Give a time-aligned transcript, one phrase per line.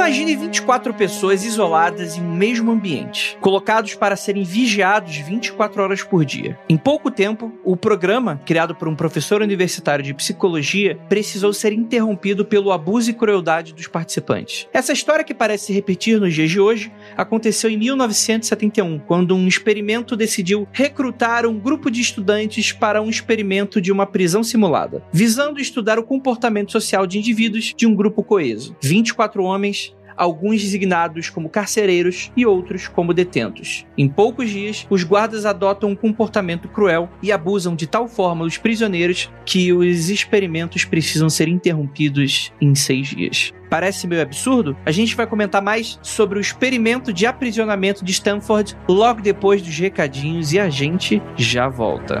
[0.00, 6.24] Imagine 24 pessoas isoladas em um mesmo ambiente, colocados para serem vigiados 24 horas por
[6.24, 6.58] dia.
[6.70, 12.46] Em pouco tempo, o programa, criado por um professor universitário de psicologia, precisou ser interrompido
[12.46, 14.66] pelo abuso e crueldade dos participantes.
[14.72, 19.46] Essa história que parece se repetir nos dias de hoje aconteceu em 1971, quando um
[19.46, 25.60] experimento decidiu recrutar um grupo de estudantes para um experimento de uma prisão simulada, visando
[25.60, 28.74] estudar o comportamento social de indivíduos de um grupo coeso.
[28.80, 33.86] 24 homens alguns designados como carcereiros e outros como detentos.
[33.96, 38.58] Em poucos dias, os guardas adotam um comportamento cruel e abusam de tal forma os
[38.58, 43.52] prisioneiros que os experimentos precisam ser interrompidos em seis dias.
[43.68, 44.76] Parece meio absurdo?
[44.84, 49.78] A gente vai comentar mais sobre o experimento de aprisionamento de Stanford logo depois dos
[49.78, 52.20] recadinhos e a gente já volta.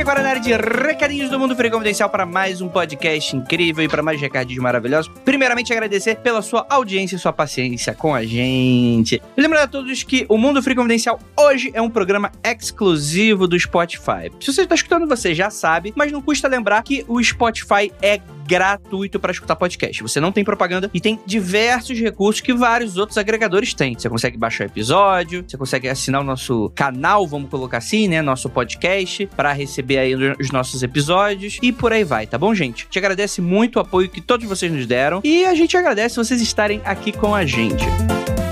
[0.00, 3.88] Agora na área de recadinhos do Mundo Freak Confidencial para mais um podcast incrível e
[3.88, 5.12] para mais recadinhos maravilhosos.
[5.24, 9.20] Primeiramente, agradecer pela sua audiência e sua paciência com a gente.
[9.36, 14.30] Lembrando a todos que o Mundo Freak Confidencial hoje é um programa exclusivo do Spotify.
[14.40, 18.20] Se você está escutando, você já sabe, mas não custa lembrar que o Spotify é
[18.48, 20.02] gratuito para escutar podcast.
[20.02, 23.94] Você não tem propaganda e tem diversos recursos que vários outros agregadores têm.
[23.94, 28.22] Você consegue baixar episódio, você consegue assinar o nosso canal, vamos colocar assim, né?
[28.22, 32.86] Nosso podcast, para receber aí os nossos episódios e por aí vai, tá bom, gente?
[32.88, 36.40] Te agradece muito o apoio que todos vocês nos deram e a gente agradece vocês
[36.40, 37.84] estarem aqui com a gente.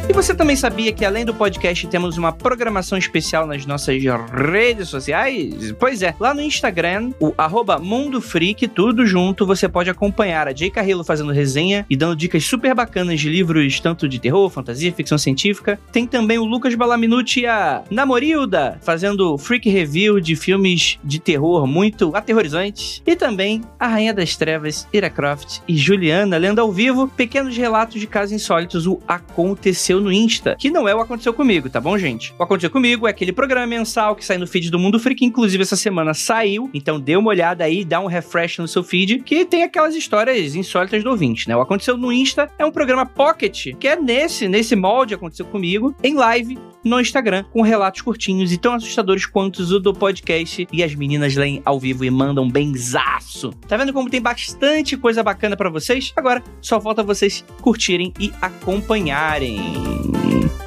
[0.09, 4.01] E você também sabia que além do podcast temos uma programação especial nas nossas
[4.33, 5.73] redes sociais?
[5.81, 10.55] Pois é, lá no Instagram, o arroba Mundo Freak, tudo junto, você pode acompanhar a
[10.55, 14.93] Jay Carrillo fazendo resenha e dando dicas super bacanas de livros, tanto de terror, fantasia,
[14.93, 15.79] ficção científica.
[15.91, 21.67] Tem também o Lucas Balaminuti e a Namorilda fazendo freak review de filmes de terror
[21.67, 23.03] muito aterrorizantes.
[23.05, 28.01] E também a Rainha das Trevas, Ira Croft e Juliana lendo ao vivo pequenos relatos
[28.01, 31.97] de casos insólitos, o Aconteceu no Insta, que não é o Aconteceu Comigo, tá bom,
[31.99, 32.35] gente?
[32.39, 35.63] O Aconteceu Comigo é aquele programa mensal que sai no feed do Mundo Freak, inclusive
[35.63, 39.45] essa semana saiu, então dê uma olhada aí, dá um refresh no seu feed, que
[39.45, 41.57] tem aquelas histórias insólitas do ouvinte, né?
[41.57, 45.95] O Aconteceu no Insta é um programa pocket, que é nesse, nesse molde Aconteceu Comigo,
[46.03, 50.83] em live, no Instagram, com relatos curtinhos e tão assustadores quanto os do podcast, e
[50.83, 53.51] as meninas leem ao vivo e mandam benzaço.
[53.67, 56.13] Tá vendo como tem bastante coisa bacana para vocês?
[56.17, 59.86] Agora, só falta vocês curtirem e acompanharem.
[59.87, 60.66] Bye.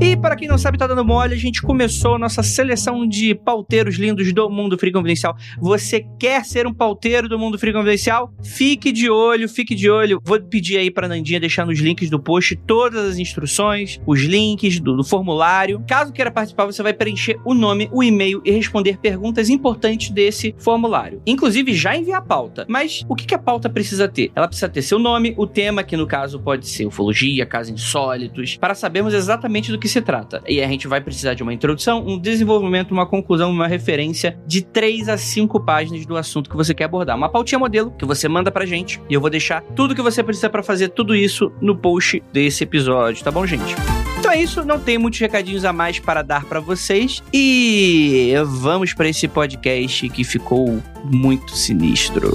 [0.00, 3.34] E para quem não sabe, tá dando mole, a gente começou a nossa seleção de
[3.34, 5.36] pauteiros lindos do Mundo Free Confidencial.
[5.60, 8.32] Você quer ser um pauteiro do Mundo Free Confidencial?
[8.44, 10.20] Fique de olho, fique de olho.
[10.24, 14.78] Vou pedir aí pra Nandinha deixar nos links do post todas as instruções, os links
[14.78, 15.82] do, do formulário.
[15.84, 20.54] Caso queira participar, você vai preencher o nome, o e-mail e responder perguntas importantes desse
[20.58, 21.20] formulário.
[21.26, 22.64] Inclusive, já enviar a pauta.
[22.68, 24.30] Mas o que, que a pauta precisa ter?
[24.36, 28.56] Ela precisa ter seu nome, o tema, que no caso pode ser ufologia, casos insólitos,
[28.56, 30.42] para sabermos exatamente do que se trata.
[30.46, 34.62] E a gente vai precisar de uma introdução, um desenvolvimento, uma conclusão, uma referência de
[34.62, 37.16] 3 a 5 páginas do assunto que você quer abordar.
[37.16, 40.22] Uma pautinha modelo que você manda pra gente e eu vou deixar tudo que você
[40.22, 43.74] precisa para fazer tudo isso no post desse episódio, tá bom, gente?
[44.18, 48.92] Então é isso, não tem muitos recadinhos a mais para dar para vocês e vamos
[48.92, 52.34] para esse podcast que ficou muito sinistro.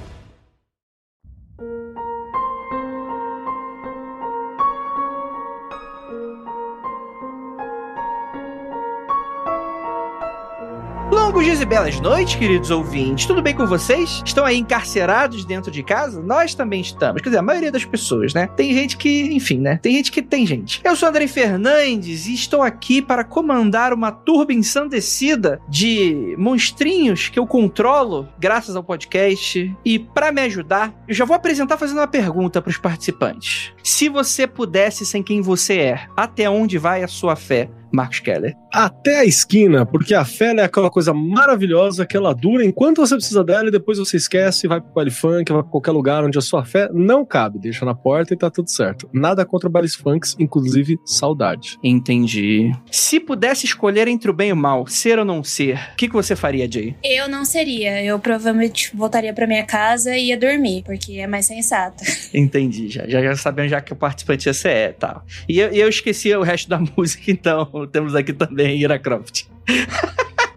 [11.11, 13.25] Longos dias e belas noites, queridos ouvintes.
[13.25, 14.21] Tudo bem com vocês?
[14.25, 16.21] Estão aí encarcerados dentro de casa?
[16.21, 17.21] Nós também estamos.
[17.21, 18.47] Quer dizer, a maioria das pessoas, né?
[18.55, 19.77] Tem gente que, enfim, né?
[19.81, 20.79] Tem gente que tem gente.
[20.85, 27.37] Eu sou André Fernandes e estou aqui para comandar uma turba ensandecida de monstrinhos que
[27.37, 29.75] eu controlo graças ao podcast.
[29.83, 33.73] E para me ajudar, eu já vou apresentar fazendo uma pergunta para os participantes.
[33.83, 37.69] Se você pudesse sem quem você é, até onde vai a sua fé?
[37.91, 38.55] Marcos Keller.
[38.73, 43.15] Até a esquina, porque a fé é aquela coisa maravilhosa que ela dura enquanto você
[43.15, 46.37] precisa dela e depois você esquece, vai pro baile funk, vai pra qualquer lugar onde
[46.37, 47.59] a sua fé não cabe.
[47.59, 49.09] Deixa na porta e tá tudo certo.
[49.13, 51.77] Nada contra bailes funks, inclusive saudade.
[51.83, 52.71] Entendi.
[52.89, 56.07] Se pudesse escolher entre o bem e o mal, ser ou não ser, o que,
[56.07, 56.95] que você faria, Jay?
[57.03, 58.03] Eu não seria.
[58.03, 62.03] Eu provavelmente voltaria pra minha casa e ia dormir, porque é mais sensato.
[62.33, 65.21] Entendi, já, já, já sabendo já que o participante ia ser é, tá.
[65.47, 69.45] E eu, eu esqueci o resto da música, então temos aqui também Ira Croft.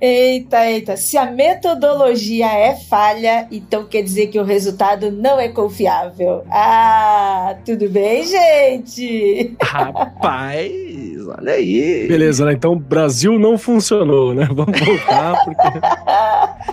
[0.06, 0.96] Eita, eita.
[0.98, 6.44] Se a metodologia é falha, então quer dizer que o resultado não é confiável.
[6.50, 9.56] Ah, tudo bem, gente?
[9.62, 10.70] Rapaz,
[11.38, 12.06] olha aí.
[12.06, 12.52] Beleza, né?
[12.52, 14.46] Então Brasil não funcionou, né?
[14.52, 15.68] Vamos voltar, porque.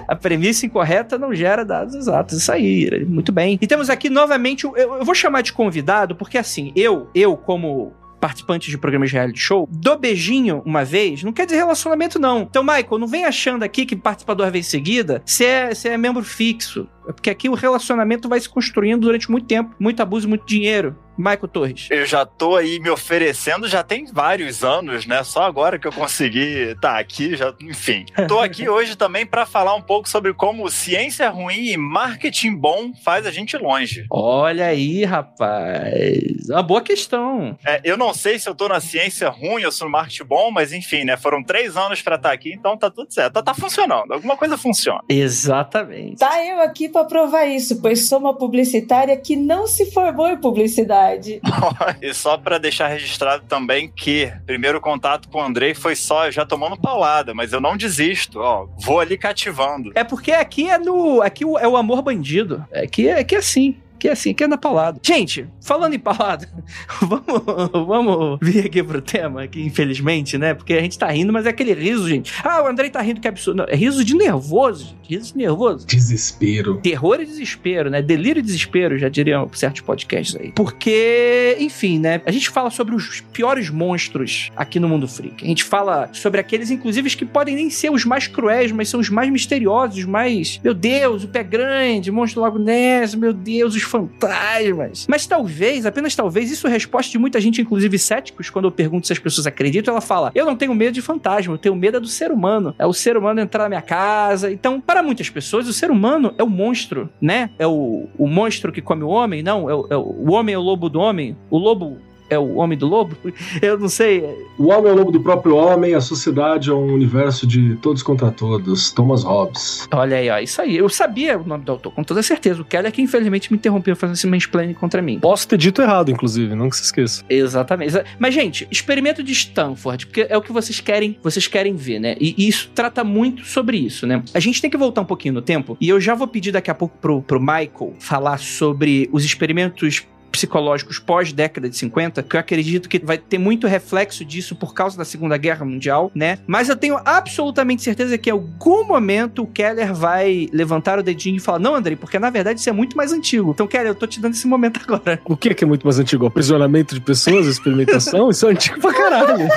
[0.07, 2.37] a premissa incorreta não gera dados exatos.
[2.37, 3.57] Isso aí, muito bem.
[3.61, 7.93] E temos aqui novamente, eu, eu vou chamar de convidado, porque assim, eu, eu como
[8.21, 12.43] participantes de programas de reality show, do beijinho uma vez, não quer dizer relacionamento, não.
[12.43, 16.23] Então, Michael, não vem achando aqui que participa duas vezes seguida, você é, é membro
[16.23, 16.87] fixo.
[17.07, 20.95] É porque aqui o relacionamento vai se construindo durante muito tempo, muito abuso, muito dinheiro.
[21.17, 21.87] Michael Torres.
[21.91, 25.23] Eu já tô aí me oferecendo, já tem vários anos, né?
[25.23, 28.05] Só agora que eu consegui estar tá aqui, já, enfim.
[28.27, 32.91] Tô aqui hoje também para falar um pouco sobre como ciência ruim e marketing bom
[33.03, 34.05] faz a gente longe.
[34.09, 36.49] Olha aí, rapaz.
[36.49, 37.57] Uma boa questão.
[37.65, 40.51] É, eu não sei se eu tô na ciência ruim ou se no marketing bom,
[40.51, 41.17] mas enfim, né?
[41.17, 43.33] Foram três anos para estar tá aqui, então tá tudo certo.
[43.33, 44.13] Tá, tá funcionando.
[44.13, 45.01] Alguma coisa funciona.
[45.07, 46.17] Exatamente.
[46.17, 50.37] Tá eu aqui para provar isso, pois sou uma publicitária que não se formou em
[50.37, 51.41] publicidade
[52.01, 56.45] e só para deixar registrado também que primeiro contato com o Andrei foi só já
[56.45, 59.91] tomando paulada, mas eu não desisto, ó, vou ali cativando.
[59.95, 62.65] É porque aqui é no, aqui é o amor bandido.
[62.73, 64.99] Aqui é, aqui é assim que é assim, que é na paulada.
[65.03, 66.49] Gente, falando em paulada,
[66.99, 70.55] vamos, vamos vir aqui pro tema, que infelizmente, né?
[70.55, 72.33] Porque a gente tá rindo, mas é aquele riso, gente.
[72.43, 73.57] Ah, o Andrei tá rindo, que absurdo.
[73.57, 75.01] Não, é riso de nervoso, gente.
[75.11, 75.85] Riso de nervoso.
[75.85, 76.79] Desespero.
[76.81, 78.01] Terror e desespero, né?
[78.01, 80.51] Delírio e desespero, já diriam certos podcasts aí.
[80.53, 82.23] Porque, enfim, né?
[82.25, 85.43] A gente fala sobre os piores monstros aqui no mundo freak.
[85.43, 88.99] A gente fala sobre aqueles, inclusive, que podem nem ser os mais cruéis, mas são
[88.99, 90.59] os mais misteriosos, os mais.
[90.63, 95.05] Meu Deus, o pé grande, monstro do Lago Ness, meu Deus, os fantasmas.
[95.09, 99.05] Mas talvez, apenas talvez, isso é resposta de muita gente, inclusive céticos, quando eu pergunto
[99.05, 101.97] se as pessoas acreditam, ela fala: Eu não tenho medo de fantasma, eu tenho medo
[101.97, 102.73] é do ser humano.
[102.79, 104.49] É o ser humano entrar na minha casa.
[104.49, 107.49] Então, para muitas pessoas, o ser humano é o monstro, né?
[107.59, 109.69] É o, o monstro que come o homem, não.
[109.69, 111.35] É o, é o, o homem é o lobo do homem.
[111.49, 111.99] O lobo
[112.31, 113.15] é o homem do lobo?
[113.61, 114.23] Eu não sei.
[114.57, 118.01] O homem é o lobo do próprio homem, a sociedade é um universo de todos
[118.01, 118.91] contra todos.
[118.91, 119.87] Thomas Hobbes.
[119.93, 120.77] Olha aí, ó, isso aí.
[120.77, 122.61] Eu sabia o nome do autor, com toda certeza.
[122.61, 125.19] O Keller é que infelizmente me interrompeu fazendo esse mansplaining contra mim.
[125.19, 127.23] Posso ter dito errado, inclusive, não que se esqueça.
[127.29, 127.93] Exatamente.
[128.17, 132.15] Mas, gente, experimento de Stanford, porque é o que vocês querem, vocês querem ver, né?
[132.19, 134.23] E, e isso trata muito sobre isso, né?
[134.33, 136.71] A gente tem que voltar um pouquinho no tempo, e eu já vou pedir daqui
[136.71, 142.39] a pouco pro, pro Michael falar sobre os experimentos psicológicos pós-década de 50, que eu
[142.39, 146.39] acredito que vai ter muito reflexo disso por causa da Segunda Guerra Mundial, né?
[146.47, 151.37] Mas eu tenho absolutamente certeza que em algum momento o Keller vai levantar o dedinho
[151.37, 153.51] e falar: Não, Andrei, porque na verdade isso é muito mais antigo.
[153.51, 155.19] Então, Keller, eu tô te dando esse momento agora.
[155.25, 156.25] O que é que é muito mais antigo?
[156.25, 158.29] Aprisionamento de pessoas, experimentação?
[158.29, 159.47] isso é antigo pra caralho.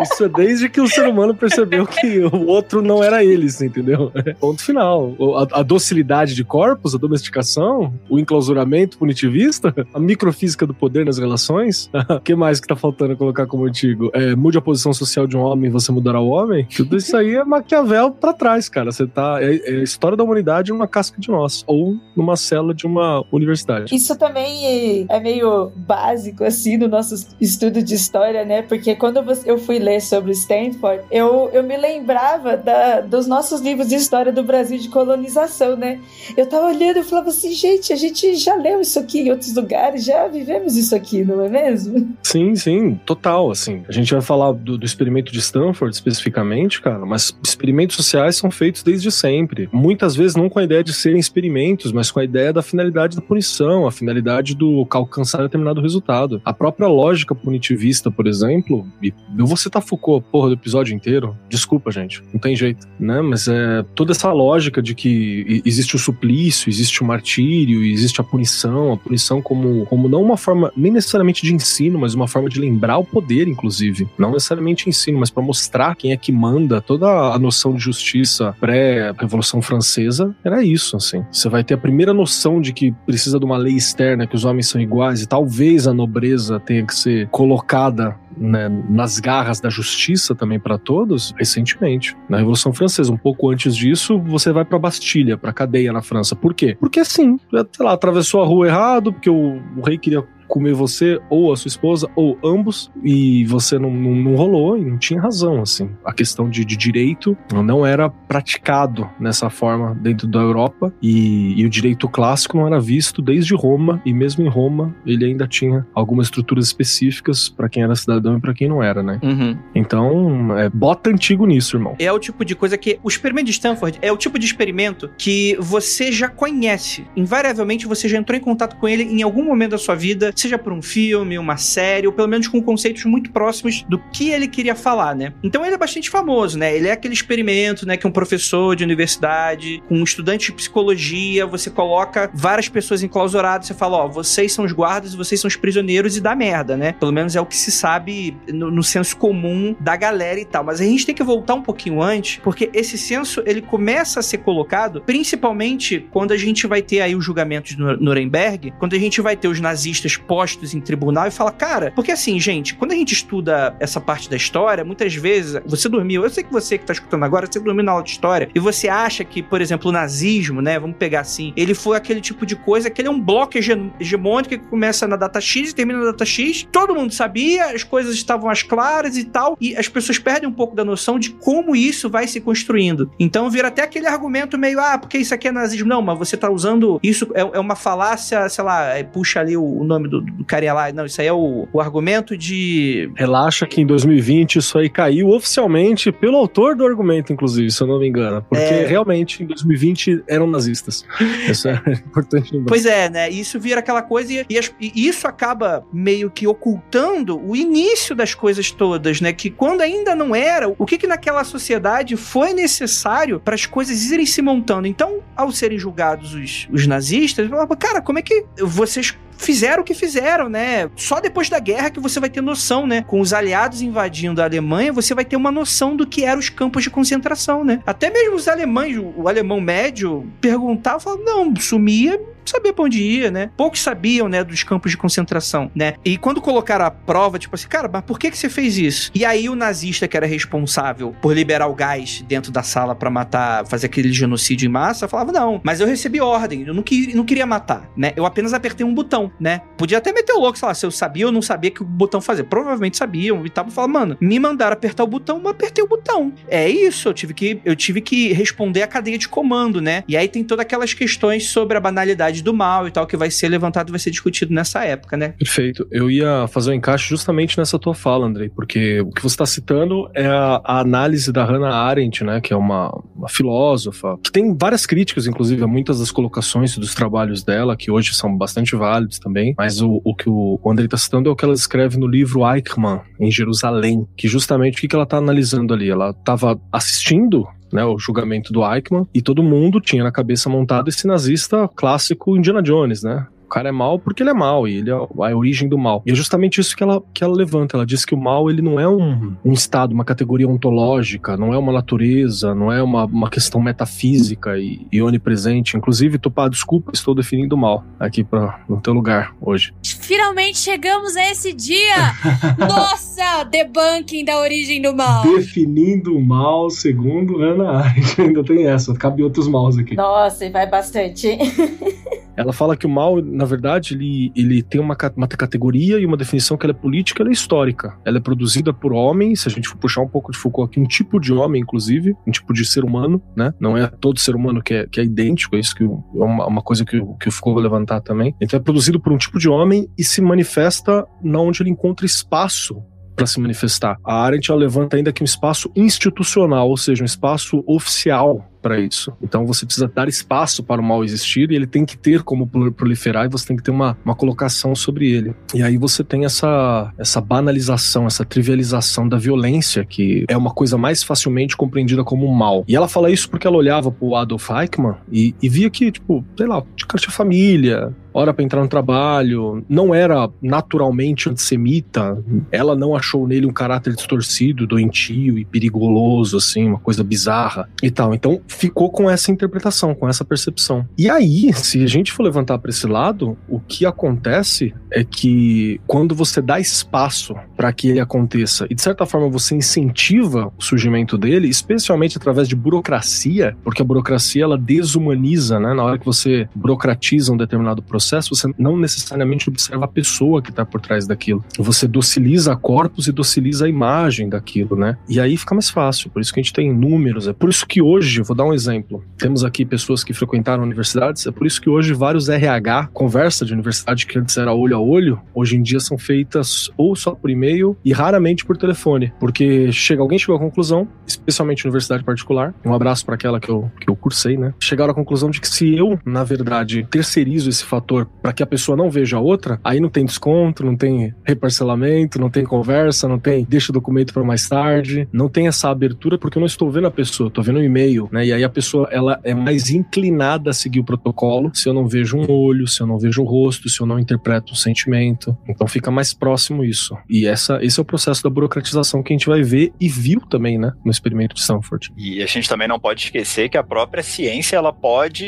[0.00, 4.12] Isso é, desde que o ser humano percebeu que o outro não era eles, entendeu?
[4.40, 5.14] Ponto final.
[5.36, 11.18] A, a docilidade de corpos, a domesticação, o enclausuramento punitivista a microfísica do poder nas
[11.18, 11.90] relações.
[12.08, 14.10] O que mais que tá faltando colocar como antigo?
[14.12, 16.66] É, mude a posição social de um homem você mudará o homem?
[16.76, 18.92] Tudo isso aí é Maquiavel pra trás, cara.
[18.92, 19.38] Você tá.
[19.40, 21.64] É, é a história da humanidade numa casca de nós.
[21.66, 23.94] Ou numa cela de uma universidade.
[23.94, 28.62] Isso também é meio básico, assim, no nosso estudo de história, né?
[28.62, 33.88] Porque quando eu fui ler sobre Stanford, eu, eu me lembrava da, dos nossos livros
[33.88, 36.00] de história do Brasil de colonização, né?
[36.36, 39.54] Eu tava olhando e falava assim, gente, a gente já leu isso aqui em outros
[39.54, 42.14] lugares já vivemos isso aqui, não é mesmo?
[42.22, 43.82] Sim, sim, total, assim.
[43.88, 48.50] A gente vai falar do, do experimento de Stanford especificamente, cara, mas experimentos sociais são
[48.50, 49.68] feitos desde sempre.
[49.72, 53.16] Muitas vezes não com a ideia de serem experimentos, mas com a ideia da finalidade
[53.16, 56.40] da punição, a finalidade do alcançar determinado resultado.
[56.44, 60.94] A própria lógica punitivista, por exemplo, e eu vou citar citar Foucault, porra, do episódio
[60.94, 63.20] inteiro, desculpa, gente, não tem jeito, né?
[63.20, 68.24] Mas é toda essa lógica de que existe o suplício, existe o martírio, existe a
[68.24, 72.48] punição, a punição como, como não uma forma, nem necessariamente de ensino, mas uma forma
[72.48, 74.08] de lembrar o poder, inclusive.
[74.18, 78.54] Não necessariamente ensino, mas para mostrar quem é que manda, toda a noção de justiça
[78.60, 81.24] pré-Revolução Francesa era isso, assim.
[81.30, 84.44] Você vai ter a primeira noção de que precisa de uma lei externa, que os
[84.44, 89.68] homens são iguais, e talvez a nobreza tenha que ser colocada né, nas garras da
[89.68, 93.12] justiça também para todos recentemente, na Revolução Francesa.
[93.12, 96.36] Um pouco antes disso, você vai para Bastilha, para cadeia na França.
[96.36, 96.76] Por quê?
[96.78, 101.20] Porque assim, sei lá, atravessou a rua errado, porque o, o rei queria comer você
[101.28, 105.20] ou a sua esposa ou ambos e você não, não, não rolou e não tinha
[105.20, 105.90] razão assim.
[106.04, 111.64] A questão de, de, direito não era praticado nessa forma dentro da Europa e, e,
[111.64, 115.86] o direito clássico não era visto desde Roma e mesmo em Roma ele ainda tinha
[115.94, 119.18] algumas estruturas específicas para quem era cidadão e para quem não era né?
[119.22, 119.56] Uhum.
[119.74, 121.96] então é, bota antigo nisso irmão.
[121.98, 125.10] É o tipo de coisa que o experimento de Stanford é o tipo de experimento
[125.16, 127.06] que você já conhece.
[127.16, 130.58] Invariavelmente você já entrou em contato com ele em algum momento da sua vida seja
[130.58, 134.46] por um filme, uma série, ou pelo menos com conceitos muito próximos do que ele
[134.46, 135.32] queria falar, né?
[135.42, 136.76] Então ele é bastante famoso, né?
[136.76, 141.46] Ele é aquele experimento, né, que um professor de universidade, com um estudante de psicologia,
[141.46, 145.56] você coloca várias pessoas enclausuradas, você fala, ó, vocês são os guardas vocês são os
[145.56, 146.92] prisioneiros e dá merda, né?
[146.92, 150.64] Pelo menos é o que se sabe no, no senso comum da galera e tal.
[150.64, 154.22] Mas a gente tem que voltar um pouquinho antes, porque esse senso, ele começa a
[154.22, 158.98] ser colocado principalmente quando a gente vai ter aí o julgamento de Nuremberg, quando a
[158.98, 162.92] gente vai ter os nazistas postos em tribunal e fala, cara, porque assim, gente, quando
[162.92, 166.78] a gente estuda essa parte da história, muitas vezes você dormiu, eu sei que você
[166.78, 169.60] que tá escutando agora, você dormiu na aula de história, e você acha que, por
[169.60, 173.08] exemplo, o nazismo, né, vamos pegar assim, ele foi aquele tipo de coisa que ele
[173.08, 176.94] é um bloco hegemônico que começa na data X e termina na data X, todo
[176.94, 180.74] mundo sabia, as coisas estavam as claras e tal, e as pessoas perdem um pouco
[180.74, 183.10] da noção de como isso vai se construindo.
[183.18, 185.88] Então vira até aquele argumento meio, ah, porque isso aqui é nazismo.
[185.88, 189.64] Não, mas você tá usando isso, é, é uma falácia, sei lá, puxa ali o,
[189.64, 190.92] o nome do do, do carinha lá.
[190.92, 193.10] Não, isso aí é o, o argumento de.
[193.14, 197.86] Relaxa que em 2020 isso aí caiu oficialmente pelo autor do argumento, inclusive, se eu
[197.86, 198.44] não me engano.
[198.48, 198.86] Porque é...
[198.86, 201.04] realmente em 2020 eram nazistas.
[201.48, 202.68] Isso é importante lembrar.
[202.68, 203.30] Pois é, né?
[203.30, 208.14] Isso vira aquela coisa e, e, as, e, isso acaba meio que ocultando o início
[208.14, 209.32] das coisas todas, né?
[209.32, 214.10] Que quando ainda não era, o que que naquela sociedade foi necessário para as coisas
[214.10, 214.86] irem se montando.
[214.86, 219.94] Então, ao serem julgados os, os nazistas, cara, como é que vocês fizeram o que
[219.94, 220.90] fizeram, né?
[220.96, 223.02] Só depois da guerra que você vai ter noção, né?
[223.02, 226.48] Com os aliados invadindo a Alemanha, você vai ter uma noção do que eram os
[226.48, 227.80] campos de concentração, né?
[227.86, 233.30] Até mesmo os alemães, o alemão médio, perguntava, falava, não, sumia, sabia pra onde ia,
[233.30, 233.50] né?
[233.56, 235.94] Poucos sabiam, né, dos campos de concentração, né?
[236.04, 239.10] E quando colocaram a prova, tipo assim, cara, mas por que que você fez isso?
[239.14, 243.10] E aí o nazista que era responsável por liberar o gás dentro da sala para
[243.10, 247.14] matar, fazer aquele genocídio em massa, falava, não, mas eu recebi ordem, eu não, que,
[247.14, 248.12] não queria matar, né?
[248.16, 249.62] Eu apenas apertei um botão, né?
[249.76, 251.84] Podia até meter o louco, sei lá, se eu sabia ou não sabia que o
[251.84, 252.44] botão fazia.
[252.44, 256.32] Provavelmente sabiam e tava falando, mano, me mandaram apertar o botão, eu apertei o botão.
[256.48, 260.04] É isso, eu tive que, eu tive que responder a cadeia de comando, né?
[260.08, 263.30] E aí tem todas aquelas questões sobre a banalidade do mal e tal, que vai
[263.30, 265.34] ser levantado, vai ser discutido nessa época, né?
[265.38, 265.86] Perfeito.
[265.90, 269.46] Eu ia fazer um encaixe justamente nessa tua fala, Andrei, porque o que você está
[269.46, 274.30] citando é a, a, análise da Hannah Arendt, né, que é uma, uma, filósofa, que
[274.30, 278.76] tem várias críticas, inclusive, a muitas das colocações dos trabalhos dela, que hoje são bastante
[278.76, 281.98] válidos também, mas o, o que o Andrei está citando é o que ela escreve
[281.98, 285.90] no livro Eichmann, em Jerusalém, que justamente o que, que ela está analisando ali?
[285.90, 290.88] Ela estava assistindo né, o julgamento do Eichmann, e todo mundo tinha na cabeça montado
[290.88, 293.26] esse nazista clássico Indiana Jones, né?
[293.46, 296.02] O cara é mal porque ele é mal, e ele é a origem do mal.
[296.04, 297.76] E é justamente isso que ela, que ela levanta.
[297.76, 301.54] Ela diz que o mal ele não é um, um estado, uma categoria ontológica, não
[301.54, 305.76] é uma natureza, não é uma, uma questão metafísica e, e onipresente.
[305.76, 309.72] Inclusive, Tupá, desculpa, estou definindo o mal aqui pra, no teu lugar hoje.
[309.84, 311.96] Finalmente chegamos a esse dia!
[312.58, 313.44] Nossa!
[313.44, 315.22] Debunking da origem do mal.
[315.22, 318.20] Definindo o mal segundo Ana Arendt.
[318.20, 319.94] Ainda tem essa, cabe outros maus aqui.
[319.94, 321.28] Nossa, e vai bastante.
[322.36, 326.16] Ela fala que o mal, na verdade, ele, ele tem uma, uma categoria e uma
[326.16, 327.96] definição que ela é política, ela é histórica.
[328.04, 330.80] Ela é produzida por homens, se a gente for puxar um pouco de Foucault aqui,
[330.80, 333.52] um tipo de homem, inclusive, um tipo de ser humano, né?
[333.58, 336.46] Não é todo ser humano que é, que é idêntico, é isso que é uma,
[336.46, 338.34] uma coisa que, que o Foucault vai levantar também.
[338.40, 342.06] Então é produzido por um tipo de homem e se manifesta na onde ele encontra
[342.06, 342.82] espaço
[343.16, 343.96] para se manifestar.
[344.04, 348.78] A Arendt ela levanta ainda que um espaço institucional, ou seja, um espaço oficial para
[348.78, 349.12] isso.
[349.22, 352.46] Então você precisa dar espaço para o mal existir e ele tem que ter como
[352.46, 355.34] proliferar e você tem que ter uma, uma colocação sobre ele.
[355.54, 360.76] E aí você tem essa, essa banalização, essa trivialização da violência, que é uma coisa
[360.76, 362.64] mais facilmente compreendida como mal.
[362.66, 366.24] E ela fala isso porque ela olhava pro Adolf Eichmann e, e via que, tipo,
[366.36, 366.62] sei lá,
[366.96, 373.46] tinha família, hora para entrar no trabalho, não era naturalmente antissemita, ela não achou nele
[373.46, 378.14] um caráter distorcido, doentio e perigoso, assim, uma coisa bizarra e tal.
[378.14, 380.86] Então ficou com essa interpretação, com essa percepção.
[380.96, 385.80] E aí, se a gente for levantar para esse lado, o que acontece é que
[385.86, 390.62] quando você dá espaço para que ele aconteça e de certa forma você incentiva o
[390.62, 395.74] surgimento dele, especialmente através de burocracia, porque a burocracia ela desumaniza, né?
[395.74, 400.50] Na hora que você burocratiza um determinado processo você não necessariamente observa a pessoa que
[400.50, 401.44] está por trás daquilo.
[401.58, 404.96] Você dociliza corpos e dociliza a imagem daquilo, né?
[405.08, 406.10] E aí fica mais fácil.
[406.10, 407.26] Por isso que a gente tem números.
[407.28, 409.04] É por isso que hoje, vou dar um exemplo.
[409.18, 411.26] Temos aqui pessoas que frequentaram universidades.
[411.26, 414.80] É por isso que hoje vários RH, conversa de universidade que antes era olho a
[414.80, 419.12] olho, hoje em dia são feitas ou só por e-mail e raramente por telefone.
[419.18, 423.70] Porque chega alguém chegou à conclusão, especialmente universidade particular, um abraço para aquela que eu,
[423.80, 424.54] que eu cursei, né?
[424.60, 428.46] Chegaram à conclusão de que se eu, na verdade, terceirizo esse fator para que a
[428.46, 433.08] pessoa não veja a outra, aí não tem desconto, não tem reparcelamento, não tem conversa,
[433.08, 436.46] não tem deixa o documento para mais tarde, não tem essa abertura porque eu não
[436.46, 438.25] estou vendo a pessoa, estou vendo o e-mail, né?
[438.26, 441.86] E aí a pessoa ela é mais inclinada a seguir o protocolo se eu não
[441.86, 445.36] vejo um olho, se eu não vejo o rosto, se eu não interpreto o sentimento.
[445.48, 446.96] Então fica mais próximo isso.
[447.08, 450.20] E essa, esse é o processo da burocratização que a gente vai ver e viu
[450.20, 451.92] também, né, no experimento de Stanford.
[451.96, 455.24] E a gente também não pode esquecer que a própria ciência ela pode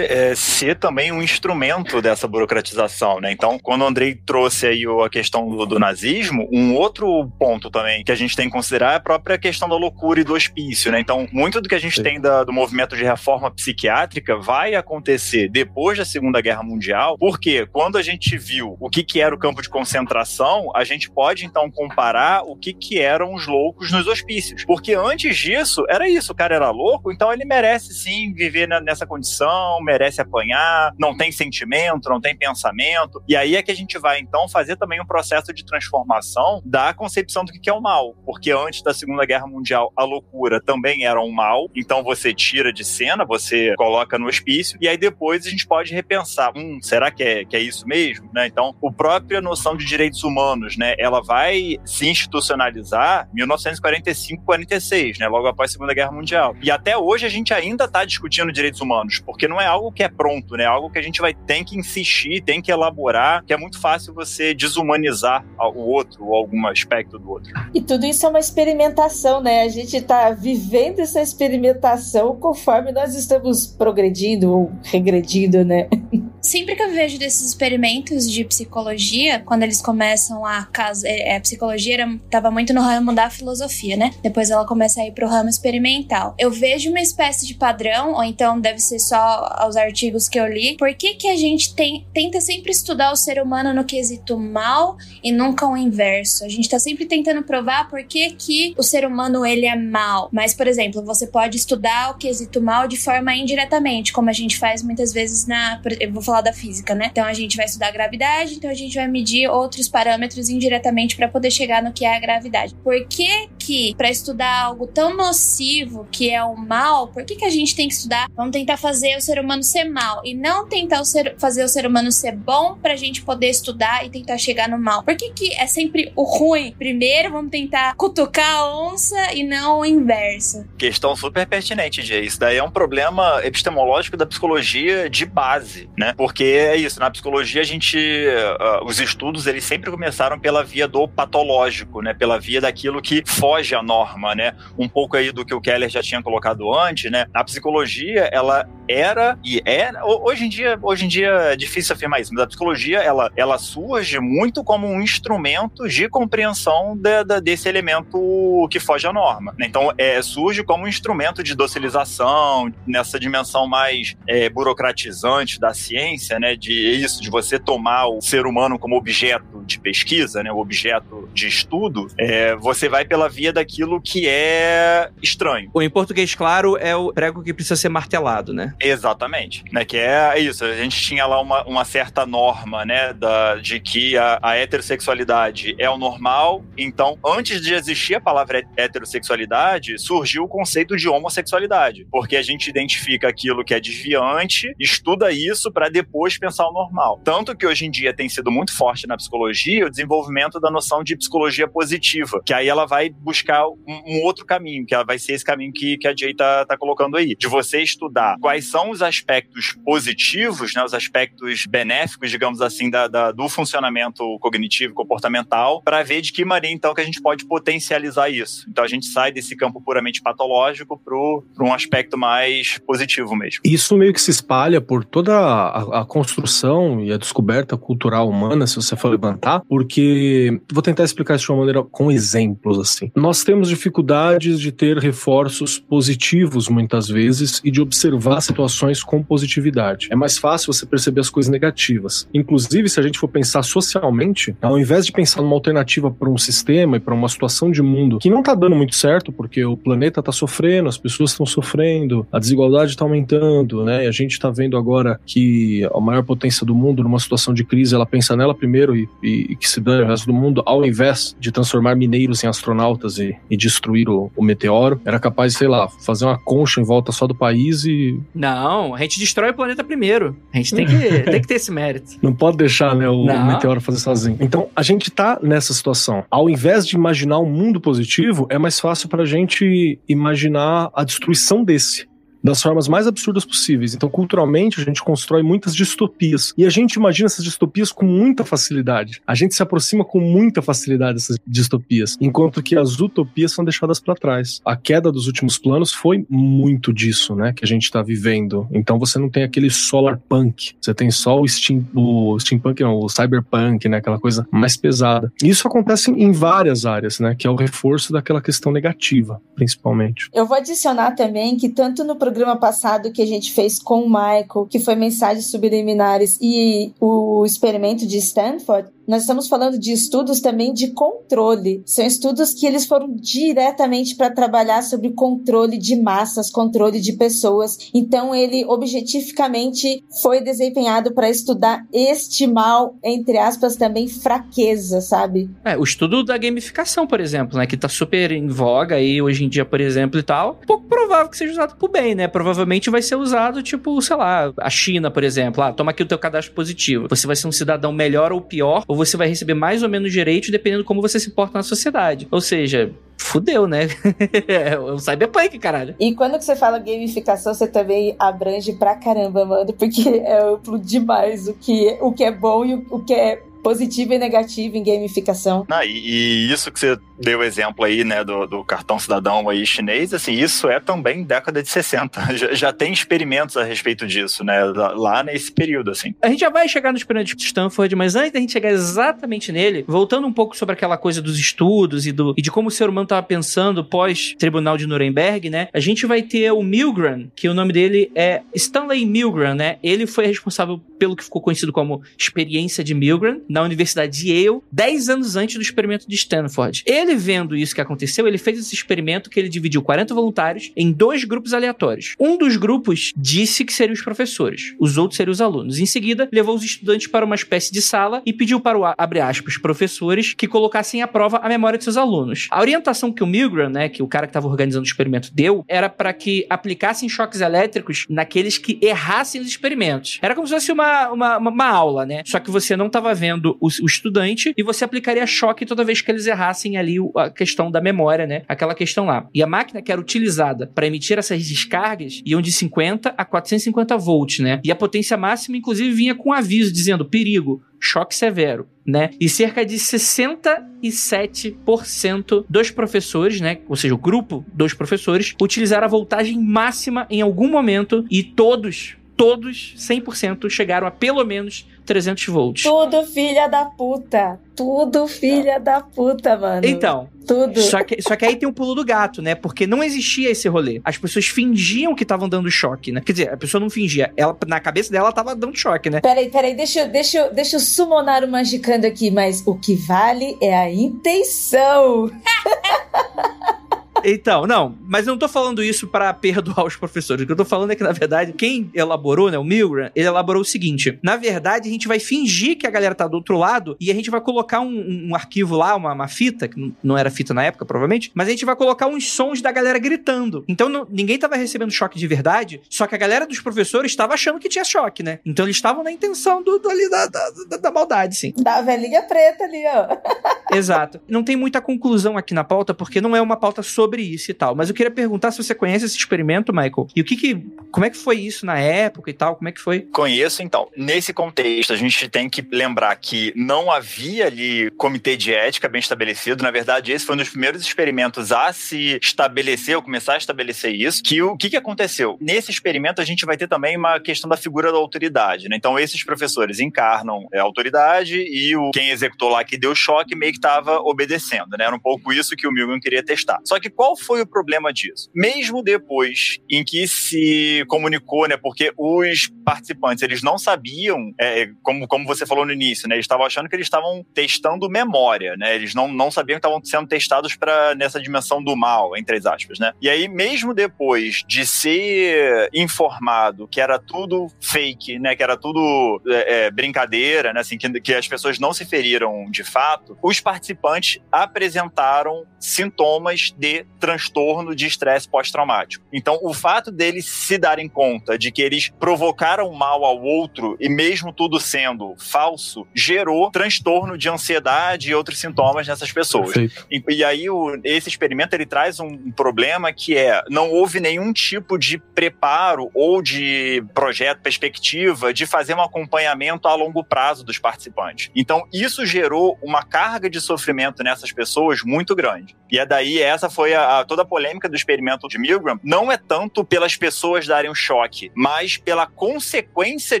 [0.08, 3.30] é, ser também um instrumento dessa burocratização, né?
[3.30, 8.02] Então, quando o Andrei trouxe aí a questão do, do, nazismo, um outro ponto também
[8.02, 10.90] que a gente tem que considerar é a própria questão da loucura e do hospício,
[10.90, 10.98] né?
[11.00, 12.02] Então, muito do que a gente Sim.
[12.02, 17.66] tem da, do movimento de reforma psiquiátrica vai acontecer depois da Segunda Guerra Mundial, porque
[17.66, 21.44] quando a gente viu o que, que era o campo de concentração, a gente pode
[21.44, 24.64] então comparar o que, que eram os loucos nos hospícios.
[24.64, 29.06] Porque antes disso, era isso, o cara era louco, então ele merece sim viver nessa
[29.06, 33.22] condição, merece apanhar, não tem sentimento, não tem pensamento.
[33.28, 36.94] E aí é que a gente vai, então, fazer também um processo de transformação da
[36.94, 38.14] concepção do que é o mal.
[38.24, 41.68] Porque antes da Segunda Guerra Mundial, a loucura também era um mal.
[41.76, 44.78] Então você tira de cena, você coloca no hospício.
[44.80, 48.30] E aí depois a gente pode repensar: hum, será que é, que é isso mesmo?
[48.32, 48.46] Né?
[48.46, 55.18] Então, a própria noção de direitos humanos, né, ela vai se institucionalizar em 1945, 46,
[55.18, 56.54] né, logo após a Segunda Guerra Mundial.
[56.62, 60.02] E até hoje a gente ainda está discutindo direitos humanos, porque não é algo que
[60.02, 63.44] é pronto, né, é algo que a gente vai ter que insistir, tem que elaborar,
[63.44, 67.52] que é muito fácil você desumanizar o outro ou algum aspecto do outro.
[67.74, 69.62] E tudo isso é uma experimentação, né?
[69.62, 75.88] A gente está vivendo essa experimentação conforme nós estamos progredindo ou regredindo, né?
[76.40, 81.40] Sempre que eu vejo desses experimentos de psicologia, quando eles começam a casa, é, a
[81.40, 84.12] psicologia estava muito no ramo da filosofia, né?
[84.22, 86.34] Depois ela começa a ir pro ramo experimental.
[86.38, 89.16] Eu vejo uma espécie de padrão, ou então deve ser só
[89.58, 90.76] aos artigos que eu li.
[90.76, 94.96] Por que que a gente tem tenta sempre estudar o ser humano no quesito mal
[95.22, 96.44] e nunca o inverso.
[96.44, 100.28] A gente tá sempre tentando provar por que, que o ser humano ele é mal.
[100.32, 104.58] Mas, por exemplo, você pode estudar o quesito mal de forma indiretamente, como a gente
[104.58, 105.80] faz muitas vezes na.
[106.12, 107.08] Vou falar da física, né?
[107.10, 111.16] Então a gente vai estudar a gravidade, então a gente vai medir outros parâmetros indiretamente
[111.16, 112.74] para poder chegar no que é a gravidade.
[112.84, 117.44] Por que que, para estudar algo tão nocivo que é o mal, por que que
[117.44, 118.26] a gente tem que estudar?
[118.34, 121.68] Vamos tentar fazer o ser humano ser mal e não tentar o ser, fazer o
[121.68, 125.02] ser humano ser bom pra gente poder estudar e tentar chegar no mal?
[125.02, 126.74] Por que, que é sempre o ruim?
[126.78, 130.64] Primeiro vamos tentar cutucar a onça e não o inverso.
[130.78, 132.24] Questão super pertinente, Jay.
[132.24, 136.14] Isso daí é um problema epistemológico da psicologia de base, né?
[136.16, 137.98] Porque é isso, na psicologia a gente.
[137.98, 142.14] Uh, os estudos eles sempre começaram pela via do patológico, né?
[142.14, 144.54] Pela via daquilo que foge à norma, né?
[144.78, 147.26] Um pouco aí do que o Keller já tinha colocado antes, né?
[147.32, 149.90] A psicologia, ela era e é.
[150.02, 153.58] Hoje em dia, hoje em dia é difícil afirmar isso, mas a psicologia ela, ela
[153.58, 159.54] surge muito como um instrumento de compreensão de, de, desse elemento que foge à norma.
[159.58, 159.66] Né?
[159.66, 166.38] Então, é, surge como um instrumento de docilização, nessa dimensão mais é, burocratizante da ciência,
[166.38, 166.56] né?
[166.56, 170.50] De isso, de você tomar o ser humano como objeto de pesquisa, né?
[170.50, 175.70] O objeto de estudo, é, você vai pela via daquilo que é estranho.
[175.72, 178.74] Ou em português claro, é o prego que precisa ser martelado, né?
[178.80, 179.64] Exatamente.
[179.72, 183.80] Né, que é isso, a gente tinha lá uma, uma certa norma, né, da, de
[183.80, 190.44] que a, a heterossexualidade é o normal, então antes de existir a palavra heterossexualidade, surgiu
[190.44, 195.88] o conceito de homossexualidade, porque a gente identifica aquilo que é desviante, estuda isso para
[195.88, 197.20] depois pensar o normal.
[197.24, 201.02] Tanto que hoje em dia tem sido muito forte na psicologia o desenvolvimento da noção
[201.02, 203.37] de psicologia positiva, que aí ela vai buscar
[203.86, 206.76] um, um outro caminho, que vai ser esse caminho que, que a Jay tá, tá
[206.76, 212.60] colocando aí, de você estudar quais são os aspectos positivos, né, os aspectos benéficos, digamos
[212.60, 217.04] assim, da, da do funcionamento cognitivo, comportamental, para ver de que maneira então que a
[217.04, 218.66] gente pode potencializar isso.
[218.68, 223.60] Então a gente sai desse campo puramente patológico para um aspecto mais positivo mesmo.
[223.64, 228.66] Isso meio que se espalha por toda a, a, construção e a descoberta cultural humana,
[228.66, 233.10] se você for levantar, porque vou tentar explicar isso de uma maneira com exemplos assim.
[233.18, 240.06] Nós temos dificuldades de ter reforços positivos muitas vezes e de observar situações com positividade.
[240.08, 242.28] É mais fácil você perceber as coisas negativas.
[242.32, 246.38] Inclusive, se a gente for pensar socialmente, ao invés de pensar numa alternativa para um
[246.38, 249.76] sistema e para uma situação de mundo que não está dando muito certo, porque o
[249.76, 254.04] planeta está sofrendo, as pessoas estão sofrendo, a desigualdade está aumentando, né?
[254.04, 257.64] E a gente está vendo agora que a maior potência do mundo, numa situação de
[257.64, 260.62] crise, ela pensa nela primeiro e, e, e que se dane o resto do mundo,
[260.64, 265.54] ao invés de transformar mineiros em astronautas e, e destruir o, o, meteoro, era capaz,
[265.54, 268.20] sei lá, fazer uma concha em volta só do país e.
[268.34, 270.36] Não, a gente destrói o planeta primeiro.
[270.52, 270.98] A gente tem que,
[271.30, 272.16] tem que ter esse mérito.
[272.20, 274.36] Não pode deixar, né, o, o meteoro fazer sozinho.
[274.40, 276.24] Então, a gente tá nessa situação.
[276.30, 281.64] Ao invés de imaginar um mundo positivo, é mais fácil pra gente imaginar a destruição
[281.64, 282.08] desse
[282.42, 283.94] das formas mais absurdas possíveis.
[283.94, 286.52] Então, culturalmente, a gente constrói muitas distopias.
[286.56, 289.20] E a gente imagina essas distopias com muita facilidade.
[289.26, 294.00] A gente se aproxima com muita facilidade dessas distopias, enquanto que as utopias são deixadas
[294.00, 294.60] para trás.
[294.64, 298.66] A queda dos últimos planos foi muito disso, né, que a gente está vivendo.
[298.72, 302.98] Então, você não tem aquele solar punk, você tem só o, steam, o steampunk, não,
[302.98, 305.32] o cyberpunk, né, aquela coisa mais pesada.
[305.42, 310.28] E isso acontece em várias áreas, né, que é o reforço daquela questão negativa, principalmente.
[310.32, 314.08] Eu vou adicionar também que tanto no programa passado que a gente fez com o
[314.08, 320.38] Michael, que foi Mensagens Subliminares, e o experimento de Stanford, nós estamos falando de estudos
[320.38, 321.82] também de controle.
[321.86, 327.90] São estudos que eles foram diretamente para trabalhar sobre controle de massas, controle de pessoas.
[327.94, 335.48] Então ele objetificamente foi desempenhado para estudar este mal, entre aspas, também fraqueza, sabe?
[335.64, 339.42] É, o estudo da gamificação, por exemplo, né, que tá super em voga aí hoje
[339.42, 340.56] em dia, por exemplo, e tal.
[340.66, 342.28] Pouco provável que seja usado pro bem, né?
[342.28, 345.62] Provavelmente vai ser usado tipo, sei lá, a China, por exemplo.
[345.62, 347.06] Ah, toma aqui o teu cadastro positivo.
[347.08, 350.12] Você vai ser um cidadão melhor ou pior, ou você vai receber mais ou menos
[350.12, 352.28] direitos dependendo de como você se porta na sociedade.
[352.30, 353.88] Ou seja, fudeu, né?
[354.46, 355.94] é o cyberpunk, caralho.
[355.98, 361.48] E quando você fala gamificação, você também abrange pra caramba, mano, porque é amplo demais
[361.48, 365.66] o que, o que é bom e o que é positivo e negativo em gamificação.
[365.68, 369.66] Ah, e, e, isso que você deu exemplo aí, né, do, do, cartão cidadão aí
[369.66, 372.28] chinês, assim, isso é também década de 60.
[372.38, 376.14] Já, já, tem experimentos a respeito disso, né, lá nesse período, assim.
[376.22, 379.50] A gente já vai chegar no experimento de Stanford, mas antes da gente chegar exatamente
[379.50, 382.70] nele, voltando um pouco sobre aquela coisa dos estudos e, do, e de como o
[382.70, 387.48] ser humano estava pensando pós-tribunal de Nuremberg, né, a gente vai ter o Milgram, que
[387.48, 392.02] o nome dele é Stanley Milgram, né, ele foi responsável pelo que ficou conhecido como
[392.16, 396.82] experiência de Milgram, na Universidade de Yale, 10 anos antes do experimento de Stanford.
[396.86, 400.92] Ele vendo isso que aconteceu, ele fez esse experimento que ele dividiu 40 voluntários em
[400.92, 402.14] dois grupos aleatórios.
[402.18, 405.78] Um dos grupos disse que seriam os professores, os outros seriam os alunos.
[405.78, 409.20] Em seguida, levou os estudantes para uma espécie de sala e pediu para o, abre
[409.20, 412.48] aspas, professores que colocassem à prova a memória de seus alunos.
[412.50, 415.64] A orientação que o Milgram, né, que o cara que estava organizando o experimento deu,
[415.68, 420.18] era para que aplicassem choques elétricos naqueles que errassem os experimentos.
[420.20, 422.22] Era como se fosse uma, uma, uma aula, né?
[422.26, 426.00] Só que você não estava vendo o, o, estudante e você aplicaria choque toda vez
[426.00, 428.42] que eles errassem ali a questão da memória, né?
[428.48, 429.28] Aquela questão lá.
[429.34, 433.96] E a máquina que era utilizada para emitir essas descargas iam de 50 a 450
[433.96, 434.60] volts, né?
[434.64, 439.10] E a potência máxima, inclusive, vinha com um aviso dizendo perigo, choque severo, né?
[439.20, 445.90] E cerca de 67% dos professores, né, ou seja, o grupo dos professores, utilizaram a
[445.90, 452.62] voltagem máxima em algum momento e todos, todos, 100% chegaram a pelo menos 300 volts.
[452.62, 454.38] Tudo filha da puta.
[454.54, 456.64] Tudo filha da puta, mano.
[456.64, 457.08] Então.
[457.26, 457.60] Tudo.
[457.60, 459.34] Só que, só que aí tem um pulo do gato, né?
[459.34, 460.80] Porque não existia esse rolê.
[460.84, 463.02] As pessoas fingiam que estavam dando choque, né?
[463.04, 464.12] Quer dizer, a pessoa não fingia.
[464.16, 466.00] Ela, na cabeça dela, ela tava dando choque, né?
[466.00, 470.56] Peraí, peraí, deixa, deixa, deixa eu summonar o Magicando aqui, mas o que vale é
[470.56, 472.10] a intenção.
[474.04, 477.22] Então, não, mas eu não tô falando isso para perdoar os professores.
[477.22, 480.06] O que eu tô falando é que, na verdade, quem elaborou, né, o Milgram, ele
[480.06, 483.36] elaborou o seguinte: na verdade, a gente vai fingir que a galera tá do outro
[483.36, 486.96] lado e a gente vai colocar um, um arquivo lá, uma, uma, fita, que não
[486.96, 490.44] era fita na época, provavelmente, mas a gente vai colocar uns sons da galera gritando.
[490.48, 494.14] Então, não, ninguém tava recebendo choque de verdade, só que a galera dos professores estava
[494.14, 495.20] achando que tinha choque, né?
[495.24, 498.32] Então, eles estavam na intenção do, do ali da, da, da, da maldade, sim.
[498.36, 500.56] Da velhinha preta ali, ó.
[500.56, 501.00] Exato.
[501.08, 504.34] Não tem muita conclusão aqui na pauta, porque não é uma pauta sobre isso e
[504.34, 504.54] tal.
[504.54, 506.88] Mas eu queria perguntar se você conhece esse experimento, Michael.
[506.94, 507.46] E o que que.
[507.70, 509.36] Como é que foi isso na época e tal?
[509.36, 509.80] Como é que foi?
[509.80, 510.68] Conheço, então.
[510.76, 515.80] Nesse contexto, a gente tem que lembrar que não havia ali comitê de ética bem
[515.80, 516.42] estabelecido.
[516.42, 520.74] Na verdade, esse foi um dos primeiros experimentos a se estabelecer, ou começar a estabelecer
[520.74, 521.02] isso.
[521.02, 522.16] Que o que, que aconteceu?
[522.20, 525.48] Nesse experimento, a gente vai ter também uma questão da figura da autoridade.
[525.48, 525.56] Né?
[525.56, 530.32] Então, esses professores encarnam a autoridade e o quem executou lá que deu choque meio
[530.32, 531.56] que estava obedecendo.
[531.56, 531.64] Né?
[531.64, 533.40] Era um pouco isso que o Milgram queria testar.
[533.44, 535.08] Só que qual foi o problema disso?
[535.14, 538.36] Mesmo depois em que se comunicou, né?
[538.36, 542.96] Porque os participantes eles não sabiam, é, como, como você falou no início, né?
[542.96, 545.54] Eles estavam achando que eles estavam testando memória, né?
[545.54, 549.60] Eles não, não sabiam que estavam sendo testados para nessa dimensão do mal, entre aspas,
[549.60, 549.72] né?
[549.80, 555.14] E aí, mesmo depois de ser informado que era tudo fake, né?
[555.14, 557.38] Que era tudo é, é, brincadeira, né?
[557.38, 563.67] Assim, que, que as pessoas não se feriram de fato, os participantes apresentaram sintomas de
[563.78, 565.84] transtorno de estresse pós-traumático.
[565.92, 570.68] Então, o fato deles se darem conta de que eles provocaram mal ao outro e
[570.68, 576.34] mesmo tudo sendo falso, gerou transtorno de ansiedade e outros sintomas nessas pessoas.
[576.70, 581.12] E, e, aí o, esse experimento ele traz um problema que é não houve nenhum
[581.12, 587.38] tipo de preparo ou de projeto, perspectiva de fazer um acompanhamento a longo prazo dos
[587.38, 588.10] participantes.
[588.14, 592.36] Então isso gerou uma carga de sofrimento nessas pessoas muito grande.
[592.50, 595.58] E é daí essa foi a, a toda a polêmica do experimento de Milgram.
[595.62, 600.00] Não é tanto pelas pessoas darem um choque, mas pela consequência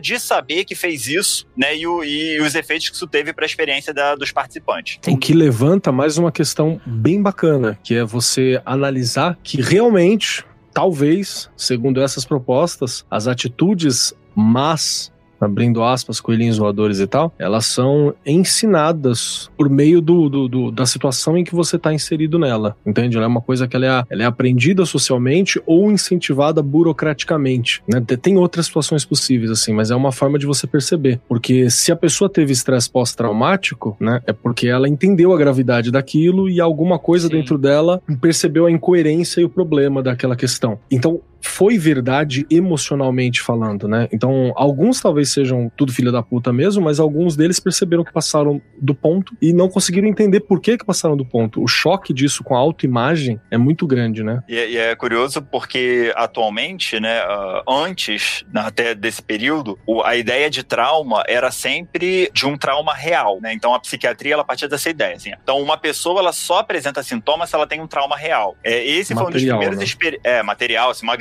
[0.00, 1.76] de saber que fez isso, né?
[1.76, 4.98] E, o, e os efeitos que isso teve para a experiência da, dos participantes.
[5.06, 11.50] O que levanta mais uma questão bem bacana, que é você analisar que realmente, talvez,
[11.56, 19.50] segundo essas propostas, as atitudes más abrindo aspas, coelhinhos voadores e tal, elas são ensinadas
[19.56, 23.16] por meio do, do, do da situação em que você está inserido nela, entende?
[23.16, 28.02] Ela é uma coisa que ela é, ela é aprendida socialmente ou incentivada burocraticamente, né?
[28.20, 31.96] Tem outras situações possíveis, assim, mas é uma forma de você perceber, porque se a
[31.96, 37.28] pessoa teve estresse pós-traumático, né, é porque ela entendeu a gravidade daquilo e alguma coisa
[37.28, 37.34] Sim.
[37.34, 40.78] dentro dela percebeu a incoerência e o problema daquela questão.
[40.90, 44.08] Então, foi verdade emocionalmente falando, né?
[44.12, 48.60] Então, alguns talvez sejam tudo filho da puta mesmo, mas alguns deles perceberam que passaram
[48.80, 51.62] do ponto e não conseguiram entender por que que passaram do ponto.
[51.62, 54.42] O choque disso com a autoimagem é muito grande, né?
[54.48, 60.50] E, é, e é curioso porque atualmente, né, uh, antes até desse período, a ideia
[60.50, 63.52] de trauma era sempre de um trauma real, né?
[63.52, 65.32] Então, a psiquiatria ela partia dessa ideia, assim.
[65.42, 68.56] Então, uma pessoa ela só apresenta sintomas se ela tem um trauma real.
[68.62, 70.18] É, esse material, foi um dos primeiros né?
[70.24, 71.16] é, material, assim, uma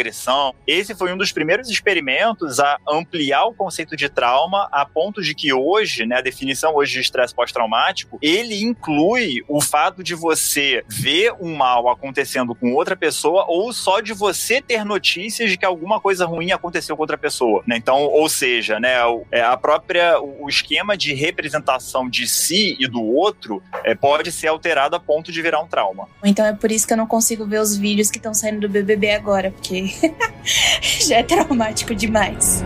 [0.66, 5.34] Esse foi um dos primeiros experimentos a ampliar o conceito de trauma a ponto de
[5.34, 10.84] que hoje, né, a definição hoje de estresse pós-traumático, ele inclui o fato de você
[10.88, 15.66] ver um mal acontecendo com outra pessoa ou só de você ter notícias de que
[15.66, 17.78] alguma coisa ruim aconteceu com outra pessoa, né?
[17.78, 18.96] Então, ou seja, né,
[19.32, 24.48] é, a própria o esquema de representação de si e do outro é, pode ser
[24.48, 26.08] alterado a ponto de virar um trauma.
[26.24, 28.70] Então é por isso que eu não consigo ver os vídeos que estão saindo do
[28.70, 29.94] BBB agora, porque
[31.08, 32.64] já é traumático demais.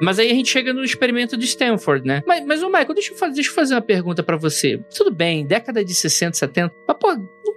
[0.00, 2.22] Mas aí a gente chega no experimento de Stanford, né?
[2.26, 4.78] Mas, mas o Michael, deixa eu, fazer, deixa eu fazer uma pergunta para você.
[4.94, 7.08] Tudo bem, década de 60, 70, mas pô,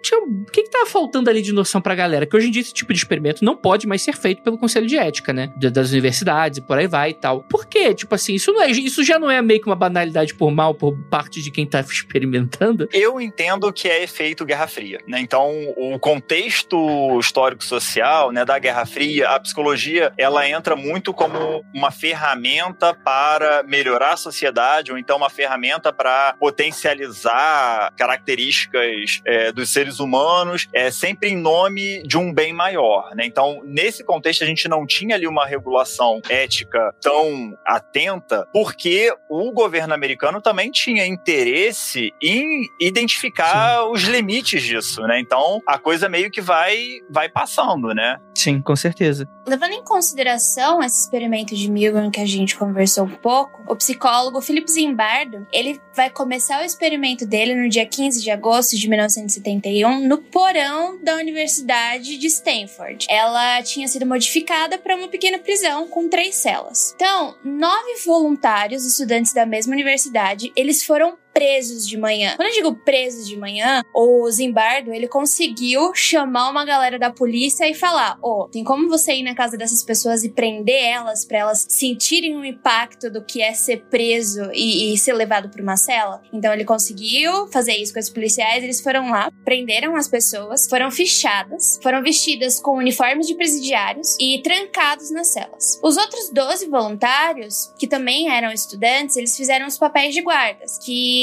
[0.01, 0.19] tinha.
[0.19, 2.25] O que, que tava faltando ali de noção pra galera?
[2.25, 4.87] Que hoje em dia esse tipo de experimento não pode mais ser feito pelo Conselho
[4.87, 5.51] de Ética, né?
[5.57, 7.43] Das universidades e por aí vai e tal.
[7.43, 7.93] Por quê?
[7.93, 10.73] Tipo assim, isso, não é, isso já não é meio que uma banalidade por mal
[10.73, 12.87] por parte de quem tá experimentando?
[12.93, 15.19] Eu entendo que é efeito Guerra Fria, né?
[15.19, 21.91] Então, o contexto histórico-social, né, da Guerra Fria, a psicologia, ela entra muito como uma
[21.91, 29.88] ferramenta para melhorar a sociedade, ou então uma ferramenta para potencializar características é, dos seres
[29.97, 33.25] humanos humanos, é sempre em nome de um bem maior, né?
[33.25, 39.51] Então, nesse contexto, a gente não tinha ali uma regulação ética tão atenta, porque o
[39.51, 43.91] governo americano também tinha interesse em identificar Sim.
[43.91, 45.19] os limites disso, né?
[45.19, 48.17] Então, a coisa meio que vai vai passando, né?
[48.35, 49.27] Sim, com certeza.
[49.45, 54.41] Levando em consideração esse experimento de Milgram que a gente conversou um pouco, o psicólogo
[54.41, 59.78] Philip Zimbardo, ele vai começar o experimento dele no dia 15 de agosto de 1971
[59.87, 63.05] no porão da Universidade de Stanford.
[63.09, 66.93] Ela tinha sido modificada para uma pequena prisão com três celas.
[66.95, 72.33] Então, nove voluntários, estudantes da mesma universidade, eles foram presos de manhã.
[72.35, 77.69] Quando eu digo presos de manhã, o Zimbardo, ele conseguiu chamar uma galera da polícia
[77.69, 81.25] e falar: "Ó, oh, tem como você ir na casa dessas pessoas e prender elas
[81.25, 85.61] para elas sentirem o impacto do que é ser preso e, e ser levado para
[85.61, 90.07] uma cela?" Então ele conseguiu fazer isso com os policiais, eles foram lá, prenderam as
[90.07, 95.79] pessoas, foram fichadas, foram vestidas com uniformes de presidiários e trancados nas celas.
[95.83, 101.18] Os outros 12 voluntários, que também eram estudantes, eles fizeram os papéis de guardas, que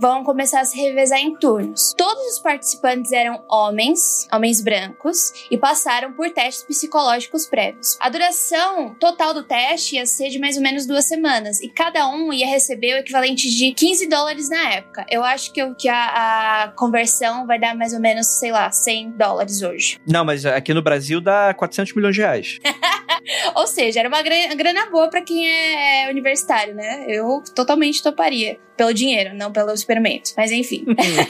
[0.00, 1.94] vão começar a se revezar em turnos.
[1.96, 7.96] Todos os participantes eram homens, homens brancos, e passaram por testes psicológicos prévios.
[8.00, 12.08] A duração total do teste ia ser de mais ou menos duas semanas, e cada
[12.08, 15.06] um ia receber o equivalente de 15 dólares na época.
[15.10, 19.12] Eu acho que, que a, a conversão vai dar mais ou menos, sei lá, 100
[19.12, 19.98] dólares hoje.
[20.06, 22.58] Não, mas aqui no Brasil dá 400 milhões de reais.
[23.54, 27.06] Ou seja, era uma grana boa para quem é universitário, né?
[27.08, 28.58] Eu totalmente toparia.
[28.76, 30.32] Pelo dinheiro, não pelo experimento.
[30.36, 30.84] Mas enfim.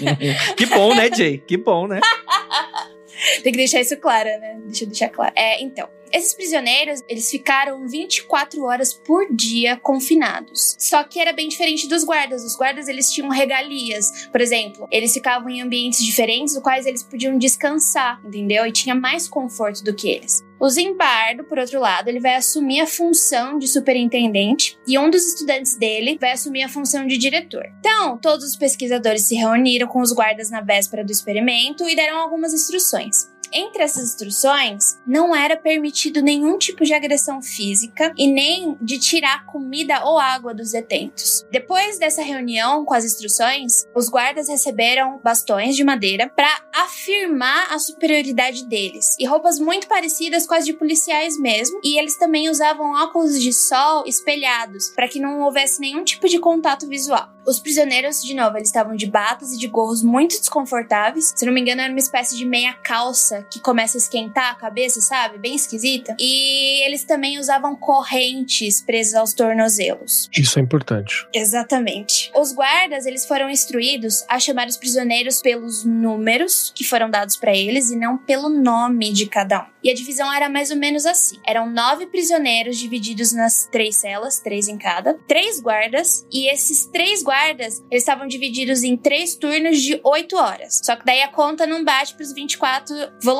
[0.56, 1.38] que bom, né, Jay?
[1.38, 2.00] Que bom, né?
[3.42, 4.58] Tem que deixar isso claro, né?
[4.66, 5.32] Deixa eu deixar claro.
[5.36, 5.88] É, então.
[6.14, 10.76] Esses prisioneiros, eles ficaram 24 horas por dia confinados.
[10.78, 12.44] Só que era bem diferente dos guardas.
[12.44, 14.28] Os guardas, eles tinham regalias.
[14.30, 18.64] Por exemplo, eles ficavam em ambientes diferentes, no quais eles podiam descansar, entendeu?
[18.64, 20.40] E tinha mais conforto do que eles.
[20.60, 25.26] O Zimbardo, por outro lado, ele vai assumir a função de superintendente e um dos
[25.26, 27.64] estudantes dele vai assumir a função de diretor.
[27.80, 32.18] Então, todos os pesquisadores se reuniram com os guardas na véspera do experimento e deram
[32.18, 33.33] algumas instruções.
[33.56, 39.46] Entre essas instruções, não era permitido nenhum tipo de agressão física e nem de tirar
[39.46, 41.46] comida ou água dos detentos.
[41.52, 47.78] Depois dessa reunião com as instruções, os guardas receberam bastões de madeira para afirmar a
[47.78, 52.92] superioridade deles e roupas muito parecidas com as de policiais mesmo, e eles também usavam
[53.04, 57.28] óculos de sol espelhados para que não houvesse nenhum tipo de contato visual.
[57.46, 61.34] Os prisioneiros, de novo, eles estavam de batas e de gorros muito desconfortáveis.
[61.36, 64.54] Se não me engano, era uma espécie de meia calça que começa a esquentar a
[64.54, 65.38] cabeça, sabe?
[65.38, 66.16] Bem esquisita.
[66.18, 70.28] E eles também usavam correntes presas aos tornozelos.
[70.36, 71.26] Isso é importante.
[71.32, 72.30] Exatamente.
[72.34, 77.54] Os guardas, eles foram instruídos a chamar os prisioneiros pelos números que foram dados para
[77.56, 79.74] eles e não pelo nome de cada um.
[79.84, 84.40] E a divisão era mais ou menos assim: eram nove prisioneiros divididos nas três celas,
[84.40, 89.82] três em cada, três guardas, e esses três guardas eles estavam divididos em três turnos
[89.82, 90.80] de oito horas.
[90.82, 93.33] Só que daí a conta não bate para os 24 voluntários,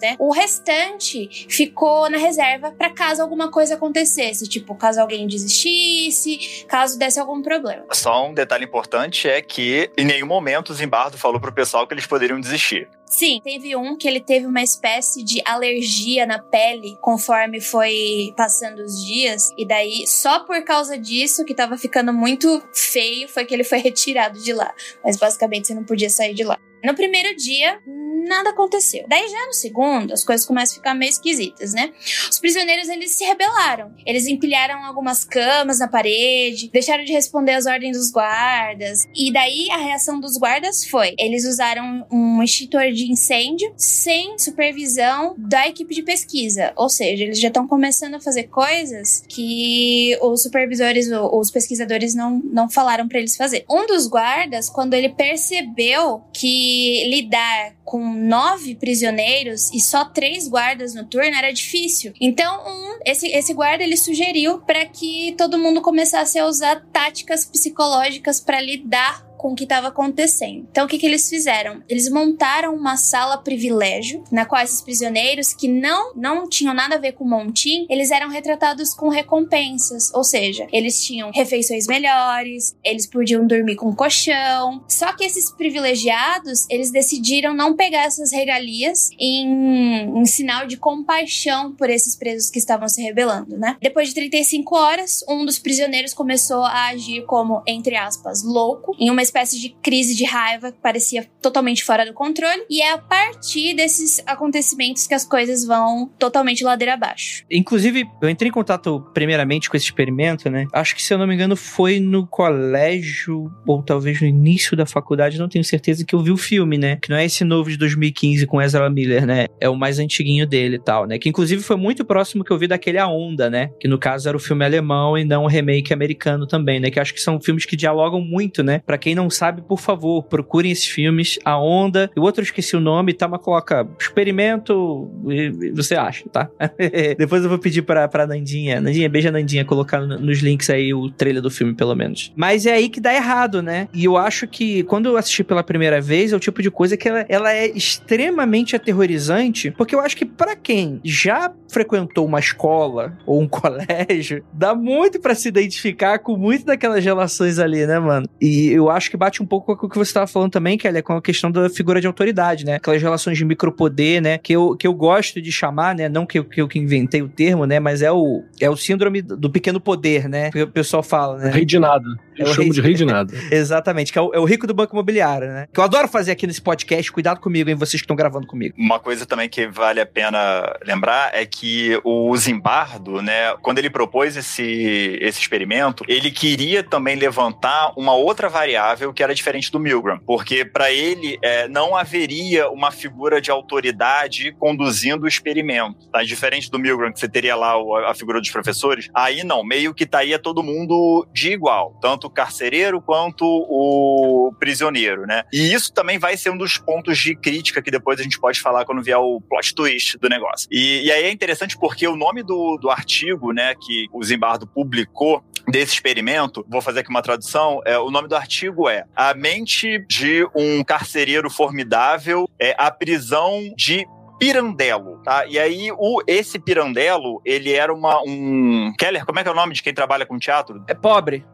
[0.00, 0.16] né?
[0.18, 6.98] O restante ficou na reserva para caso alguma coisa acontecesse, tipo, caso alguém desistisse, caso
[6.98, 7.84] desse algum problema.
[7.92, 11.94] Só um detalhe importante é que em nenhum momento o Zimbardo falou pro pessoal que
[11.94, 12.88] eles poderiam desistir.
[13.06, 18.80] Sim, teve um que ele teve uma espécie de alergia na pele conforme foi passando
[18.80, 19.50] os dias.
[19.56, 23.78] E daí, só por causa disso, que tava ficando muito feio, foi que ele foi
[23.80, 24.72] retirado de lá.
[25.02, 26.58] Mas basicamente você não podia sair de lá.
[26.84, 27.80] No primeiro dia,
[28.28, 29.04] nada aconteceu.
[29.08, 31.90] Daí já no segundo, as coisas começam a ficar meio esquisitas, né?
[32.30, 33.92] Os prisioneiros, eles se rebelaram.
[34.06, 39.08] Eles empilharam algumas camas na parede, deixaram de responder às ordens dos guardas.
[39.14, 45.34] E daí a reação dos guardas foi: eles usaram um extintor de incêndio sem supervisão
[45.36, 46.72] da equipe de pesquisa.
[46.76, 52.40] Ou seja, eles já estão começando a fazer coisas que os supervisores, os pesquisadores não,
[52.44, 53.64] não falaram para eles fazer.
[53.70, 56.67] Um dos guardas, quando ele percebeu que
[57.08, 62.12] lidar com nove prisioneiros e só três guardas no turno era difícil.
[62.20, 67.44] Então, um, esse, esse guarda ele sugeriu para que todo mundo começasse a usar táticas
[67.44, 70.66] psicológicas para lidar com o que estava acontecendo.
[70.70, 71.82] Então, o que, que eles fizeram?
[71.88, 76.98] Eles montaram uma sala privilégio, na qual esses prisioneiros que não, não tinham nada a
[76.98, 80.12] ver com o Montim, eles eram retratados com recompensas.
[80.12, 84.84] Ou seja, eles tinham refeições melhores, eles podiam dormir com colchão.
[84.88, 91.72] Só que esses privilegiados, eles decidiram não pegar essas regalias em, em sinal de compaixão
[91.72, 93.76] por esses presos que estavam se rebelando, né?
[93.80, 99.10] Depois de 35 horas, um dos prisioneiros começou a agir como, entre aspas, louco, em
[99.10, 102.64] uma espécie de crise de raiva que parecia totalmente fora do controle.
[102.68, 107.44] E é a partir desses acontecimentos que as coisas vão totalmente ladeira abaixo.
[107.50, 110.66] Inclusive, eu entrei em contato primeiramente com esse experimento, né?
[110.72, 114.86] Acho que, se eu não me engano, foi no colégio, ou talvez no início da
[114.86, 116.96] faculdade, não tenho certeza que eu vi o filme, né?
[116.96, 119.46] Que não é esse novo de 2015 com Ezra Miller, né?
[119.60, 121.18] É o mais antiguinho dele e tal, né?
[121.18, 123.70] Que inclusive foi muito próximo que eu vi daquele A Onda, né?
[123.80, 126.90] Que no caso era o filme alemão e não o remake americano também, né?
[126.90, 128.80] Que acho que são filmes que dialogam muito, né?
[128.84, 131.38] Pra quem não sabe, por favor, procurem esses filmes.
[131.44, 133.28] A Onda, e o outro eu esqueci o nome, tá?
[133.28, 136.48] Mas coloca experimento e você acha, tá?
[137.18, 138.80] Depois eu vou pedir pra, pra Nandinha.
[138.80, 142.32] Nandinha, beija Nandinha, colocar no- nos links aí o trailer do filme, pelo menos.
[142.36, 143.88] Mas é aí que dá errado, né?
[143.92, 146.96] E eu acho que quando eu assisti pela primeira vez, é o tipo de coisa
[146.96, 152.38] que ela, ela é extremamente aterrorizante, porque eu acho que pra quem já frequentou uma
[152.38, 157.98] escola ou um colégio, dá muito pra se identificar com muito daquelas relações ali, né,
[157.98, 158.26] mano?
[158.40, 161.02] E eu acho que bate um pouco com o que você tava falando também, Kelly,
[161.02, 162.76] com a questão da figura de autoridade, né?
[162.76, 164.38] Aquelas relações de micropoder, né?
[164.38, 166.08] Que eu, que eu gosto de chamar, né?
[166.08, 167.80] Não que eu, que eu que inventei o termo, né?
[167.80, 170.50] Mas é o, é o síndrome do pequeno poder, né?
[170.50, 171.50] Que o pessoal fala, né?
[171.50, 172.04] Rei de nada.
[172.38, 173.34] É Eu o chamo rei de de- rei de nada.
[173.50, 175.66] Exatamente, que é o, é o rico do banco imobiliário, né?
[175.72, 177.10] Que eu adoro fazer aqui nesse podcast.
[177.10, 177.76] Cuidado comigo, hein?
[177.76, 178.74] Vocês que estão gravando comigo.
[178.78, 180.38] Uma coisa também que vale a pena
[180.86, 187.16] lembrar é que o Zimbardo, né, quando ele propôs esse, esse experimento, ele queria também
[187.16, 192.68] levantar uma outra variável que era diferente do Milgram, porque para ele é, não haveria
[192.70, 196.22] uma figura de autoridade conduzindo o experimento, tá?
[196.22, 199.94] Diferente do Milgram, que você teria lá o- a figura dos professores, aí não, meio
[199.94, 205.44] que estaria todo mundo de igual, tanto o carcereiro quanto o prisioneiro, né?
[205.52, 208.60] E isso também vai ser um dos pontos de crítica que depois a gente pode
[208.60, 210.68] falar quando vier o plot twist do negócio.
[210.70, 214.66] E, e aí é interessante porque o nome do, do artigo, né, que o Zimbardo
[214.66, 219.34] publicou desse experimento, vou fazer aqui uma tradução, é, o nome do artigo é A
[219.34, 224.06] mente de um carcereiro formidável é a prisão de
[224.38, 225.44] Pirandello, tá?
[225.46, 228.94] E aí, o, esse Pirandello, ele era uma, um...
[228.98, 230.82] Keller, como é que é o nome de quem trabalha com teatro?
[230.88, 231.44] É pobre.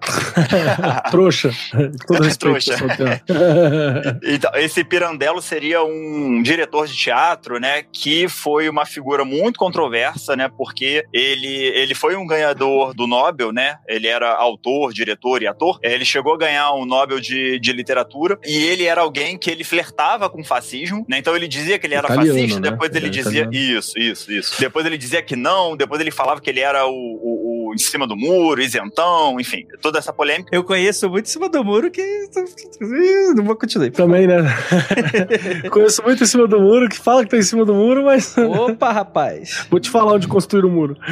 [1.11, 1.51] Trouxa.
[2.07, 2.65] Todo respeito.
[2.65, 3.25] Trouxa.
[4.27, 10.37] Então, esse Pirandello seria um diretor de teatro, né, que foi uma figura muito controversa,
[10.37, 15.47] né, porque ele, ele foi um ganhador do Nobel, né, ele era autor, diretor e
[15.47, 19.51] ator, ele chegou a ganhar um Nobel de, de literatura, e ele era alguém que
[19.51, 22.71] ele flertava com fascismo, né, então ele dizia que ele era Italiano, fascista, né?
[22.71, 23.64] depois ele Ele era dizia, italiano.
[23.73, 26.93] Isso, isso, isso, depois ele dizia que não, depois ele falava que ele era o,
[26.93, 27.44] o-
[27.83, 30.55] em cima do muro, isentão, enfim, toda essa polêmica.
[30.55, 32.03] Eu conheço muito em cima do muro que.
[33.35, 33.91] Não vou continuar.
[33.91, 34.37] Também, né?
[35.71, 38.37] Conheço muito em cima do muro, que fala que tá em cima do muro, mas
[38.39, 39.67] Opa, rapaz.
[39.71, 40.97] vou te falar onde construir o muro.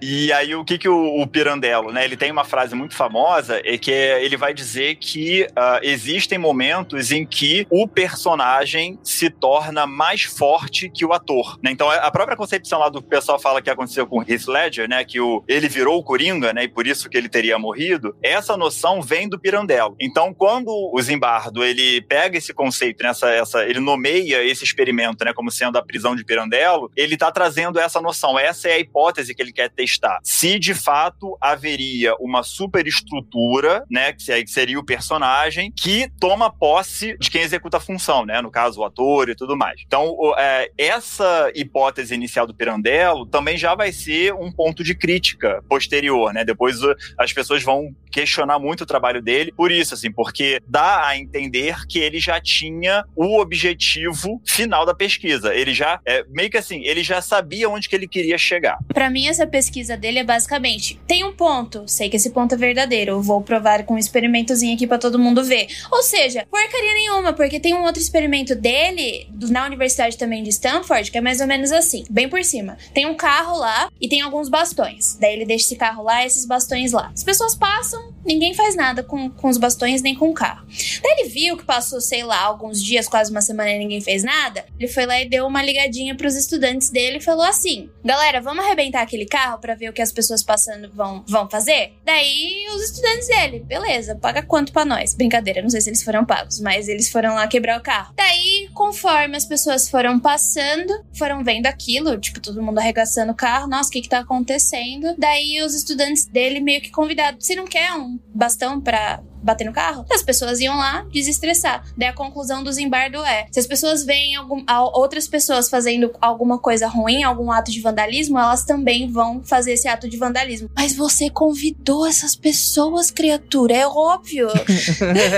[0.00, 2.04] E aí, o que que o, o Pirandello, né?
[2.04, 6.38] Ele tem uma frase muito famosa, é que é- ele vai dizer que ah, existem
[6.38, 11.70] momentos em que o personagem se torna mais forte que o ator, né?
[11.70, 14.46] Então, a própria concepção lá do que o pessoal fala que aconteceu com o Heath
[14.46, 15.04] Ledger, né?
[15.04, 16.64] Que o, ele virou o Coringa, né?
[16.64, 18.16] E por isso que ele teria morrido.
[18.22, 19.96] Essa noção vem do Pirandello.
[20.00, 25.32] Então, quando o Zimbardo, ele pega esse conceito, nessa, essa, ele nomeia esse experimento, né?
[25.32, 28.38] Como sendo a prisão de Pirandello, ele tá trazendo essa noção.
[28.38, 30.18] Essa é a hipótese que ele quer testar.
[30.22, 36.50] Se de fato haveria uma superestrutura, né, que se- que seria o personagem, que toma
[36.50, 39.80] posse de quem executa a função, né, no caso o ator e tudo mais.
[39.86, 45.57] Então, é, essa hipótese inicial do Pirandello também já vai ser um ponto de crítica
[45.68, 46.44] posterior, né?
[46.44, 51.06] Depois o- as pessoas vão questionar muito o trabalho dele por isso, assim, porque dá
[51.06, 55.54] a entender que ele já tinha o objetivo final da pesquisa.
[55.54, 58.78] Ele já, é, meio que assim, ele já sabia onde que ele queria chegar.
[58.92, 62.58] Pra mim, essa pesquisa dele é basicamente: tem um ponto, sei que esse ponto é
[62.58, 65.66] verdadeiro, vou provar com um experimentozinho aqui pra todo mundo ver.
[65.90, 71.10] Ou seja, porcaria nenhuma, porque tem um outro experimento dele, na universidade também de Stanford,
[71.10, 72.76] que é mais ou menos assim, bem por cima.
[72.94, 75.16] Tem um carro lá e tem alguns bastões.
[75.20, 77.10] Daí ele deixa esse carro lá esses bastões lá.
[77.12, 80.66] As pessoas passam, ninguém faz nada com, com os bastões nem com o carro.
[81.02, 84.22] Daí ele viu que passou, sei lá, alguns dias, quase uma semana e ninguém fez
[84.22, 84.64] nada.
[84.78, 88.64] Ele foi lá e deu uma ligadinha pros estudantes dele e falou assim: Galera, vamos
[88.64, 91.94] arrebentar aquele carro pra ver o que as pessoas passando vão, vão fazer?
[92.04, 95.14] Daí os estudantes dele, beleza, paga quanto pra nós?
[95.14, 98.12] Brincadeira, não sei se eles foram pagos, mas eles foram lá quebrar o carro.
[98.14, 103.66] Daí, conforme as pessoas foram passando, foram vendo aquilo, tipo, todo mundo arregaçando o carro,
[103.66, 105.14] nossa, o que que tá acontecendo?
[105.16, 109.72] Daí os estudantes dele meio que convidados: Você não quer um bastão pra bater no
[109.72, 111.84] carro, as pessoas iam lá desestressar.
[111.96, 116.58] Daí a conclusão do Zimbardo é: se as pessoas veem algum, outras pessoas fazendo alguma
[116.58, 120.70] coisa ruim, algum ato de vandalismo, elas também vão fazer esse ato de vandalismo.
[120.76, 124.48] Mas você convidou essas pessoas, criatura, é óbvio.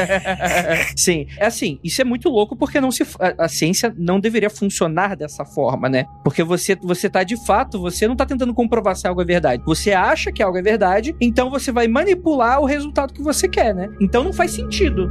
[0.96, 4.51] Sim, é assim, isso é muito louco porque não se a, a, ciência não deveria
[4.51, 6.07] funcionar dessa forma, né?
[6.24, 9.62] Porque você você tá de fato, você não tá tentando comprovar se algo é verdade.
[9.64, 13.74] Você acha que algo é verdade, então você vai manipular o resultado que você quer,
[13.74, 13.88] né?
[13.99, 15.11] Então não faz sentido.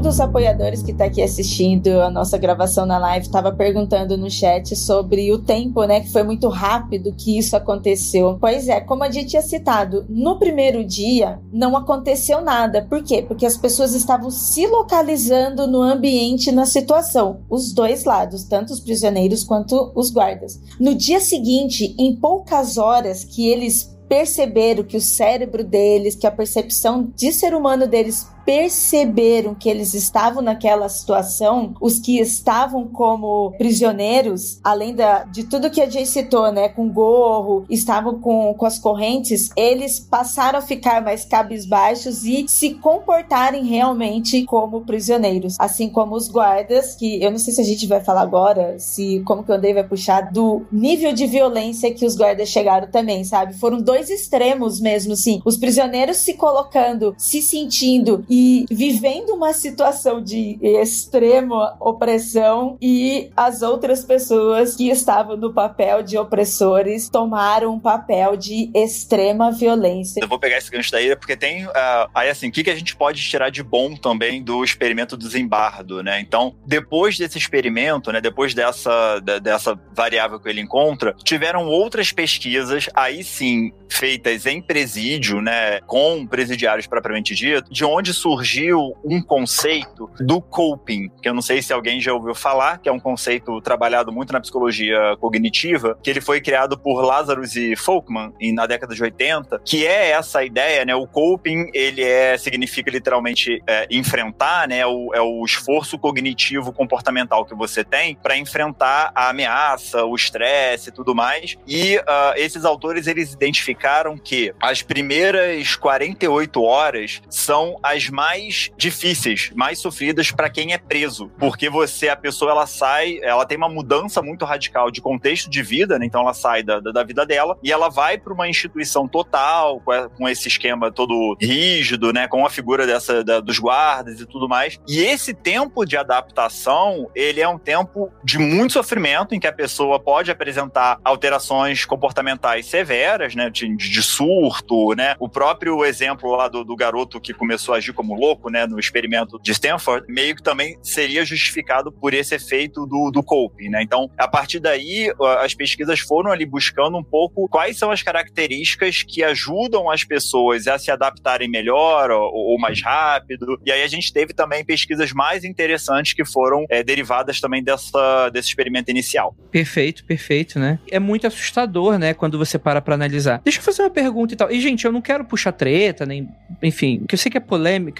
[0.00, 4.30] Um dos apoiadores que está aqui assistindo a nossa gravação na live estava perguntando no
[4.30, 6.00] chat sobre o tempo, né?
[6.00, 8.38] Que foi muito rápido que isso aconteceu.
[8.40, 12.80] Pois é, como a gente tinha citado, no primeiro dia não aconteceu nada.
[12.88, 13.20] Por quê?
[13.20, 17.42] Porque as pessoas estavam se localizando no ambiente, na situação.
[17.50, 20.58] Os dois lados, tanto os prisioneiros quanto os guardas.
[20.80, 26.32] No dia seguinte, em poucas horas que eles perceberam que o cérebro deles, que a
[26.32, 33.52] percepção de ser humano deles perceberam que eles estavam naquela situação, os que estavam como
[33.52, 38.66] prisioneiros, além da, de tudo que a Jay citou, né, com gorro, estavam com, com
[38.66, 45.88] as correntes, eles passaram a ficar mais cabisbaixos e se comportarem realmente como prisioneiros, assim
[45.88, 49.44] como os guardas, que eu não sei se a gente vai falar agora, se como
[49.44, 53.54] que o Andrei vai puxar do nível de violência que os guardas chegaram também, sabe?
[53.54, 55.40] Foram dois extremos mesmo, sim.
[55.44, 63.60] Os prisioneiros se colocando, se sentindo e vivendo uma situação de extrema opressão e as
[63.60, 70.20] outras pessoas que estavam no papel de opressores tomaram um papel de extrema violência.
[70.22, 71.70] Eu vou pegar esse gancho daí porque tem uh,
[72.14, 75.28] aí assim, o que, que a gente pode tirar de bom também do experimento do
[75.28, 76.20] Zimbardo, né?
[76.20, 82.88] Então, depois desse experimento, né, depois dessa, dessa variável que ele encontra, tiveram outras pesquisas,
[82.94, 90.10] aí sim, feitas em presídio, né, com presidiários propriamente dito, de onde surgiu um conceito
[90.20, 93.60] do coping, que eu não sei se alguém já ouviu falar, que é um conceito
[93.60, 98.94] trabalhado muito na psicologia cognitiva, que ele foi criado por Lazarus e Folkman na década
[98.94, 100.94] de 80, que é essa ideia, né?
[100.94, 104.84] O coping, ele é, significa literalmente é, enfrentar, né?
[104.86, 110.90] O, é o esforço cognitivo comportamental que você tem para enfrentar a ameaça, o estresse
[110.90, 111.56] e tudo mais.
[111.66, 112.02] E uh,
[112.36, 120.30] esses autores, eles identificaram que as primeiras 48 horas são as mais difíceis, mais sofridas
[120.30, 124.44] para quem é preso, porque você, a pessoa, ela sai, ela tem uma mudança muito
[124.44, 126.06] radical de contexto de vida, né?
[126.06, 129.82] Então ela sai da, da vida dela e ela vai para uma instituição total,
[130.16, 132.28] com esse esquema todo rígido, né?
[132.28, 134.78] Com a figura dessa da, dos guardas e tudo mais.
[134.88, 139.52] E esse tempo de adaptação, ele é um tempo de muito sofrimento, em que a
[139.52, 143.50] pessoa pode apresentar alterações comportamentais severas, né?
[143.50, 145.14] De, de surto, né?
[145.18, 148.78] O próprio exemplo lá do, do garoto que começou a agir como louco, né, no
[148.80, 153.82] experimento de Stanford, meio que também seria justificado por esse efeito do, do coping, né?
[153.82, 159.02] Então, a partir daí, as pesquisas foram ali buscando um pouco quais são as características
[159.02, 163.60] que ajudam as pessoas a se adaptarem melhor ou, ou mais rápido.
[163.66, 168.30] E aí a gente teve também pesquisas mais interessantes que foram é, derivadas também dessa,
[168.30, 169.36] desse experimento inicial.
[169.50, 170.78] Perfeito, perfeito, né?
[170.90, 173.42] É muito assustador, né, quando você para pra analisar.
[173.44, 174.50] Deixa eu fazer uma pergunta e tal.
[174.50, 176.26] E, gente, eu não quero puxar treta, nem.
[176.62, 177.40] Enfim, que eu sei que é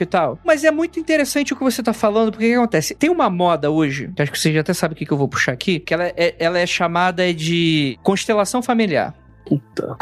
[0.03, 0.38] e tal.
[0.45, 2.95] Mas é muito interessante o que você tá falando, porque o que acontece?
[2.95, 5.16] Tem uma moda hoje, que acho que você já até sabe o que, que eu
[5.16, 9.14] vou puxar aqui, que ela é, ela é chamada de constelação familiar.
[9.45, 9.97] Puta.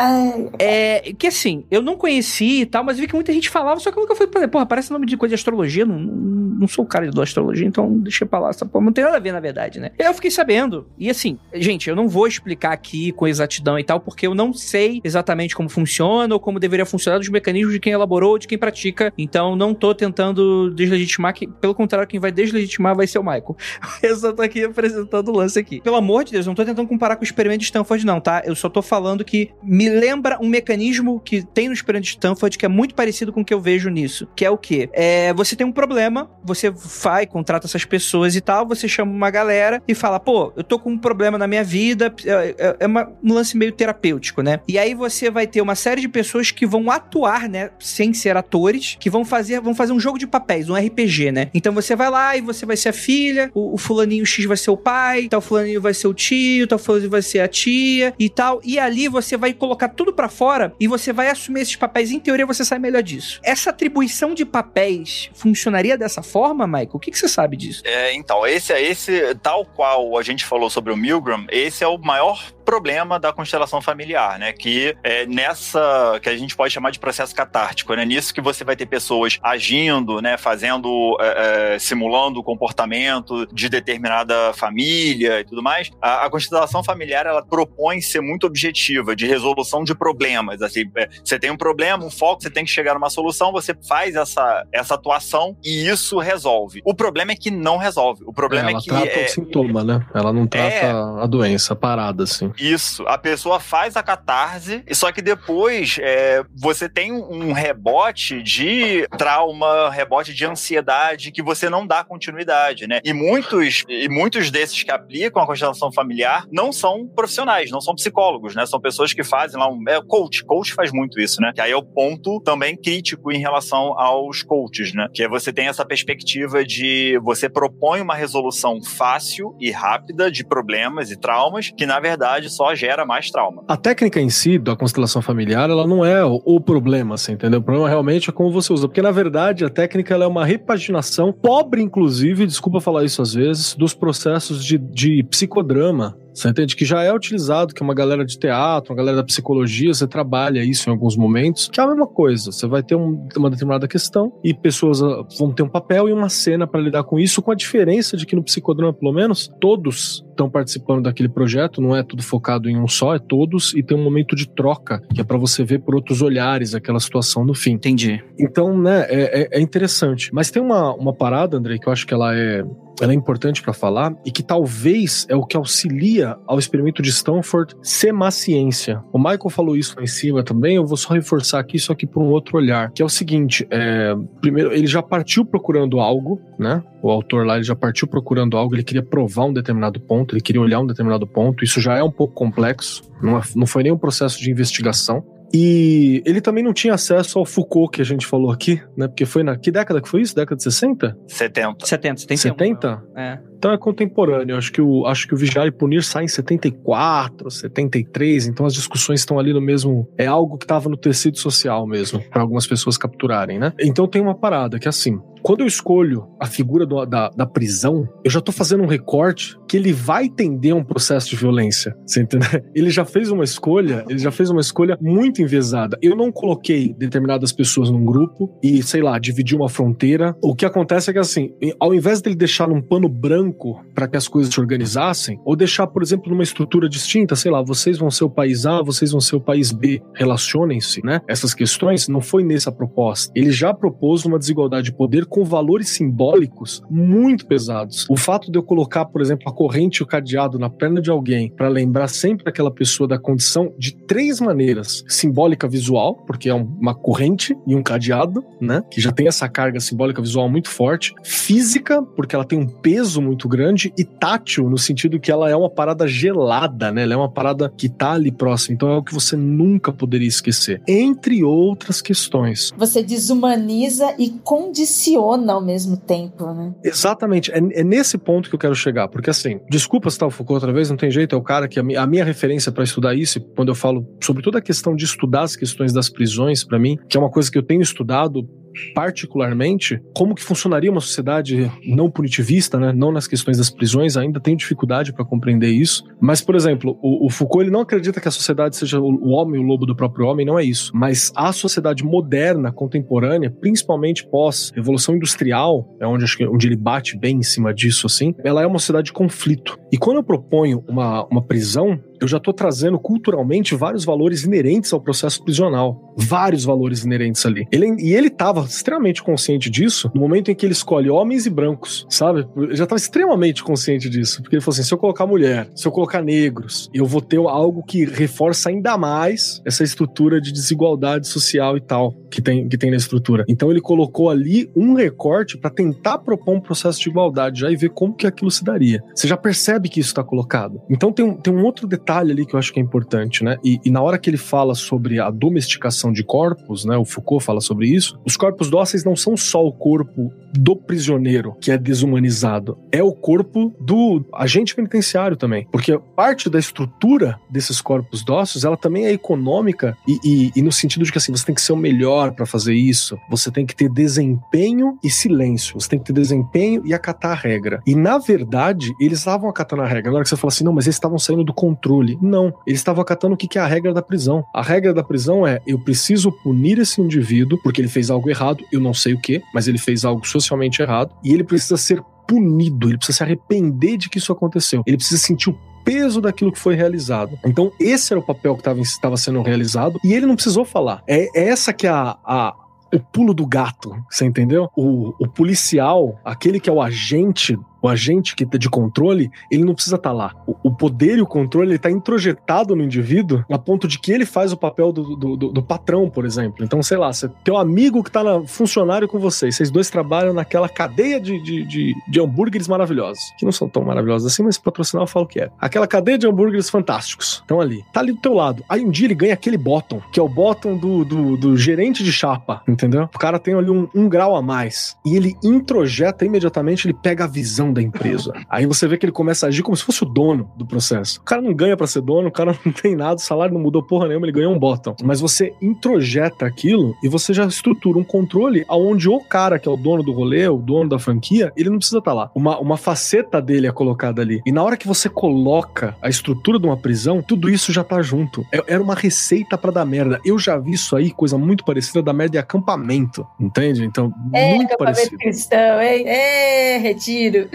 [0.59, 3.91] É, que assim, eu não conheci e tal, mas vi que muita gente falava, só
[3.91, 6.84] que eu nunca fui pra porra, parece nome de coisa de astrologia, não, não sou
[6.84, 9.32] o cara da astrologia, então deixa pra lá, essa porra não tem nada a ver,
[9.32, 9.91] na verdade, né?
[9.99, 14.01] Eu fiquei sabendo, e assim, gente, eu não vou explicar aqui com exatidão e tal,
[14.01, 17.93] porque eu não sei exatamente como funciona ou como deveria funcionar os mecanismos de quem
[17.93, 22.32] elaborou ou de quem pratica, então não tô tentando deslegitimar, que, pelo contrário, quem vai
[22.32, 23.57] deslegitimar vai ser o Michael.
[24.03, 25.80] Eu só tô aqui apresentando o lance aqui.
[25.80, 28.43] Pelo amor de Deus, não tô tentando comparar com o experimento de Stanford, não, tá?
[28.45, 32.57] Eu só tô falando que me lembra um mecanismo que tem no experimento de Stanford
[32.57, 34.26] que é muito parecido com o que eu vejo nisso.
[34.35, 34.89] Que é o quê?
[34.93, 39.31] É, você tem um problema, você vai, contrata essas pessoas e tal, você chama uma
[39.31, 42.87] galera e fala, pô, eu tô com um problema na minha vida, é, é, é
[42.87, 44.61] uma, um lance meio terapêutico, né?
[44.66, 48.37] E aí você vai ter uma série de pessoas que vão atuar, né, sem ser
[48.37, 51.51] atores, que vão fazer, vão fazer um jogo de papéis, um RPG, né?
[51.53, 54.57] Então você vai lá e você vai ser a filha, o, o fulaninho X vai
[54.57, 58.14] ser o pai, tal fulaninho vai ser o tio, tal fulaninho vai ser a tia
[58.18, 61.62] e tal, e ali você você vai colocar tudo pra fora e você vai assumir
[61.62, 62.11] esses papéis.
[62.11, 63.41] Em teoria, você sai melhor disso.
[63.43, 66.91] Essa atribuição de papéis funcionaria dessa forma, Michael?
[66.93, 67.83] O que, que você sabe disso?
[67.85, 71.89] É, então, esse é esse, tal qual a gente falou sobre o Milgram, esse é
[71.89, 74.53] o maior problema da constelação familiar, né?
[74.53, 78.05] Que é nessa que a gente pode chamar de processo catártico, né?
[78.05, 80.37] Nisso que você vai ter pessoas agindo, né?
[80.37, 85.91] Fazendo, é, é, simulando o comportamento de determinada família e tudo mais.
[86.03, 90.61] A, a, constelação familiar ela propõe ser muito objetiva, de resolução de problemas.
[90.61, 93.75] Assim, é, você tem um problema, um foco, você tem que chegar numa solução, você
[93.89, 96.83] faz essa, essa atuação e isso resolve.
[96.85, 98.25] O problema é que não resolve.
[98.27, 100.07] O problema é, ela é que trata é, o sintoma, né?
[100.14, 100.91] Ela não trata É.
[100.91, 102.53] a doença, a parada, assim.
[102.59, 109.07] Isso, a pessoa faz a catarse, só que depois é, você tem um rebote de
[109.17, 113.01] trauma, rebote de ansiedade que você não dá continuidade, né?
[113.05, 117.95] E muitos, e muitos desses que aplicam a constelação familiar não são profissionais, não são
[117.95, 118.67] psicólogos, né?
[118.67, 121.53] São pessoas que fazem lá um é, coach, coach faz muito isso, né?
[121.55, 125.09] Que aí é o ponto também crítico em relação aos coaches, né?
[125.13, 130.45] Que é você tem essa perspectiva de você propõe uma resolução fácil e rápida de
[130.45, 133.65] problemas e traumas que na verdade só gera mais trauma.
[133.69, 137.61] A técnica em si da constelação familiar, ela não é o, o problema, assim, entendeu?
[137.61, 138.89] O problema realmente é como você usa.
[138.89, 143.75] Porque, na verdade, a técnica é uma repaginação, pobre, inclusive, desculpa falar isso às vezes,
[143.75, 146.17] dos processos de, de psicodrama.
[146.39, 146.76] Você entende?
[146.76, 150.07] Que já é utilizado, que é uma galera de teatro, uma galera da psicologia, você
[150.07, 152.53] trabalha isso em alguns momentos, que é a mesma coisa.
[152.53, 156.12] Você vai ter um- uma determinada questão e pessoas ah, vão ter um papel e
[156.12, 159.51] uma cena para lidar com isso, com a diferença de que no psicodrama, pelo menos,
[159.61, 163.82] todos estão participando daquele projeto, não é tudo focado em um só, é todos, e
[163.82, 167.45] tem um momento de troca, que é para você ver por outros olhares aquela situação
[167.45, 167.72] no fim.
[167.72, 168.22] Entendi.
[168.39, 170.30] Então, né, é, é- é interessante.
[170.32, 172.62] Mas tem uma, uma parada, Andrei, que eu acho que ela é,
[173.01, 177.11] ela é importante para falar e que talvez é o que auxilia ao experimento de
[177.11, 179.03] Stanford ser má ciência.
[179.13, 182.07] O Michael falou isso lá em cima também, eu vou só reforçar aqui, só que
[182.07, 186.41] por um outro olhar, que é o seguinte, é, primeiro, ele já partiu procurando algo,
[186.59, 186.83] né?
[187.03, 190.43] O autor lá, ele já partiu procurando algo, ele queria provar um determinado ponto, ele
[190.43, 193.83] queria olhar um determinado ponto, isso já é um pouco complexo, não, é- não foi
[193.83, 195.25] nem um processo de investigação.
[195.53, 199.09] E ele também não tinha acesso ao Foucault que a gente falou aqui, né?
[199.09, 199.57] Porque foi na.
[199.57, 200.35] Que década que foi isso?
[200.35, 201.17] Década de 60?
[201.27, 201.87] 70.
[201.87, 202.37] 70, 71.
[202.37, 203.03] 70?
[203.17, 203.39] É.
[203.57, 204.57] Então é contemporâneo.
[204.57, 208.47] Acho que o, acho que o Vigiar e Punir sai em 74, 73.
[208.47, 210.09] Então as discussões estão ali no mesmo.
[210.17, 213.73] É algo que estava no tecido social mesmo, para algumas pessoas capturarem, né?
[213.81, 215.21] Então tem uma parada que é assim.
[215.43, 219.57] Quando eu escolho a figura do- da, da prisão, eu já tô fazendo um recorte
[219.68, 221.95] que ele vai tender a um processo de violência.
[222.07, 222.49] Você entendeu?
[222.74, 225.99] Ele já fez uma escolha, ele já fez uma escolha muito enviesada.
[226.01, 230.34] Eu não coloquei determinadas pessoas num grupo e, sei lá, dividi uma fronteira.
[230.43, 234.16] O que acontece é que, assim, ao invés dele deixar num pano branco para que
[234.16, 238.11] as coisas se organizassem, ou deixar, por exemplo, numa estrutura distinta, sei lá, vocês vão
[238.11, 241.20] ser o país A, vocês vão ser o país B, relacionem-se, né?
[241.28, 243.32] Essas questões não foi nessa proposta.
[243.34, 248.07] Ele já propôs uma desigualdade de poder com valores simbólicos muito pesados.
[248.09, 251.11] O fato de eu colocar, por exemplo, a corrente e o cadeado na perna de
[251.11, 256.55] alguém para lembrar sempre aquela pessoa da condição de três maneiras: simbólica visual, porque é
[256.55, 258.83] um- uma corrente e um cadeado, né?
[258.91, 263.20] Que já tem essa carga simbólica visual muito forte, física, porque ela tem um peso
[263.20, 267.03] muito grande, e tátil, no sentido que ela é uma parada gelada, né?
[267.03, 268.74] Ela é uma parada que tá ali próxima.
[268.74, 270.81] Então é o que você nunca poderia esquecer.
[270.87, 272.72] Entre outras questões.
[272.76, 275.18] Você desumaniza e condiciona
[275.53, 276.75] ao mesmo tempo, né?
[276.85, 280.57] Exatamente, é, é nesse ponto que eu quero chegar, porque assim, desculpa citar o Foucault
[280.57, 283.14] outra vez, não tem jeito, é o cara que a, a minha referência para estudar
[283.14, 286.79] isso, quando eu falo sobre toda a questão de estudar as questões das prisões, para
[286.79, 288.49] mim, que é uma coisa que eu tenho estudado
[288.95, 292.93] particularmente, como que funcionaria uma sociedade não punitivista, né?
[292.93, 296.05] Não nas questões das prisões, ainda tenho dificuldade para compreender isso.
[296.20, 299.31] Mas, por exemplo, o, o Foucault ele não acredita que a sociedade seja o, o
[299.31, 300.93] homem, o lobo do próprio homem, não é isso.
[300.95, 306.76] Mas a sociedade moderna, contemporânea, principalmente pós Revolução Industrial, é onde acho que onde ele
[306.76, 309.79] bate bem em cima disso, assim, ela é uma sociedade de conflito.
[309.93, 314.93] E quando eu proponho uma, uma prisão, eu já estou trazendo culturalmente vários valores inerentes
[314.93, 316.14] ao processo prisional.
[316.16, 317.66] Vários valores inerentes ali.
[317.71, 321.51] Ele, e ele estava extremamente consciente disso no momento em que ele escolhe homens e
[321.51, 322.47] brancos, sabe?
[322.57, 324.43] Ele já estava extremamente consciente disso.
[324.43, 327.39] Porque ele falou assim: se eu colocar mulher, se eu colocar negros, eu vou ter
[327.39, 332.77] algo que reforça ainda mais essa estrutura de desigualdade social e tal que tem, que
[332.77, 333.45] tem na estrutura.
[333.49, 337.77] Então ele colocou ali um recorte para tentar propor um processo de igualdade já e
[337.77, 339.03] ver como que aquilo se daria.
[339.14, 340.81] Você já percebe que isso está colocado.
[340.91, 343.45] Então tem um, tem um outro detalhe detalhe ali que eu acho que é importante,
[343.45, 343.59] né?
[343.63, 346.97] E, e, na hora que ele fala sobre a domesticação de corpos, né?
[346.97, 348.19] O Foucault fala sobre isso.
[348.25, 353.13] Os corpos dóceis não são só o corpo do prisioneiro que é desumanizado, é o
[353.13, 359.13] corpo do agente penitenciário também, porque parte da estrutura desses corpos dóceis ela também é
[359.13, 362.33] econômica e, e, e no sentido de que assim você tem que ser o melhor
[362.33, 366.83] para fazer isso, você tem que ter desempenho e silêncio, você tem que ter desempenho
[366.87, 367.83] e acatar a regra.
[367.87, 370.11] E na verdade eles estavam acatando a regra.
[370.11, 371.98] Na hora que você fala assim, não, mas eles estavam saindo do controle.
[372.21, 374.45] Não, eles estavam acatando o que é a regra da prisão.
[374.55, 378.65] A regra da prisão é: eu preciso punir esse indivíduo porque ele fez algo errado,
[378.73, 382.03] eu não sei o que, mas ele fez algo socialmente errado e ele precisa ser
[382.27, 386.53] punido, ele precisa se arrepender de que isso aconteceu, ele precisa sentir o peso daquilo
[386.53, 387.39] que foi realizado.
[387.47, 391.03] Então, esse era o papel que estava sendo realizado e ele não precisou falar.
[391.07, 392.55] É, é essa que é a, a
[392.93, 394.71] o pulo do gato, você entendeu?
[394.77, 399.64] O, o policial, aquele que é o agente o agente que tá de controle, ele
[399.64, 400.35] não precisa estar tá lá.
[400.62, 404.53] O, poder e o controle está introjetado no indivíduo a ponto de que ele faz
[404.53, 406.64] o papel do, do, do, do patrão, por exemplo.
[406.64, 410.68] Então, sei lá, você um amigo que está funcionário com você, vocês dois trabalham naquela
[410.68, 415.05] cadeia de, de, de, de, hambúrgueres maravilhosos, que não são tão maravilhosos assim, mas patrocinal
[415.05, 415.51] eu falo que é.
[415.59, 417.39] Aquela cadeia de hambúrgueres fantásticos.
[417.41, 417.85] Estão ali.
[417.93, 418.62] Tá ali do teu lado.
[418.68, 422.05] Aí um dia ele ganha aquele bottom, que é o bottom do, do, do gerente
[422.05, 423.09] de chapa, entendeu?
[423.14, 424.97] O cara tem ali um, um grau a mais.
[425.05, 428.33] E ele introjeta imediatamente, ele pega a visão da empresa.
[428.49, 431.21] Aí você vê que ele começa a agir como se fosse o dono do processo.
[431.21, 433.61] O cara não ganha para ser dono, o cara não tem nada, o salário não
[433.61, 434.95] mudou porra nenhuma, ele ganhou um bottom.
[435.03, 439.73] Mas você introjeta aquilo e você já estrutura um controle aonde o cara que é
[439.73, 442.31] o dono do rolê, o dono da franquia, ele não precisa estar tá lá.
[442.35, 444.41] Uma, uma faceta dele é colocada ali.
[444.47, 448.01] E na hora que você coloca a estrutura de uma prisão, tudo isso já tá
[448.03, 448.47] junto.
[448.53, 450.21] É, era uma receita para dar merda.
[450.25, 453.27] Eu já vi isso aí, coisa muito parecida da merda de acampamento.
[453.39, 453.85] Entende?
[453.85, 455.16] Então, é, muito parecido.
[455.16, 456.07] cristão, hein?
[456.07, 457.49] É, retiro.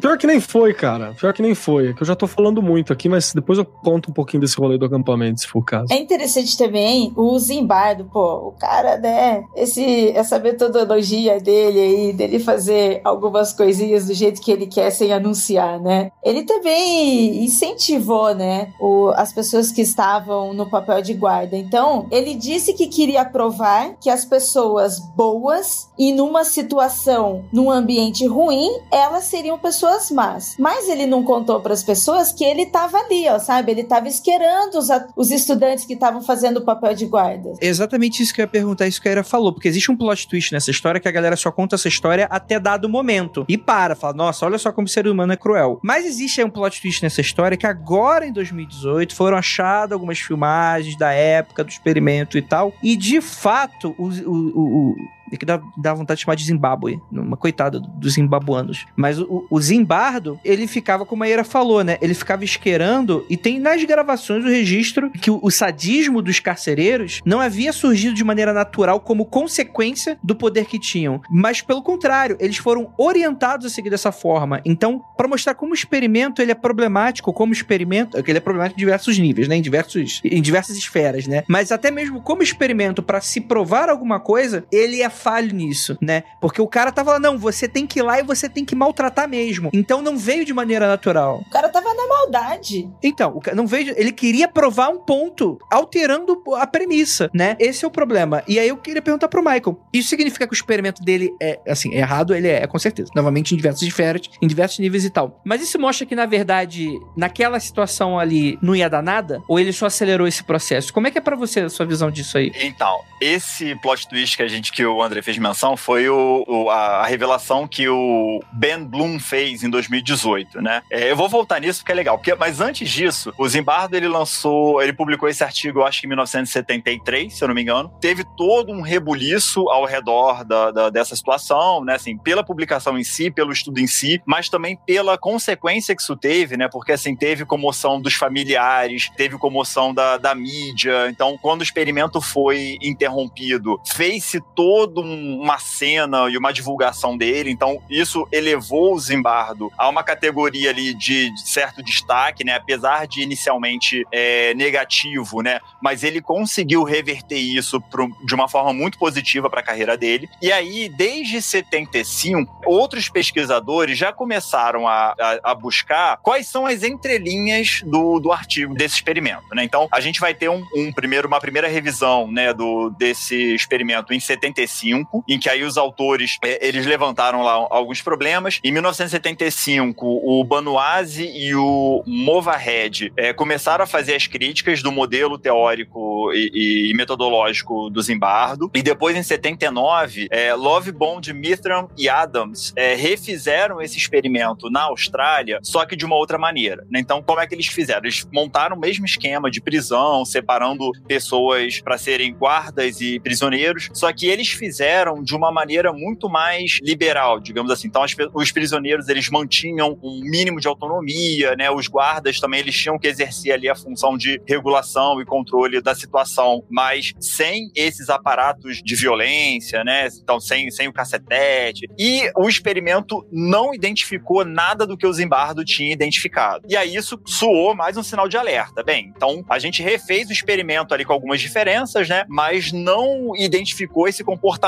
[0.00, 1.14] Pior que nem foi, cara.
[1.18, 1.90] Pior que nem foi.
[1.90, 4.56] É que eu já tô falando muito aqui, mas depois eu conto um pouquinho desse
[4.56, 5.92] rolê do acampamento, se for o caso.
[5.92, 8.48] É interessante também o Zimbardo, pô.
[8.48, 9.44] O cara, né?
[9.54, 15.12] Esse, essa metodologia dele aí, dele fazer algumas coisinhas do jeito que ele quer sem
[15.12, 16.10] anunciar, né?
[16.22, 18.72] Ele também incentivou, né?
[18.80, 21.56] O, as pessoas que estavam no papel de guarda.
[21.56, 28.26] Então, ele disse que queria provar que as pessoas boas e numa situação, num ambiente
[28.26, 30.54] ruim, elas seriam pessoas más.
[30.58, 33.72] Mas ele não contou para as pessoas que ele estava ali, ó, sabe?
[33.72, 37.52] Ele estava esquerando os, os estudantes que estavam fazendo o papel de guarda.
[37.60, 40.28] Exatamente isso que eu ia perguntar, isso que a Era falou, porque existe um plot
[40.28, 43.44] twist nessa história que a galera só conta essa história até dado momento.
[43.48, 45.80] E para, fala, nossa, olha só como o ser humano é cruel.
[45.82, 50.96] Mas existe um plot twist nessa história que agora, em 2018, foram achadas algumas filmagens
[50.96, 52.72] da época do experimento e tal.
[52.80, 54.96] E de fato, o, o, o
[55.34, 58.86] é que dá, dá vontade de chamar de Zimbábue, uma coitada dos zimbabuanos.
[58.96, 61.98] Mas o, o Zimbardo, ele ficava, como a Ira falou, né?
[62.00, 67.20] Ele ficava esquerando e tem nas gravações o registro que o, o sadismo dos carcereiros
[67.24, 72.36] não havia surgido de maneira natural como consequência do poder que tinham, mas pelo contrário,
[72.40, 74.60] eles foram orientados a seguir dessa forma.
[74.64, 78.84] Então, para mostrar como o experimento ele é problemático, como experimento, ele é problemático em
[78.84, 79.56] diversos níveis, né?
[79.56, 81.44] Em diversos em diversas esferas, né?
[81.48, 86.22] Mas até mesmo como experimento para se provar alguma coisa, ele é falho nisso, né?
[86.38, 88.76] Porque o cara tava lá, não, você tem que ir lá e você tem que
[88.76, 89.70] maltratar mesmo.
[89.72, 91.42] Então não veio de maneira natural.
[91.46, 92.90] O cara tava na maldade.
[93.02, 97.56] Então, não veio, ele queria provar um ponto, alterando a premissa, né?
[97.58, 98.42] Esse é o problema.
[98.46, 101.94] E aí eu queria perguntar pro Michael, isso significa que o experimento dele é, assim,
[101.94, 102.34] errado?
[102.34, 103.10] Ele é, com certeza.
[103.14, 105.40] Novamente, em diversas esferas, em diversos níveis e tal.
[105.42, 109.42] Mas isso mostra que, na verdade, naquela situação ali, não ia dar nada?
[109.48, 110.92] Ou ele só acelerou esse processo?
[110.92, 112.52] Como é que é para você a sua visão disso aí?
[112.60, 116.70] Então, esse plot twist que a gente, que o André fez menção foi o, o
[116.70, 120.82] a, a, revelação que o Ben Bloom fez em 2018, né?
[120.90, 122.18] É, eu vou voltar nisso porque é legal.
[122.18, 126.06] Porque, mas antes disso, o Zimbardo ele lançou, ele publicou esse artigo, eu acho que
[126.06, 127.92] em 1973, se eu não me engano.
[128.00, 131.94] Teve todo um rebuliço ao redor da, da, dessa situação, né?
[131.94, 136.16] Assim, pela publicação em si, pelo estudo em si, mas também pela consequência que isso
[136.16, 136.68] teve, né?
[136.68, 141.08] Porque assim, teve comoção dos familiares, teve comoção da, da mídia.
[141.08, 147.50] Então, quando o experimento foi interrompido, fez-se todo um, uma cena e uma divulgação dele.
[147.50, 152.54] Então, isso elevou o Zimbardo a uma categoria ali de, certo destaque, né?
[152.54, 155.60] Apesar de inicialmente é, negativo, né?
[155.82, 160.28] Mas ele conseguiu reverter isso pro, de uma forma muito positiva para a carreira dele.
[160.40, 166.82] E aí, desde 75, outros pesquisadores já começaram a, a, a buscar quais são as
[166.82, 169.64] entrelinhas do, do artigo desse experimento, né?
[169.64, 174.12] Então, a gente vai ter um, um primeiro, uma primeira revisão, né, do, desse experimento
[174.12, 178.60] em 75 1975, em que aí os autores é, eles levantaram lá alguns problemas.
[178.62, 185.38] Em 1975, o Banuazzi e o Movahead é, começaram a fazer as críticas do modelo
[185.38, 188.70] teórico e, e metodológico do Zimbardo.
[188.74, 194.82] E depois, em 79, é, Love Bond, Mithram e Adams é, refizeram esse experimento na
[194.82, 196.86] Austrália, só que de uma outra maneira.
[196.90, 197.00] Né?
[197.00, 198.02] Então, como é que eles fizeram?
[198.04, 204.12] Eles montaram o mesmo esquema de prisão, separando pessoas para serem guardas e prisioneiros, só
[204.12, 204.73] que eles fizeram
[205.22, 207.88] de uma maneira muito mais liberal, digamos assim.
[207.88, 211.70] Então, as, os prisioneiros eles mantinham um mínimo de autonomia, né?
[211.70, 215.94] Os guardas também eles tinham que exercer ali a função de regulação e controle da
[215.94, 220.08] situação, mas sem esses aparatos de violência, né?
[220.22, 221.88] Então, sem, sem o cacetete.
[221.98, 226.66] E o experimento não identificou nada do que o Zimbardo tinha identificado.
[226.68, 228.82] E aí isso soou mais um sinal de alerta.
[228.82, 232.24] Bem, então a gente refez o experimento ali com algumas diferenças, né?
[232.28, 234.63] Mas não identificou esse comportamento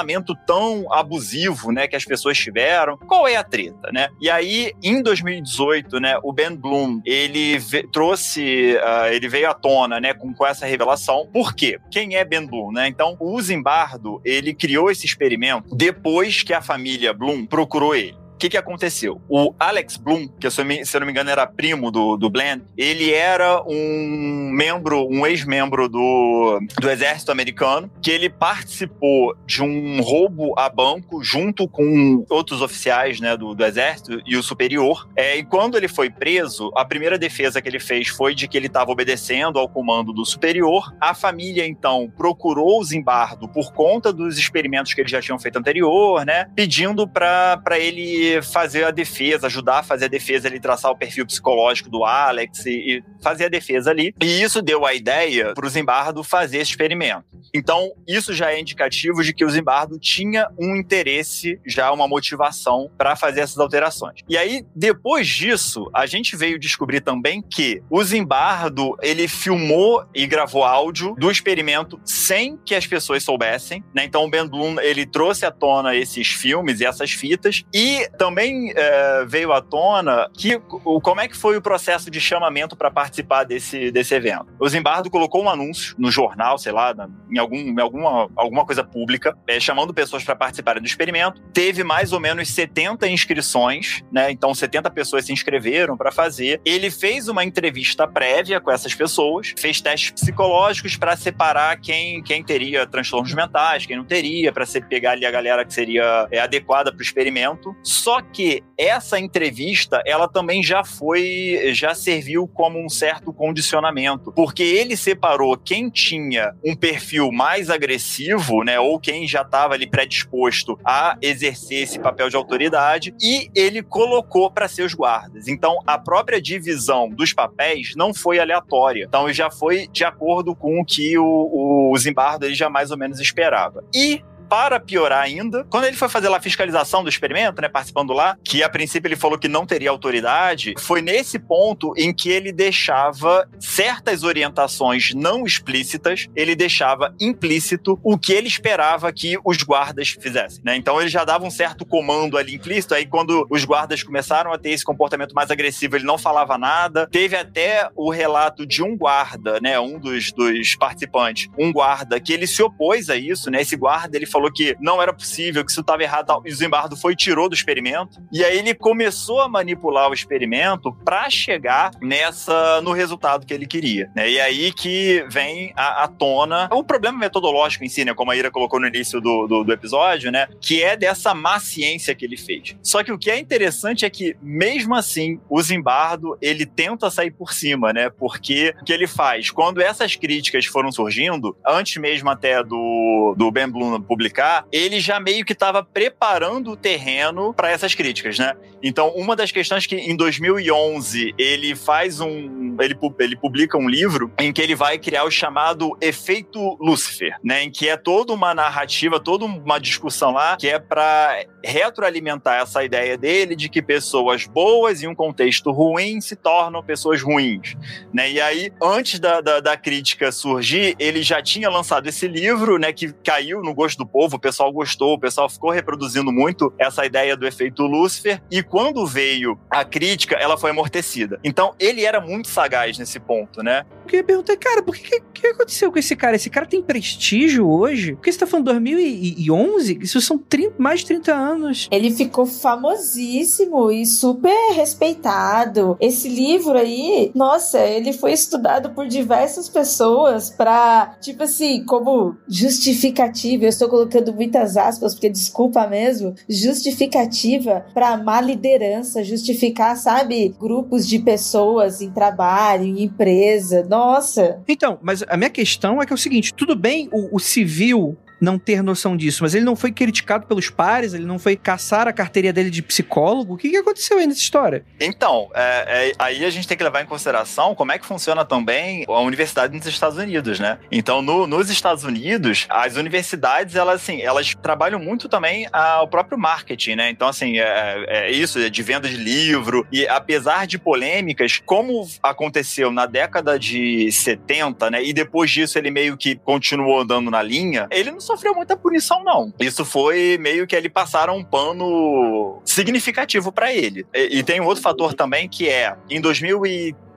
[0.46, 1.86] tão abusivo, né?
[1.86, 2.96] Que as pessoas tiveram.
[2.96, 4.08] Qual é a treta, né?
[4.20, 6.18] E aí, em 2018, né?
[6.22, 7.58] O Ben Bloom, ele
[7.92, 10.14] trouxe, uh, ele veio à tona, né?
[10.14, 11.28] Com, com essa revelação.
[11.32, 11.78] Por quê?
[11.90, 12.88] Quem é Ben Bloom, né?
[12.88, 18.25] Então, o Zimbardo, ele criou esse experimento depois que a família Bloom procurou ele.
[18.36, 19.18] O que, que aconteceu?
[19.30, 23.10] O Alex Bloom, que se eu, não me engano era primo do, do Blend, ele
[23.10, 30.52] era um membro, um ex-membro do, do exército americano, que ele participou de um roubo
[30.58, 35.08] a banco junto com outros oficiais né, do, do exército e o superior.
[35.16, 38.58] É, e quando ele foi preso, a primeira defesa que ele fez foi de que
[38.58, 40.94] ele estava obedecendo ao comando do superior.
[41.00, 45.58] A família, então, procurou o Zimbardo por conta dos experimentos que eles já tinham feito
[45.58, 46.50] anterior, né?
[46.54, 51.26] Pedindo para ele fazer a defesa, ajudar a fazer a defesa ali, traçar o perfil
[51.26, 54.14] psicológico do Alex e, e fazer a defesa ali.
[54.22, 57.24] E isso deu a ideia para o Zimbardo fazer esse experimento.
[57.54, 62.90] Então, isso já é indicativo de que o Zimbardo tinha um interesse, já uma motivação
[62.98, 64.20] para fazer essas alterações.
[64.28, 70.26] E aí, depois disso, a gente veio descobrir também que o Zimbardo, ele filmou e
[70.26, 74.04] gravou áudio do experimento sem que as pessoas soubessem, né?
[74.04, 78.72] Então, o Ben Bloom, ele trouxe à tona esses filmes e essas fitas e também
[78.74, 82.90] é, veio à tona que o, como é que foi o processo de chamamento para
[82.90, 84.46] participar desse, desse evento.
[84.58, 86.94] O Zimbardo colocou um anúncio no jornal, sei lá,
[87.30, 91.40] em, algum, em alguma, alguma coisa pública, é, chamando pessoas para participarem do experimento.
[91.52, 94.30] Teve mais ou menos 70 inscrições, né?
[94.30, 96.60] Então 70 pessoas se inscreveram para fazer.
[96.64, 102.42] Ele fez uma entrevista prévia com essas pessoas, fez testes psicológicos para separar quem, quem
[102.42, 106.90] teria transtornos mentais, quem não teria, para pegar ali a galera que seria é, adequada
[106.90, 107.76] para o experimento.
[108.06, 114.62] Só que essa entrevista, ela também já foi, já serviu como um certo condicionamento, porque
[114.62, 120.78] ele separou quem tinha um perfil mais agressivo, né, ou quem já estava ali predisposto
[120.84, 125.48] a exercer esse papel de autoridade, e ele colocou para seus guardas.
[125.48, 129.06] Então, a própria divisão dos papéis não foi aleatória.
[129.08, 132.96] Então, já foi de acordo com o que o, o Zimbardo ele já mais ou
[132.96, 133.82] menos esperava.
[133.92, 138.12] E para piorar ainda, quando ele foi fazer lá a fiscalização do experimento, né, participando
[138.12, 142.30] lá, que a princípio ele falou que não teria autoridade, foi nesse ponto em que
[142.30, 149.62] ele deixava certas orientações não explícitas, ele deixava implícito o que ele esperava que os
[149.62, 150.76] guardas fizessem, né?
[150.76, 154.58] Então ele já dava um certo comando ali implícito, aí quando os guardas começaram a
[154.58, 157.06] ter esse comportamento mais agressivo, ele não falava nada.
[157.10, 162.32] Teve até o relato de um guarda, né, um dos, dos participantes, um guarda que
[162.32, 163.62] ele se opôs a isso, né?
[163.62, 166.42] Esse guarda ele falou que não era possível, que isso estava errado.
[166.44, 168.20] E o Zimbardo foi e tirou do experimento.
[168.30, 173.66] E aí ele começou a manipular o experimento para chegar nessa no resultado que ele
[173.66, 174.10] queria.
[174.14, 174.30] Né?
[174.30, 178.14] E aí que vem à, tona o problema metodológico em si, né?
[178.14, 180.48] Como a Ira colocou no início do, do, do episódio, né?
[180.60, 182.76] Que é dessa má ciência que ele fez.
[182.82, 187.30] Só que o que é interessante é que, mesmo assim, o Zimbardo ele tenta sair
[187.30, 188.10] por cima, né?
[188.10, 189.50] Porque o que ele faz?
[189.50, 195.00] Quando essas críticas foram surgindo, antes mesmo até do, do Ben Bloom publicar publicar, ele
[195.00, 198.54] já meio que estava preparando o terreno para essas críticas, né?
[198.82, 202.76] Então, uma das questões que em 2011 ele faz um.
[202.78, 207.62] Ele, ele publica um livro em que ele vai criar o chamado efeito Lúcifer, né?
[207.62, 212.84] Em que é toda uma narrativa, toda uma discussão lá que é para retroalimentar essa
[212.84, 217.74] ideia dele de que pessoas boas em um contexto ruim se tornam pessoas ruins,
[218.12, 218.30] né?
[218.30, 222.92] E aí, antes da, da, da crítica surgir, ele já tinha lançado esse livro, né?
[222.92, 227.04] Que caiu no gosto do povo, o pessoal gostou, o pessoal ficou reproduzindo muito essa
[227.04, 231.38] ideia do efeito Lúcifer, e quando veio a crítica, ela foi amortecida.
[231.44, 233.84] Então, ele era muito sagaz nesse ponto, né?
[234.04, 236.36] Eu queria perguntar, cara, por que, que aconteceu com esse cara?
[236.36, 238.14] Esse cara tem prestígio hoje?
[238.14, 239.98] Porque você tá falando 2011?
[240.00, 241.88] Isso são 30, mais de 30 anos.
[241.90, 245.98] Ele ficou famosíssimo e super respeitado.
[246.00, 253.64] Esse livro aí, nossa, ele foi estudado por diversas pessoas pra, tipo assim, como justificativa.
[253.64, 256.34] Eu estou colocando muitas aspas, porque desculpa mesmo.
[256.48, 263.84] Justificativa pra má liderança, justificar, sabe, grupos de pessoas em trabalho, em empresa.
[263.88, 264.60] Nossa.
[264.68, 268.16] Então, mas a minha questão é que é o seguinte: tudo bem o, o civil
[268.40, 272.06] não ter noção disso, mas ele não foi criticado pelos pares, ele não foi caçar
[272.06, 273.54] a carteirinha dele de psicólogo.
[273.54, 274.84] O que, que aconteceu aí nessa história?
[275.00, 278.44] Então, é, é, aí a gente tem que levar em consideração como é que funciona
[278.44, 280.78] também a universidade nos Estados Unidos, né?
[280.90, 285.66] Então, no, nos Estados Unidos, as universidades, elas, assim, elas trabalham muito também
[286.02, 287.10] o próprio marketing, né?
[287.10, 292.06] Então, assim, é, é isso, é de venda de livro, e apesar de polêmicas, como
[292.22, 295.02] aconteceu na década de 70, né?
[295.02, 299.22] E depois disso ele meio que continuou andando na linha, ele não sofreu muita punição,
[299.24, 299.52] não.
[299.58, 304.06] Isso foi meio que ele passaram um pano significativo para ele.
[304.14, 306.66] E, e, tem um outro fator também que é, em 2000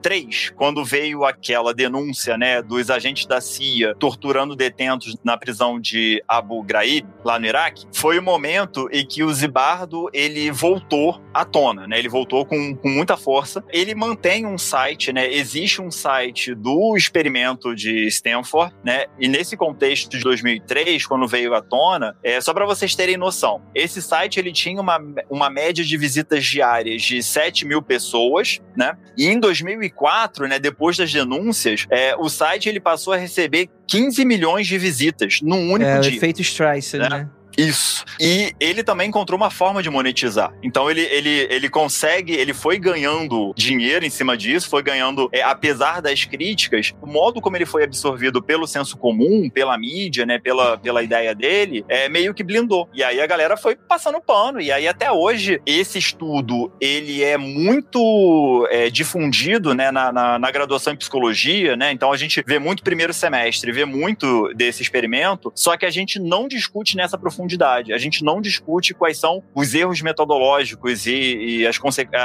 [0.00, 6.22] 2003, quando veio aquela denúncia, né, dos agentes da CIA torturando detentos na prisão de
[6.26, 11.44] Abu Ghraib, lá no Iraque, foi o momento em que o Zibardo, ele voltou à
[11.44, 13.62] tona, né, ele voltou com, com muita força.
[13.68, 19.56] Ele mantém um site, né, existe um site do experimento de Stanford, né, e nesse
[19.56, 24.38] contexto de 2003, quando veio à tona, é só para vocês terem noção, esse site
[24.38, 24.98] ele tinha uma,
[25.28, 30.58] uma média de visitas diárias de 7 mil pessoas, né, e em 2004 2004, né,
[30.58, 35.72] depois das denúncias, é, o site ele passou a receber 15 milhões de visitas num
[35.72, 36.12] único é, dia.
[36.12, 37.08] O efeito Streisand, né?
[37.08, 37.28] né?
[37.60, 38.04] Isso.
[38.18, 40.52] E ele também encontrou uma forma de monetizar.
[40.62, 45.42] Então ele, ele, ele consegue, ele foi ganhando dinheiro em cima disso, foi ganhando, é,
[45.42, 50.38] apesar das críticas, o modo como ele foi absorvido pelo senso comum, pela mídia, né,
[50.38, 52.88] pela, pela ideia dele, é meio que blindou.
[52.94, 54.60] E aí a galera foi passando pano.
[54.60, 60.50] E aí até hoje, esse estudo, ele é muito é, difundido, né, na, na, na
[60.50, 61.92] graduação em psicologia, né?
[61.92, 66.18] Então a gente vê muito primeiro semestre, vê muito desse experimento, só que a gente
[66.18, 67.92] não discute nessa profundidade profundidade.
[67.92, 71.78] A gente não discute quais são os erros metodológicos e, e as,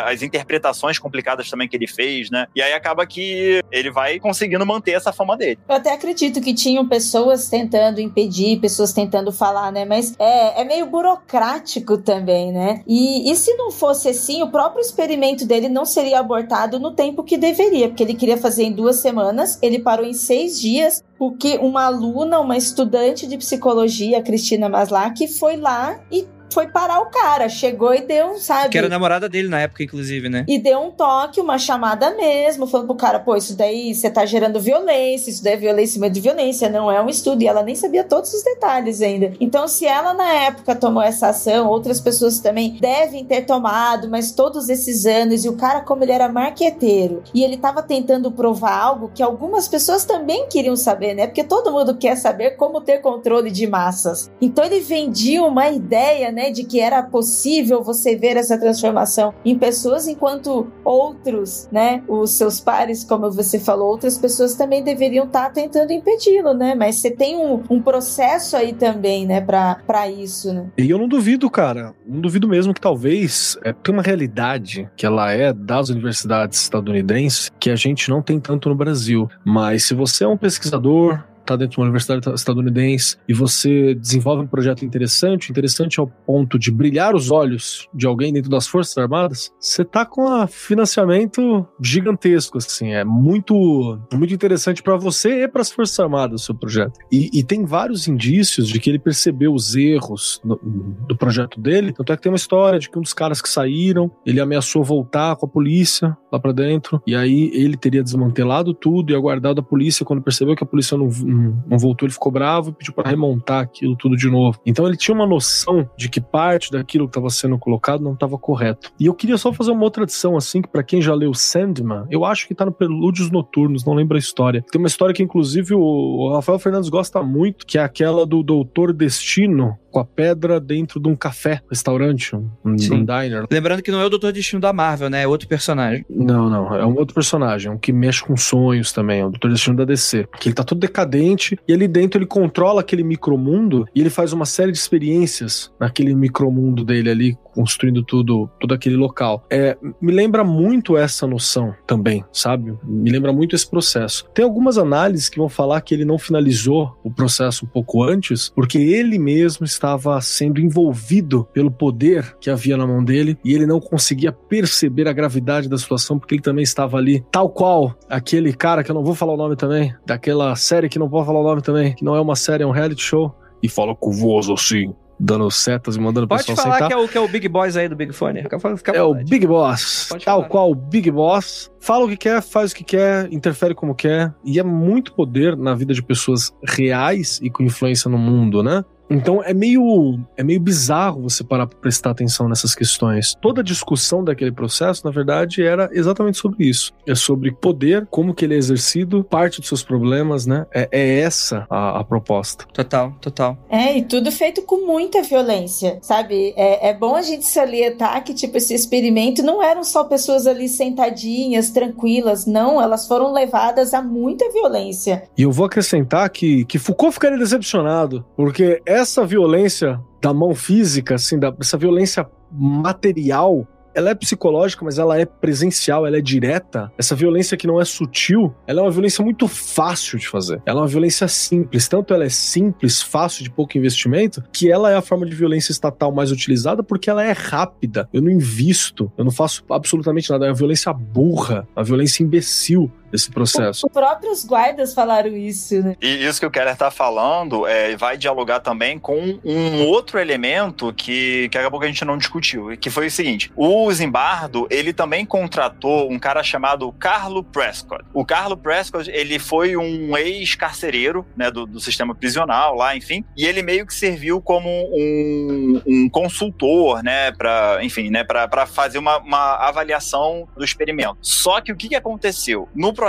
[0.06, 2.48] as interpretações complicadas também que ele fez, né?
[2.56, 5.60] E aí acaba que ele vai conseguindo manter essa fama dele.
[5.68, 9.86] Eu até acredito que tinham pessoas tentando impedir, pessoas tentando falar, né?
[9.86, 12.84] Mas é, é meio burocrático também, né?
[12.88, 17.24] E, e se não fosse assim, o próprio experimento dele não seria abortado no tempo
[17.24, 21.58] que deveria, porque ele queria fazer em duas semanas, ele parou em seis dias, porque
[21.58, 27.50] uma aluna, uma estudante de psicologia, Cristina Maslach, foi lá e foi parar o cara.
[27.50, 28.70] Chegou e deu, sabe?
[28.70, 30.46] Que era namorada dele na época, inclusive, né?
[30.48, 34.26] E deu um toque, uma chamada mesmo, falando pro cara, pô, isso daí você tá
[34.26, 37.42] gerando violência, isso daí é violência em cima de violência, não é um estudo.
[37.42, 39.34] E ela nem sabia todos os detalhes ainda.
[39.40, 44.32] Então, se ela na época tomou essa ação, outras pessoas também devem ter tomado, mas
[44.32, 48.78] todos esses anos, e o cara, como ele era marqueteiro, e ele tava tentando provar
[48.78, 51.28] algo que algumas pessoas também queriam saber, né?
[51.28, 54.30] Porque todo mundo quer saber como ter controle de massas.
[54.42, 59.58] Então, ele vendia uma ideia, né, de que era possível você ver essa transformação em
[59.58, 65.46] pessoas, enquanto outros, né, os seus pares, como você falou, outras pessoas também deveriam estar
[65.46, 66.76] tá tentando impedi-lo, né?
[66.76, 70.68] Mas você tem um, um processo aí também, né, para isso, né?
[70.78, 75.06] E eu não duvido, cara, não duvido mesmo que talvez é, tem uma realidade que
[75.06, 79.30] ela é das universidades estadunidenses que a gente não tem tanto no Brasil.
[79.44, 84.44] Mas se você é um pesquisador, está dentro de uma universidade estadunidense e você desenvolve
[84.44, 88.98] um projeto interessante, interessante ao ponto de brilhar os olhos de alguém dentro das Forças
[88.98, 95.48] Armadas, você está com um financiamento gigantesco, assim, é muito, muito interessante para você e
[95.48, 97.00] para as Forças Armadas o seu projeto.
[97.12, 100.60] E, e, tem vários indícios de que ele percebeu os erros no,
[101.08, 103.50] do projeto dele, tanto é que tem uma história de que um dos caras que
[103.50, 108.74] saíram, ele ameaçou voltar com a polícia lá para dentro, e aí ele teria desmantelado
[108.74, 112.32] tudo e aguardado a polícia quando percebeu que a polícia não não, voltou, ele ficou
[112.32, 114.60] bravo e pediu para remontar aquilo tudo de novo.
[114.66, 118.38] Então ele tinha uma noção de que parte daquilo que estava sendo colocado não estava
[118.38, 118.92] correto.
[119.00, 122.06] E eu queria só fazer uma outra adição, assim, que para quem já leu Sandman,
[122.10, 124.64] eu acho que tá no Prelúdios Noturnos, não lembro a história.
[124.72, 128.94] Tem uma história que, inclusive, o Rafael Fernandes gosta muito, que é aquela do Doutor
[128.94, 133.46] Destino, com a pedra dentro de um café, restaurante, um, um diner.
[133.50, 135.24] Lembrando que não é o Doutor Destino da Marvel, né?
[135.24, 136.06] É outro personagem.
[136.10, 136.76] Não, não.
[136.76, 139.22] É um outro personagem, um que mexe com sonhos também.
[139.22, 140.28] É o Doutor Destino da DC.
[140.38, 144.10] Que ele tá todo decadente ambiente e ali dentro ele controla aquele micromundo e ele
[144.10, 149.46] faz uma série de experiências naquele micromundo dele ali, construindo tudo, todo aquele local.
[149.50, 152.78] É, me lembra muito essa noção também, sabe?
[152.84, 154.28] Me lembra muito esse processo.
[154.34, 158.52] Tem algumas análises que vão falar que ele não finalizou o processo um pouco antes,
[158.54, 163.66] porque ele mesmo estava sendo envolvido pelo poder que havia na mão dele e ele
[163.66, 168.54] não conseguia perceber a gravidade da situação porque ele também estava ali, tal qual aquele
[168.54, 171.40] cara que eu não vou falar o nome também, daquela série que não vou falar
[171.40, 173.34] o nome também, que não é uma série, é um reality show
[173.64, 176.88] e fala com voz assim dando setas e mandando Pode pessoal falar sentar.
[176.90, 178.44] que é, o, que é o Big Boss aí do Big Fone.
[178.44, 179.14] Fica, fica à É o.
[179.14, 180.50] Big Boss, Pode tal falar.
[180.50, 181.72] qual o Big Boss.
[181.80, 184.34] Fala o que quer, faz o que quer, interfere como quer.
[184.44, 188.84] E é muito poder na vida de pessoas reais e com influência no mundo, né?
[189.10, 193.36] Então é meio, é meio bizarro você parar para prestar atenção nessas questões.
[193.42, 196.92] Toda a discussão daquele processo, na verdade, era exatamente sobre isso.
[197.08, 200.66] É sobre poder, como que ele é exercido, parte dos seus problemas, né?
[200.74, 202.66] É, é essa a, a proposta.
[202.74, 203.58] Total, total.
[203.70, 206.54] É, e tudo feito com muita violência, sabe?
[206.56, 210.68] É, é bom a gente salientar que, tipo, esse experimento não eram só pessoas ali
[210.68, 215.24] sentadinhas, tranquilas, não, elas foram levadas a muita violência.
[215.38, 221.16] E eu vou acrescentar que, que Foucault ficaria decepcionado, porque essa violência da mão física,
[221.16, 226.92] assim, da, essa violência material, ela é psicológica, mas ela é presencial, ela é direta.
[226.98, 230.62] Essa violência que não é sutil, ela é uma violência muito fácil de fazer.
[230.66, 234.92] Ela é uma violência simples, tanto ela é simples, fácil, de pouco investimento, que ela
[234.92, 238.10] é a forma de violência estatal mais utilizada porque ela é rápida.
[238.12, 240.46] Eu não invisto, eu não faço absolutamente nada.
[240.46, 243.88] É uma violência burra, uma violência imbecil desse processo.
[243.88, 245.96] Os próprios guardas falaram isso, né?
[246.02, 250.94] E isso que o Keller tá falando é, vai dialogar também com um outro elemento
[250.94, 254.94] que, que acabou que a gente não discutiu, que foi o seguinte: o Zimbardo, ele
[254.94, 258.04] também contratou um cara chamado Carlo Prescott.
[258.14, 263.46] O Carlo Prescott, ele foi um ex-carcereiro, né, do, do sistema prisional lá, enfim, e
[263.46, 269.18] ele meio que serviu como um, um consultor, né, para, enfim, né, para fazer uma,
[269.20, 271.18] uma avaliação do experimento.
[271.22, 272.68] Só que o que, que aconteceu?
[272.76, 273.05] No processo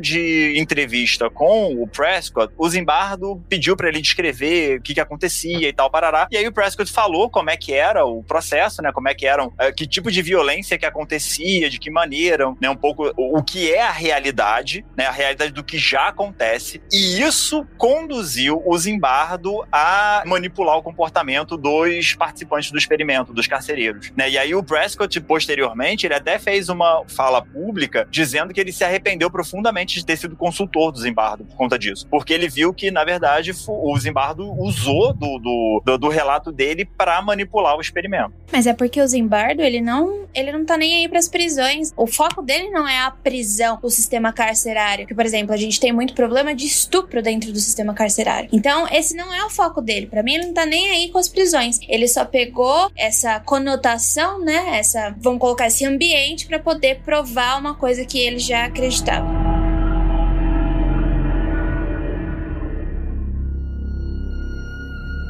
[0.00, 5.68] de entrevista com o Prescott, o Zimbardo pediu para ele descrever o que, que acontecia
[5.68, 6.26] e tal, parará.
[6.30, 8.92] E aí o Prescott falou como é que era o processo, né?
[8.92, 12.68] Como é que eram, eh, que tipo de violência que acontecia, de que maneira, né?
[12.70, 15.06] Um pouco o, o que é a realidade, né?
[15.06, 16.80] A realidade do que já acontece.
[16.92, 24.12] E isso conduziu o Zimbardo a manipular o comportamento dos participantes do experimento, dos carcereiros,
[24.16, 24.30] né?
[24.30, 28.84] E aí o Prescott, posteriormente, ele até fez uma fala pública dizendo que ele se
[28.84, 32.06] arrependeu profundamente de ter sido consultor do Zimbardo por conta disso.
[32.08, 36.84] Porque ele viu que, na verdade, o Zimbardo usou do, do, do, do relato dele
[36.84, 38.32] para manipular o experimento.
[38.52, 41.92] Mas é porque o Zimbardo, ele não, ele não tá nem aí pras prisões.
[41.96, 45.06] O foco dele não é a prisão, o sistema carcerário.
[45.06, 48.48] Que, por exemplo, a gente tem muito problema de estupro dentro do sistema carcerário.
[48.52, 50.06] Então, esse não é o foco dele.
[50.06, 51.78] Pra mim, ele não tá nem aí com as prisões.
[51.88, 54.78] Ele só pegou essa conotação, né?
[54.78, 58.68] Essa, vamos colocar esse ambiente pra poder provar uma coisa que ele já
[59.08, 59.47] step.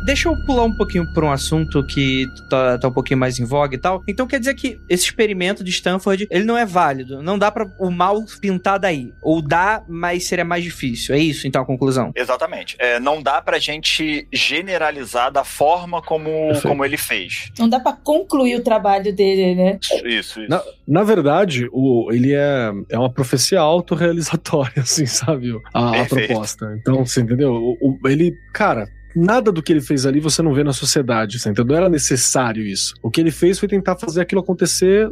[0.08, 3.44] Deixa eu pular um pouquinho por um assunto que tá, tá um pouquinho mais em
[3.44, 4.02] voga e tal.
[4.08, 7.22] Então quer dizer que esse experimento de Stanford, ele não é válido.
[7.22, 9.12] Não dá para o mal pintar daí.
[9.22, 11.14] Ou dá, mas seria mais difícil.
[11.14, 12.10] É isso, então, a conclusão?
[12.16, 12.74] Exatamente.
[12.78, 16.68] É, não dá pra gente generalizar da forma como, Perfeito.
[16.68, 17.50] como ele fez.
[17.58, 19.78] Não dá pra concluir o trabalho dele, né?
[20.06, 20.48] Isso, isso.
[20.48, 25.52] Na, na verdade, o, ele é, é uma profecia autorrealizatória, assim, sabe?
[25.74, 26.74] A, a proposta.
[26.80, 27.52] Então, você entendeu?
[27.52, 31.38] O, o- ele, cara, nada do que ele fez ali você não vê na sociedade,
[31.38, 31.72] você entendeu?
[31.72, 32.94] Não era necessário isso.
[33.02, 35.10] O que ele fez foi tentar fazer aquilo acontecer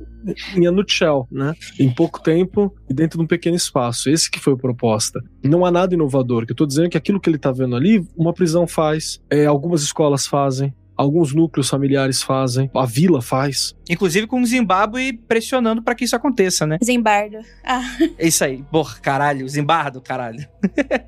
[0.56, 1.54] em a nutshell, né?
[1.78, 4.10] Em pouco tempo e dentro de um pequeno espaço.
[4.10, 5.20] Esse que foi a proposta.
[5.42, 6.46] Não há nada inovador.
[6.46, 9.46] Que eu tô dizendo que aquilo que ele tá vendo ali, uma prisão faz, é,
[9.46, 10.74] algumas escolas fazem.
[10.96, 13.74] Alguns núcleos familiares fazem, a vila faz.
[13.88, 16.78] Inclusive com o Zimbábue pressionando para que isso aconteça, né?
[16.82, 17.38] Zimbardo.
[17.64, 17.82] Ah,
[18.18, 18.64] É isso aí.
[18.70, 19.48] Porra, caralho.
[19.48, 20.46] Zimbardo, caralho.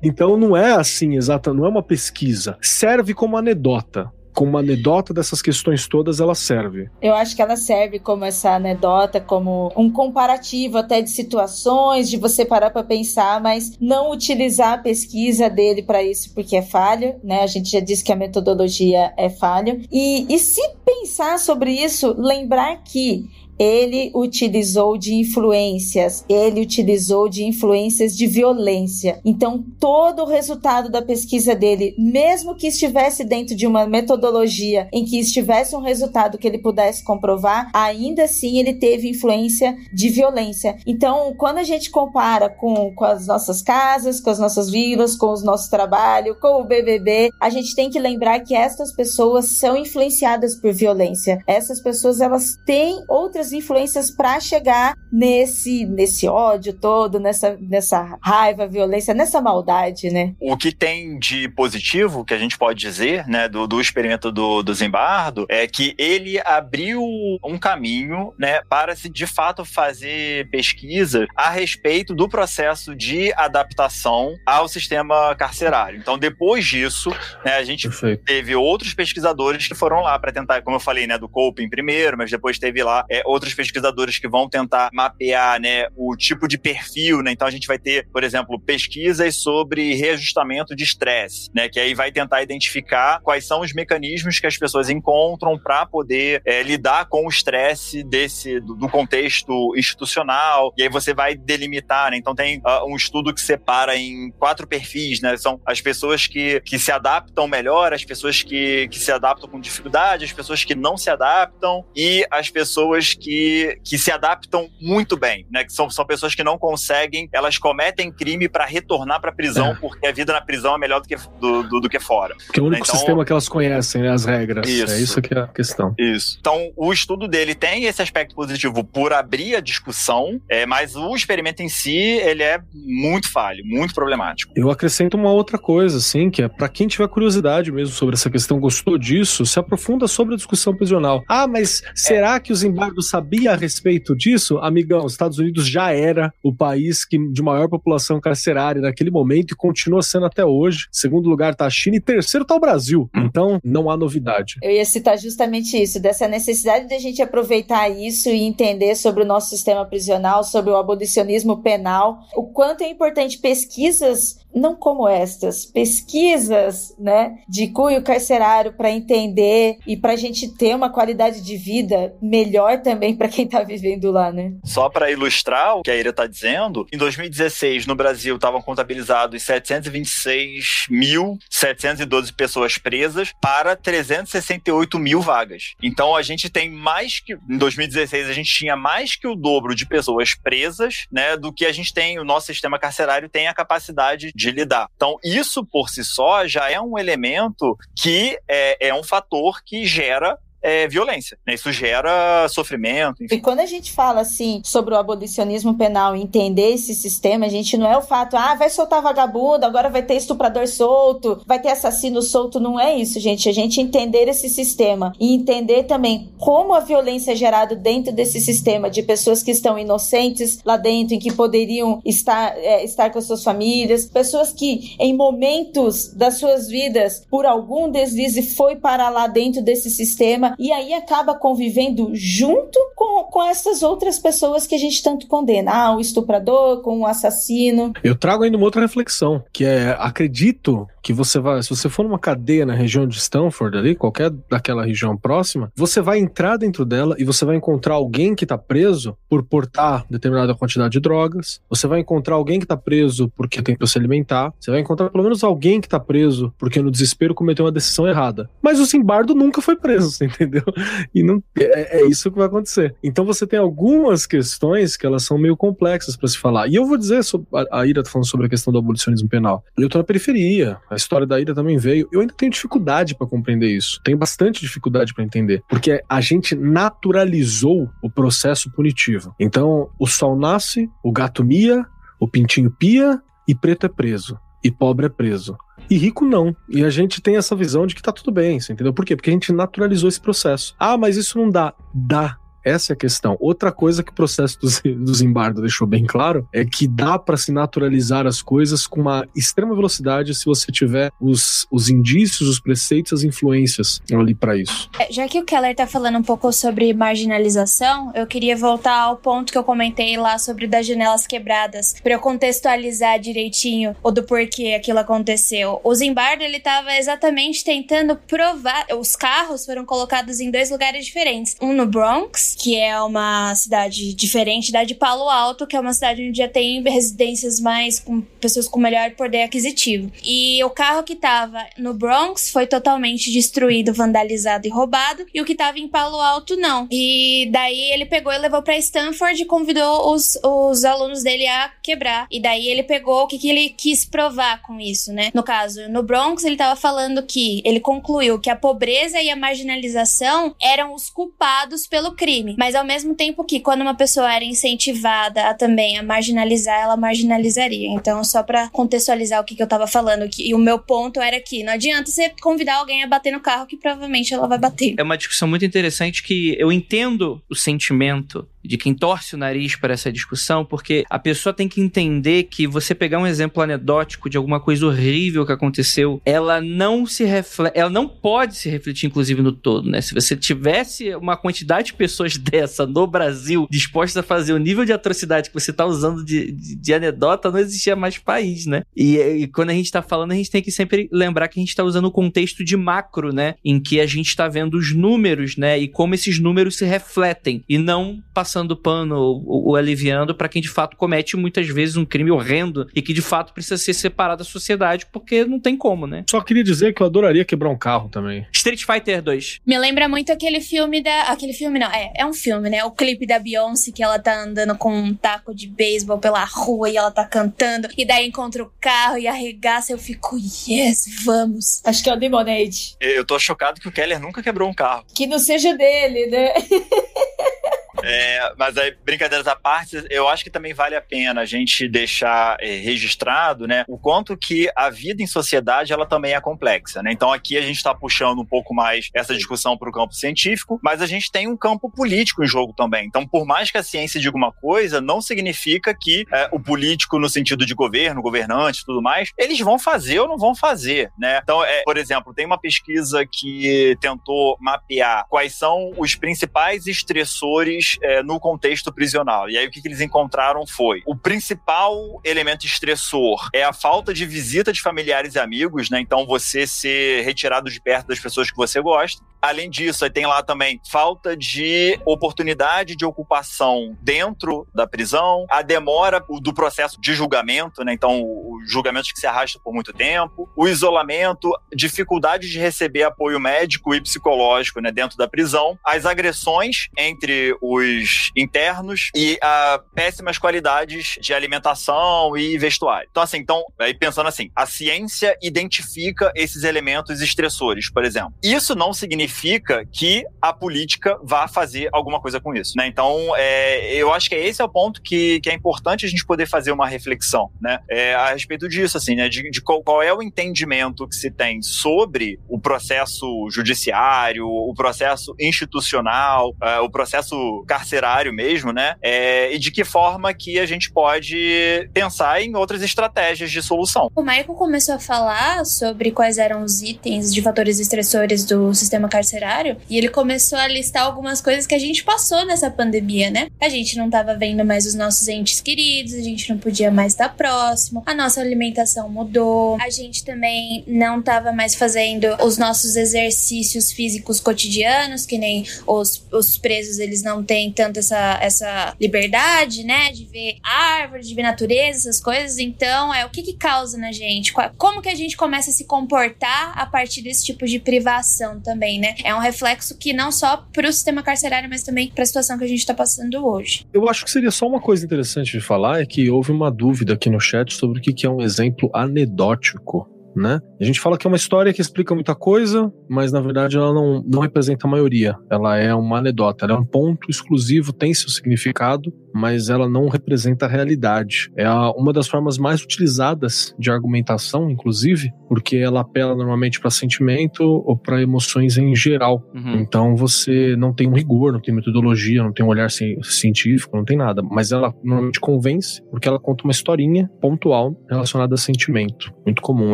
[0.03, 2.57] Então não é assim, exata, não é uma pesquisa.
[2.61, 4.11] Serve como anedota.
[4.39, 6.89] Como uma anedota dessas questões todas, ela serve.
[7.01, 12.15] Eu acho que ela serve como essa anedota, como um comparativo até de situações, de
[12.15, 17.19] você parar pra pensar, mas não utilizar a pesquisa dele pra isso porque é falha,
[17.21, 17.41] né?
[17.41, 19.77] A gente já disse que a metodologia é falha.
[19.91, 23.29] E, e se pensar sobre isso, lembrar que
[23.59, 29.19] ele utilizou de influências, ele utilizou de influências de violência.
[29.25, 35.03] Então, todo o resultado da pesquisa dele, mesmo que estivesse dentro de uma metodologia em
[35.03, 40.77] que estivesse um resultado que ele pudesse comprovar, ainda assim ele teve influência de violência.
[40.87, 45.31] Então, quando a gente compara com, com as nossas casas, com as nossas vilas, com
[45.31, 49.75] os nossos trabalhos, com o BBB, a gente tem que lembrar que essas pessoas são
[49.75, 51.43] influenciadas por violência.
[51.45, 58.67] Essas pessoas elas têm outras influências para chegar nesse nesse ódio todo, nessa nessa raiva,
[58.67, 60.33] violência, nessa maldade, né?
[60.39, 64.61] O que tem de positivo que a gente pode dizer, né, do, do experimento do,
[64.61, 67.01] do Zimbardo é que ele abriu
[67.43, 74.35] um caminho, né, para se de fato fazer pesquisa a respeito do processo de adaptação
[74.45, 75.99] ao sistema carcerário.
[75.99, 77.09] Então, depois disso,
[77.43, 78.23] né, a gente Perfeito.
[78.23, 82.17] teve outros pesquisadores que foram lá para tentar, como eu falei, né, do Coping primeiro,
[82.17, 86.57] mas depois teve lá é, outros pesquisadores que vão tentar mapear, né, o tipo de
[86.57, 87.31] perfil, né?
[87.31, 91.93] Então a gente vai ter, por exemplo, pesquisas sobre reajustamento de estresse, né, que aí
[91.93, 97.05] vai tentar identificar quais são os mecanismos que as pessoas encontram para poder é, lidar
[97.05, 100.73] com o estresse desse do, do, contexto institucional.
[100.77, 102.17] E aí você vai delimitar, né?
[102.17, 105.37] Então tem uh, um estudo que separa em quatro perfis, né?
[105.37, 109.59] São as pessoas que, que se adaptam melhor, as pessoas que, que se adaptam com
[109.59, 115.17] dificuldade, as pessoas que não se adaptam e as pessoas que, que se adaptam muito
[115.17, 115.63] bem, né?
[115.63, 119.75] Que são, são pessoas que não conseguem, elas cometem crime para retornar para prisão, é.
[119.75, 122.35] porque a vida na prisão é melhor do que, do, do, do que fora.
[122.53, 124.09] Que é o único então, sistema que elas conhecem, né?
[124.09, 124.67] As regras.
[124.67, 124.93] É isso.
[124.93, 125.93] É isso que é a questão.
[125.97, 126.37] Isso.
[126.39, 131.15] Então, o estudo dele tem esse aspecto positivo por abrir a discussão, é, mas o
[131.15, 134.53] experimento em si, ele é muito falho, muito problemático.
[134.55, 138.29] Eu acrescento uma outra coisa, assim, que é para quem tiver curiosidade mesmo sobre essa
[138.29, 141.23] questão, gostou disso, se aprofunda sobre a discussão prisional.
[141.27, 144.57] Ah, mas será que os embargos sabia a respeito disso?
[144.59, 149.51] Amigão, os Estados Unidos já era o país que, de maior população carcerária naquele momento
[149.51, 150.87] e continua sendo até hoje.
[150.91, 153.09] Segundo lugar tá a China e terceiro tá o Brasil.
[153.15, 153.25] Hum.
[153.25, 154.55] Então, não há novidade.
[154.61, 159.23] Eu ia citar justamente isso, dessa necessidade de a gente aproveitar isso e entender sobre
[159.23, 165.07] o nosso sistema prisional, sobre o abolicionismo penal, o quanto é importante pesquisas não como
[165.07, 171.41] estas, pesquisas, né, de cunho carcerário para entender e para a gente ter uma qualidade
[171.41, 174.53] de vida melhor também para quem está vivendo lá, né?
[174.63, 179.43] Só para ilustrar o que a Ira está dizendo, em 2016 no Brasil estavam contabilizados
[179.43, 185.75] 726.712 pessoas presas para 368 mil vagas.
[185.81, 189.73] Então a gente tem mais que em 2016 a gente tinha mais que o dobro
[189.75, 193.53] de pessoas presas, né, do que a gente tem o nosso sistema carcerário tem a
[193.53, 194.89] capacidade de lidar.
[194.95, 199.85] Então, isso por si só já é um elemento que é, é um fator que
[199.85, 201.37] gera é, violência.
[201.45, 201.53] Né?
[201.53, 203.23] Isso gera sofrimento.
[203.23, 203.35] Enfim.
[203.35, 207.49] E quando a gente fala assim sobre o abolicionismo penal e entender esse sistema, a
[207.49, 211.59] gente não é o fato, ah, vai soltar vagabundo, agora vai ter estuprador solto, vai
[211.59, 212.59] ter assassino solto.
[212.59, 213.47] Não é isso, gente.
[213.47, 218.39] A gente entender esse sistema e entender também como a violência é gerada dentro desse
[218.39, 223.19] sistema de pessoas que estão inocentes lá dentro, em que poderiam estar, é, estar com
[223.19, 229.09] as suas famílias, pessoas que em momentos das suas vidas, por algum deslize, foi para
[229.09, 234.75] lá dentro desse sistema e aí acaba convivendo junto com, com essas outras pessoas que
[234.75, 235.71] a gente tanto condena.
[235.71, 237.93] Ah, o estuprador com o assassino.
[238.03, 242.03] Eu trago ainda uma outra reflexão, que é, acredito que você vai, se você for
[242.03, 246.85] numa cadeia na região de Stanford ali, qualquer daquela região próxima, você vai entrar dentro
[246.85, 251.61] dela e você vai encontrar alguém que está preso por portar determinada quantidade de drogas,
[251.69, 255.23] você vai encontrar alguém que está preso porque tentou se alimentar, você vai encontrar pelo
[255.23, 258.49] menos alguém que está preso porque no desespero cometeu uma decisão errada.
[258.61, 260.63] Mas o Simbardo nunca foi preso, você entendeu?
[261.13, 262.95] E não é, é isso que vai acontecer.
[263.03, 266.67] Então você tem algumas questões que elas são meio complexas para se falar.
[266.67, 269.63] E eu vou dizer, sobre, a Ira tá falando sobre a questão do abolicionismo penal.
[269.77, 272.07] Eu tô na periferia, a história da Ira também veio.
[272.11, 273.99] Eu ainda tenho dificuldade para compreender isso.
[274.03, 279.33] Tenho bastante dificuldade para entender, porque a gente naturalizou o processo punitivo.
[279.39, 281.85] Então, o sol nasce, o gato mia,
[282.19, 285.57] o pintinho pia e preto é preso e pobre é preso.
[285.89, 286.55] E rico não.
[286.67, 288.93] E a gente tem essa visão de que tá tudo bem, você entendeu?
[288.93, 289.15] Por quê?
[289.15, 290.75] Porque a gente naturalizou esse processo.
[290.77, 291.73] Ah, mas isso não dá.
[291.93, 292.37] Dá.
[292.69, 293.35] Essa é a questão.
[293.39, 294.69] Outra coisa que o processo do,
[295.03, 299.27] do Zimbardo deixou bem claro é que dá para se naturalizar as coisas com uma
[299.35, 304.89] extrema velocidade se você tiver os, os indícios, os preceitos, as influências ali para isso.
[304.99, 309.17] É, já que o Keller tá falando um pouco sobre marginalização, eu queria voltar ao
[309.17, 314.23] ponto que eu comentei lá sobre das janelas quebradas, para eu contextualizar direitinho o do
[314.23, 315.81] porquê aquilo aconteceu.
[315.83, 321.55] O Zimbardo ele tava exatamente tentando provar, os carros foram colocados em dois lugares diferentes,
[321.59, 325.93] um no Bronx que é uma cidade diferente da de Palo Alto, que é uma
[325.93, 330.11] cidade onde já tem residências mais com pessoas com melhor poder aquisitivo.
[330.23, 335.45] E o carro que tava no Bronx foi totalmente destruído, vandalizado e roubado, e o
[335.45, 336.87] que tava em Palo Alto não.
[336.91, 341.71] E daí ele pegou e levou para Stanford e convidou os, os alunos dele a
[341.81, 342.27] quebrar.
[342.29, 345.31] E daí ele pegou o que, que ele quis provar com isso, né?
[345.33, 349.35] No caso, no Bronx ele tava falando que ele concluiu que a pobreza e a
[349.35, 354.43] marginalização eram os culpados pelo crime, mas ao mesmo tempo que quando uma pessoa era
[354.43, 357.89] incentivada a também a marginalizar, ela marginalizaria.
[357.89, 361.19] Então, só para contextualizar o que, que eu tava falando, que, e o meu ponto
[361.19, 364.57] era que não adianta você convidar alguém a bater no carro que provavelmente ela vai
[364.57, 364.95] bater.
[364.97, 369.75] É uma discussão muito interessante que eu entendo o sentimento de quem torce o nariz
[369.75, 374.29] para essa discussão, porque a pessoa tem que entender que você pegar um exemplo anedótico
[374.29, 379.07] de alguma coisa horrível que aconteceu, ela não se reflete, ela não pode se refletir
[379.07, 380.01] inclusive no todo, né?
[380.01, 384.85] Se você tivesse uma quantidade de pessoas dessa no Brasil dispostas a fazer o nível
[384.85, 388.83] de atrocidade que você está usando de, de, de, anedota, não existia mais país, né?
[388.95, 391.61] E, e quando a gente está falando, a gente tem que sempre lembrar que a
[391.61, 393.55] gente está usando o contexto de macro, né?
[393.65, 395.79] Em que a gente está vendo os números, né?
[395.79, 400.49] E como esses números se refletem e não passando passando pano ou, ou aliviando para
[400.49, 403.93] quem de fato comete muitas vezes um crime horrendo e que de fato precisa ser
[403.93, 406.23] separado da sociedade porque não tem como, né?
[406.29, 408.45] Só queria dizer que eu adoraria quebrar um carro também.
[408.53, 409.59] Street Fighter 2.
[409.65, 411.23] Me lembra muito aquele filme da.
[411.23, 412.83] Aquele filme não, é, é um filme, né?
[412.83, 416.89] O clipe da Beyoncé que ela tá andando com um taco de beisebol pela rua
[416.89, 417.87] e ela tá cantando.
[417.97, 419.91] E daí encontra o carro e arregaça.
[419.91, 421.81] Eu fico, yes, vamos.
[421.85, 422.95] Acho que é o Demonade.
[422.99, 425.05] Eu tô chocado que o Keller nunca quebrou um carro.
[425.13, 426.53] Que não seja dele, né?
[428.03, 431.87] É, mas aí, brincadeiras à parte, eu acho que também vale a pena a gente
[431.87, 437.01] deixar é, registrado, né, o quanto que a vida em sociedade ela também é complexa,
[437.01, 437.11] né?
[437.11, 440.79] Então aqui a gente está puxando um pouco mais essa discussão para o campo científico,
[440.83, 443.05] mas a gente tem um campo político em jogo também.
[443.05, 447.19] Então, por mais que a ciência diga uma coisa, não significa que é, o político,
[447.19, 451.39] no sentido de governo, governante, tudo mais, eles vão fazer ou não vão fazer, né?
[451.43, 457.88] Então, é, por exemplo, tem uma pesquisa que tentou mapear quais são os principais estressores
[458.01, 459.49] é, no contexto prisional.
[459.49, 464.13] E aí o que, que eles encontraram foi o principal elemento estressor é a falta
[464.13, 465.99] de visita de familiares e amigos, né?
[465.99, 469.23] Então você ser retirado de perto das pessoas que você gosta.
[469.41, 475.61] Além disso, aí tem lá também falta de oportunidade de ocupação dentro da prisão, a
[475.61, 477.93] demora do processo de julgamento, né?
[477.93, 483.39] Então, os julgamentos que se arrastam por muito tempo, o isolamento, dificuldade de receber apoio
[483.39, 490.37] médico e psicológico, né, dentro da prisão, as agressões entre os internos e a péssimas
[490.37, 493.07] qualidades de alimentação e vestuário.
[493.09, 498.33] Então, assim, então, aí pensando assim, a ciência identifica esses elementos estressores, por exemplo.
[498.43, 502.87] Isso não significa significa que a política vá fazer alguma coisa com isso, né?
[502.87, 506.25] Então, é, eu acho que esse é o ponto que, que é importante a gente
[506.25, 507.79] poder fazer uma reflexão, né?
[507.89, 509.29] É, a respeito disso, assim, né?
[509.29, 514.73] De, de qual, qual, é o entendimento que se tem sobre o processo judiciário, o
[514.73, 518.95] processo institucional, uh, o processo carcerário mesmo, né?
[519.01, 524.09] É, e de que forma que a gente pode pensar em outras estratégias de solução.
[524.15, 529.07] O Michael começou a falar sobre quais eram os itens de fatores estressores do sistema
[529.07, 533.29] carcerário carcerário e ele começou a listar algumas coisas que a gente passou nessa pandemia,
[533.29, 533.47] né?
[533.59, 537.13] A gente não tava vendo mais os nossos entes queridos, a gente não podia mais
[537.13, 542.95] estar próximo, a nossa alimentação mudou, a gente também não tava mais fazendo os nossos
[542.95, 549.83] exercícios físicos cotidianos, que nem os, os presos eles não têm tanto essa, essa liberdade,
[549.83, 550.11] né?
[550.11, 552.57] De ver árvores, de ver natureza, essas coisas.
[552.57, 554.53] Então, é o que que causa na gente?
[554.77, 558.99] Como que a gente começa a se comportar a partir desse tipo de privação também,
[558.99, 559.08] né?
[559.09, 559.15] Né?
[559.23, 562.57] É um reflexo que não só para o sistema carcerário, mas também para a situação
[562.57, 563.85] que a gente está passando hoje.
[563.93, 567.13] Eu acho que seria só uma coisa interessante de falar é que houve uma dúvida
[567.13, 570.61] aqui no chat sobre o que é um exemplo anedótico né?
[570.79, 573.93] A gente fala que é uma história que explica muita coisa, mas na verdade ela
[573.93, 575.35] não, não representa a maioria.
[575.49, 580.07] Ela é uma anedota, ela é um ponto exclusivo, tem seu significado, mas ela não
[580.07, 581.51] representa a realidade.
[581.55, 587.63] É uma das formas mais utilizadas de argumentação, inclusive, porque ela apela normalmente para sentimento
[587.63, 589.43] ou para emoções em geral.
[589.53, 589.79] Uhum.
[589.79, 594.05] Então você não tem um rigor, não tem metodologia, não tem um olhar científico, não
[594.05, 594.41] tem nada.
[594.41, 599.33] Mas ela normalmente convence porque ela conta uma historinha pontual relacionada a sentimento.
[599.45, 599.93] Muito comum,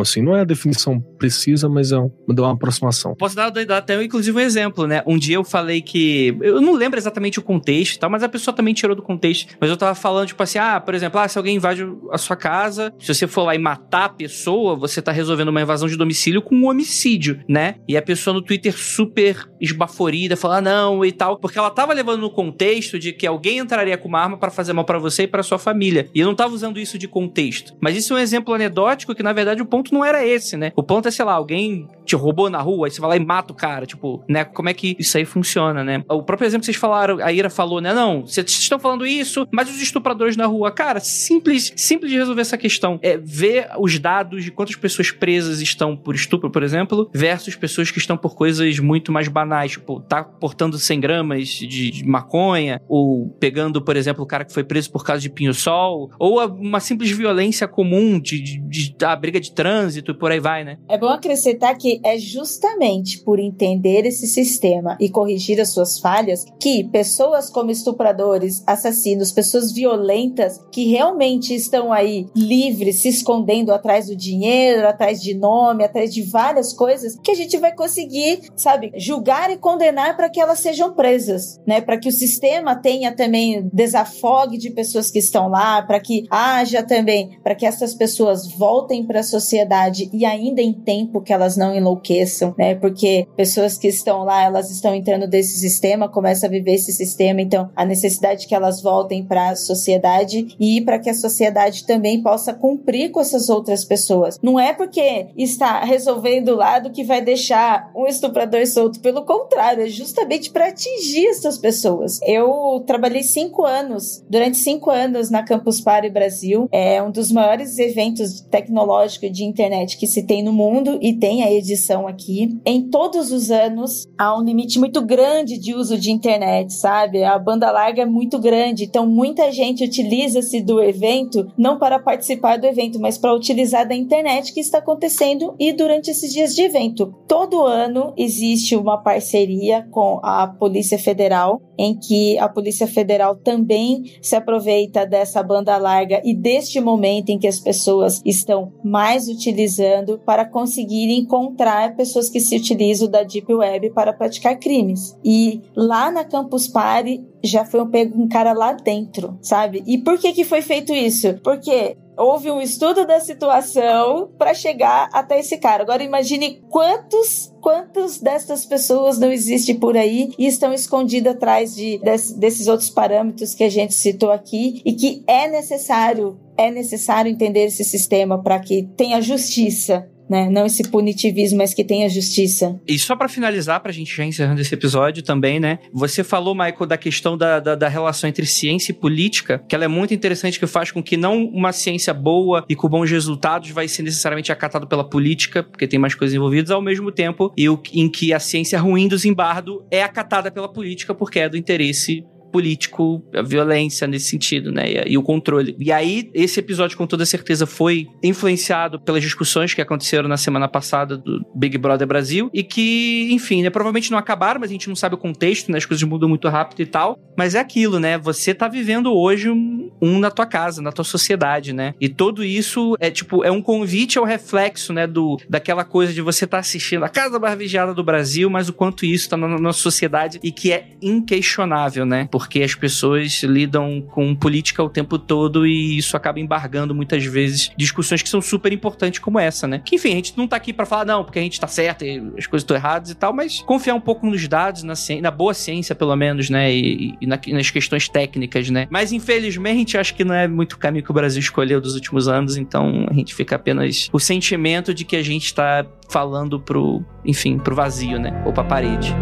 [0.00, 0.22] assim.
[0.22, 3.14] Não é a definição precisa, mas é uma, uma aproximação.
[3.14, 5.02] Posso dar, dar até, inclusive, um exemplo, né?
[5.06, 6.36] Um dia eu falei que.
[6.40, 9.25] Eu não lembro exatamente o contexto e tal, mas a pessoa também tirou do contexto
[9.60, 12.36] Mas eu tava falando, tipo assim, ah, por exemplo, ah, se alguém invade a sua
[12.36, 15.96] casa, se você for lá e matar a pessoa, você tá resolvendo uma invasão de
[15.96, 17.76] domicílio com um homicídio, né?
[17.88, 21.92] E a pessoa no Twitter super esbaforida, falar ah, não e tal, porque ela tava
[21.92, 25.24] levando no contexto de que alguém entraria com uma arma para fazer mal para você
[25.24, 26.08] e para sua família.
[26.14, 27.74] E eu não tava usando isso de contexto.
[27.80, 30.72] Mas isso é um exemplo anedótico que, na verdade, o ponto não era esse, né?
[30.76, 33.24] O ponto é, sei lá, alguém te roubou na rua, aí você vai lá e
[33.24, 34.44] mata o cara, tipo, né?
[34.44, 36.02] Como é que isso aí funciona, né?
[36.08, 37.92] O próprio exemplo que vocês falaram, a Ira falou, né?
[37.92, 39.15] Não, vocês estão falando isso,
[39.50, 42.98] mas os estupradores na rua, cara, simples, simples de resolver essa questão.
[43.02, 47.90] É ver os dados de quantas pessoas presas estão por estupro, por exemplo, versus pessoas
[47.90, 52.80] que estão por coisas muito mais banais, tipo, tá portando 100 gramas de, de maconha,
[52.88, 56.80] ou pegando, por exemplo, o cara que foi preso por causa de pinho-sol, ou uma
[56.80, 60.78] simples violência comum de, de, de, a briga de trânsito e por aí vai, né?
[60.88, 66.44] É bom acrescentar que é justamente por entender esse sistema e corrigir as suas falhas
[66.60, 74.06] que pessoas como estupradores, assassinos, pessoas violentas que realmente estão aí livres, se escondendo atrás
[74.06, 78.92] do dinheiro, atrás de nome, atrás de várias coisas, que a gente vai conseguir, sabe,
[78.96, 81.80] julgar e condenar para que elas sejam presas, né?
[81.80, 86.82] Para que o sistema tenha também desafogue de pessoas que estão lá, para que haja
[86.82, 91.56] também, para que essas pessoas voltem para a sociedade e ainda em tempo que elas
[91.56, 92.74] não enlouqueçam, né?
[92.74, 97.40] Porque pessoas que estão lá, elas estão entrando desse sistema, começam a viver esse sistema,
[97.40, 98.95] então a necessidade que elas voltem
[99.28, 104.38] para a sociedade e para que a sociedade também possa cumprir com essas outras pessoas.
[104.42, 109.84] Não é porque está resolvendo o lado que vai deixar um estuprador solto, pelo contrário,
[109.84, 112.20] é justamente para atingir essas pessoas.
[112.22, 117.78] Eu trabalhei cinco anos, durante cinco anos na Campus Party Brasil, é um dos maiores
[117.78, 122.58] eventos tecnológicos de internet que se tem no mundo e tem a edição aqui.
[122.64, 127.24] Em todos os anos há um limite muito grande de uso de internet, sabe?
[127.24, 132.56] A banda larga é muito grande, então muita gente utiliza-se do evento não para participar
[132.58, 136.62] do evento, mas para utilizar da internet que está acontecendo e durante esses dias de
[136.62, 137.14] evento.
[137.26, 144.12] Todo ano existe uma parceria com a Polícia Federal, em que a Polícia Federal também
[144.20, 150.18] se aproveita dessa banda larga e deste momento em que as pessoas estão mais utilizando
[150.24, 155.16] para conseguir encontrar pessoas que se utilizam da Deep Web para praticar crimes.
[155.24, 159.82] E lá na Campus Party já foi um pego um cara lá dentro, sabe?
[159.86, 161.34] E por que que foi feito isso?
[161.42, 165.82] Porque houve um estudo da situação para chegar até esse cara.
[165.82, 171.98] Agora imagine quantos quantos dessas pessoas não existem por aí e estão escondidas atrás de,
[172.36, 177.64] desses outros parâmetros que a gente citou aqui e que é necessário é necessário entender
[177.64, 180.48] esse sistema para que tenha justiça né?
[180.50, 182.78] Não esse punitivismo, mas que tenha justiça.
[182.86, 185.78] E só para finalizar, pra gente já encerrando esse episódio também, né?
[185.92, 189.84] Você falou, Michael, da questão da, da, da, relação entre ciência e política, que ela
[189.84, 193.70] é muito interessante, que faz com que não uma ciência boa e com bons resultados
[193.70, 197.68] vai ser necessariamente acatado pela política, porque tem mais coisas envolvidas, ao mesmo tempo e
[197.68, 201.56] o, em que a ciência ruim do Zimbardo é acatada pela política porque é do
[201.56, 204.84] interesse político, a violência nesse sentido, né?
[204.90, 205.76] E, e, o controle.
[205.78, 210.68] E aí, esse episódio, com toda certeza, foi influenciado pelas discussões que aconteceram na semana
[210.68, 213.70] passada do Big Brother Brasil e que, enfim, né?
[213.70, 215.78] Provavelmente não acabaram, mas a gente não sabe o contexto, né?
[215.78, 217.18] As coisas mudam muito rápido e tal.
[217.36, 218.18] Mas é aquilo, né?
[218.18, 221.94] Você tá vivendo hoje um, um na tua casa, na tua sociedade, né?
[222.00, 225.06] E tudo isso é tipo, é um convite ao reflexo, né?
[225.06, 228.72] Do, daquela coisa de você tá assistindo a Casa Mais Vigiada do Brasil, mas o
[228.72, 232.28] quanto isso tá na nossa sociedade e que é inquestionável, né?
[232.36, 237.24] Por porque as pessoas lidam com política o tempo todo e isso acaba embargando muitas
[237.24, 239.82] vezes discussões que são super importantes como essa, né?
[239.84, 242.04] Que enfim, a gente não tá aqui para falar não, porque a gente tá certo
[242.04, 245.22] e as coisas estão erradas e tal, mas confiar um pouco nos dados, na, ciência,
[245.22, 246.72] na boa ciência pelo menos, né?
[246.72, 248.86] E, e na, nas questões técnicas, né?
[248.88, 252.28] Mas infelizmente acho que não é muito o caminho que o Brasil escolheu dos últimos
[252.28, 257.04] anos, então a gente fica apenas o sentimento de que a gente tá falando pro,
[257.24, 258.40] enfim, pro vazio, né?
[258.46, 259.12] Ou pra parede.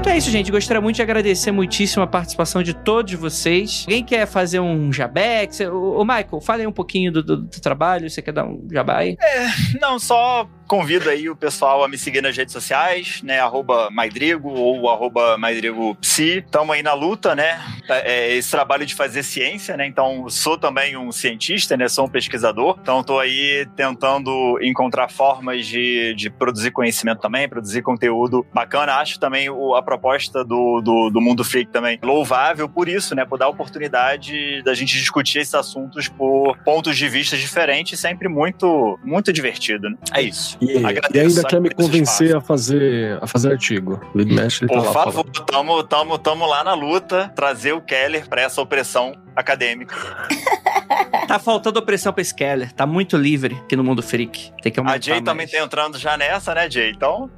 [0.00, 0.50] Então é isso, gente.
[0.50, 3.84] Gostaria muito de agradecer muitíssimo a participação de todos vocês.
[3.86, 5.60] Alguém quer fazer um jabex?
[5.60, 8.08] Ô, Michael, fale aí um pouquinho do, do, do trabalho.
[8.08, 9.18] Você quer dar um jabá aí?
[9.20, 13.40] É, não, só convido aí o pessoal a me seguir nas redes sociais, né?
[13.40, 16.44] Arroba Maidrigo ou arroba Maidrigo Psi.
[16.46, 17.60] Estamos aí na luta, né?
[17.88, 19.84] É, é, esse trabalho de fazer ciência, né?
[19.84, 21.88] Então, sou também um cientista, né?
[21.88, 22.78] Sou um pesquisador.
[22.80, 28.94] Então, estou aí tentando encontrar formas de, de produzir conhecimento também, produzir conteúdo bacana.
[28.94, 33.24] Acho também o, a proposta do, do, do Mundo Freak também louvável por isso, né?
[33.24, 38.28] Por dar a oportunidade da gente discutir esses assuntos por pontos de vista diferentes, sempre
[38.28, 39.96] muito, muito divertido, né?
[40.14, 40.56] É isso.
[40.60, 44.00] E, Agradeço e ainda quer me convencer a fazer, a fazer artigo.
[44.14, 48.28] Lead Mestre tá Por lá favor, tamo, tamo, tamo lá na luta, trazer o Keller
[48.28, 49.94] pra essa opressão acadêmica.
[51.30, 52.72] Tá faltando opressão pra Skeller.
[52.72, 54.52] Tá muito livre aqui no mundo freak.
[54.60, 55.50] Tem que aumentar A Jay também mais.
[55.52, 56.90] tá entrando já nessa, né, Jay?
[56.90, 57.30] Então,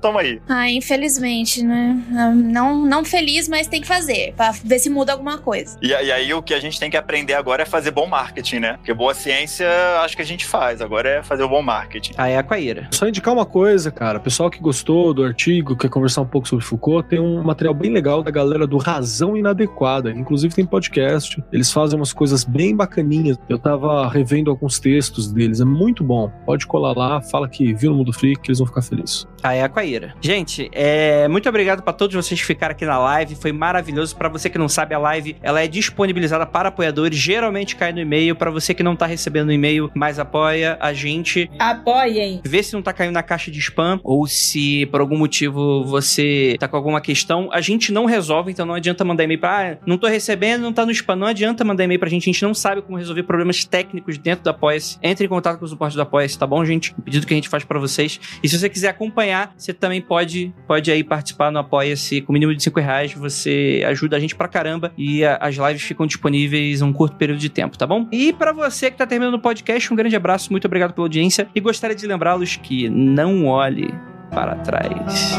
[0.00, 0.40] tamo aí.
[0.48, 2.02] Ah, infelizmente, né?
[2.34, 5.78] Não, não feliz, mas tem que fazer, pra ver se muda alguma coisa.
[5.82, 8.60] E, e aí o que a gente tem que aprender agora é fazer bom marketing,
[8.60, 8.72] né?
[8.78, 9.68] Porque boa ciência
[10.00, 12.14] acho que a gente faz, agora é fazer o bom marketing.
[12.16, 12.88] Ah, é a Quaíra.
[12.92, 14.18] Só indicar uma coisa, cara.
[14.18, 17.92] Pessoal que gostou do artigo, quer conversar um pouco sobre Foucault, tem um material bem
[17.92, 20.10] legal da galera do Razão Inadequada.
[20.10, 21.43] Inclusive tem podcast.
[21.52, 23.36] Eles fazem umas coisas bem bacaninhas.
[23.48, 25.60] Eu tava revendo alguns textos deles.
[25.60, 26.30] É muito bom.
[26.44, 29.26] Pode colar lá, fala que viu no Mundo Freak, que eles vão ficar felizes.
[29.42, 30.14] Ah, é a Quaíra.
[30.20, 31.28] Gente, é...
[31.28, 33.34] muito obrigado pra todos vocês que ficaram aqui na live.
[33.34, 34.16] Foi maravilhoso.
[34.16, 37.18] Pra você que não sabe, a live ela é disponibilizada para apoiadores.
[37.18, 38.34] Geralmente cai no e-mail.
[38.34, 41.50] Pra você que não tá recebendo e-mail, mas apoia a gente.
[41.58, 42.40] Apoiem.
[42.44, 46.56] Vê se não tá caindo na caixa de spam ou se por algum motivo você
[46.58, 47.48] tá com alguma questão.
[47.52, 49.72] A gente não resolve, então não adianta mandar e-mail pra.
[49.72, 51.16] Ah, não tô recebendo, não tá no spam.
[51.16, 52.22] Não adianta mandar e-mail pra gente.
[52.28, 54.98] A gente não sabe como resolver problemas técnicos dentro do Apoia-se.
[55.02, 56.94] Entre em contato com o suporte do Apoia-se, tá bom, gente?
[56.98, 58.20] Um pedido que a gente faz pra vocês.
[58.42, 62.34] E se você quiser acompanhar, você também pode, pode aí participar no Apoia-se com o
[62.34, 63.12] mínimo de 5 reais.
[63.14, 67.38] Você ajuda a gente pra caramba e a- as lives ficam disponíveis um curto período
[67.38, 68.06] de tempo, tá bom?
[68.12, 71.48] E pra você que tá terminando o podcast, um grande abraço, muito obrigado pela audiência
[71.54, 73.92] e gostaria de lembrá-los que não olhe
[74.30, 75.34] para trás.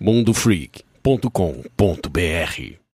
[0.00, 2.89] mundofreak.com.br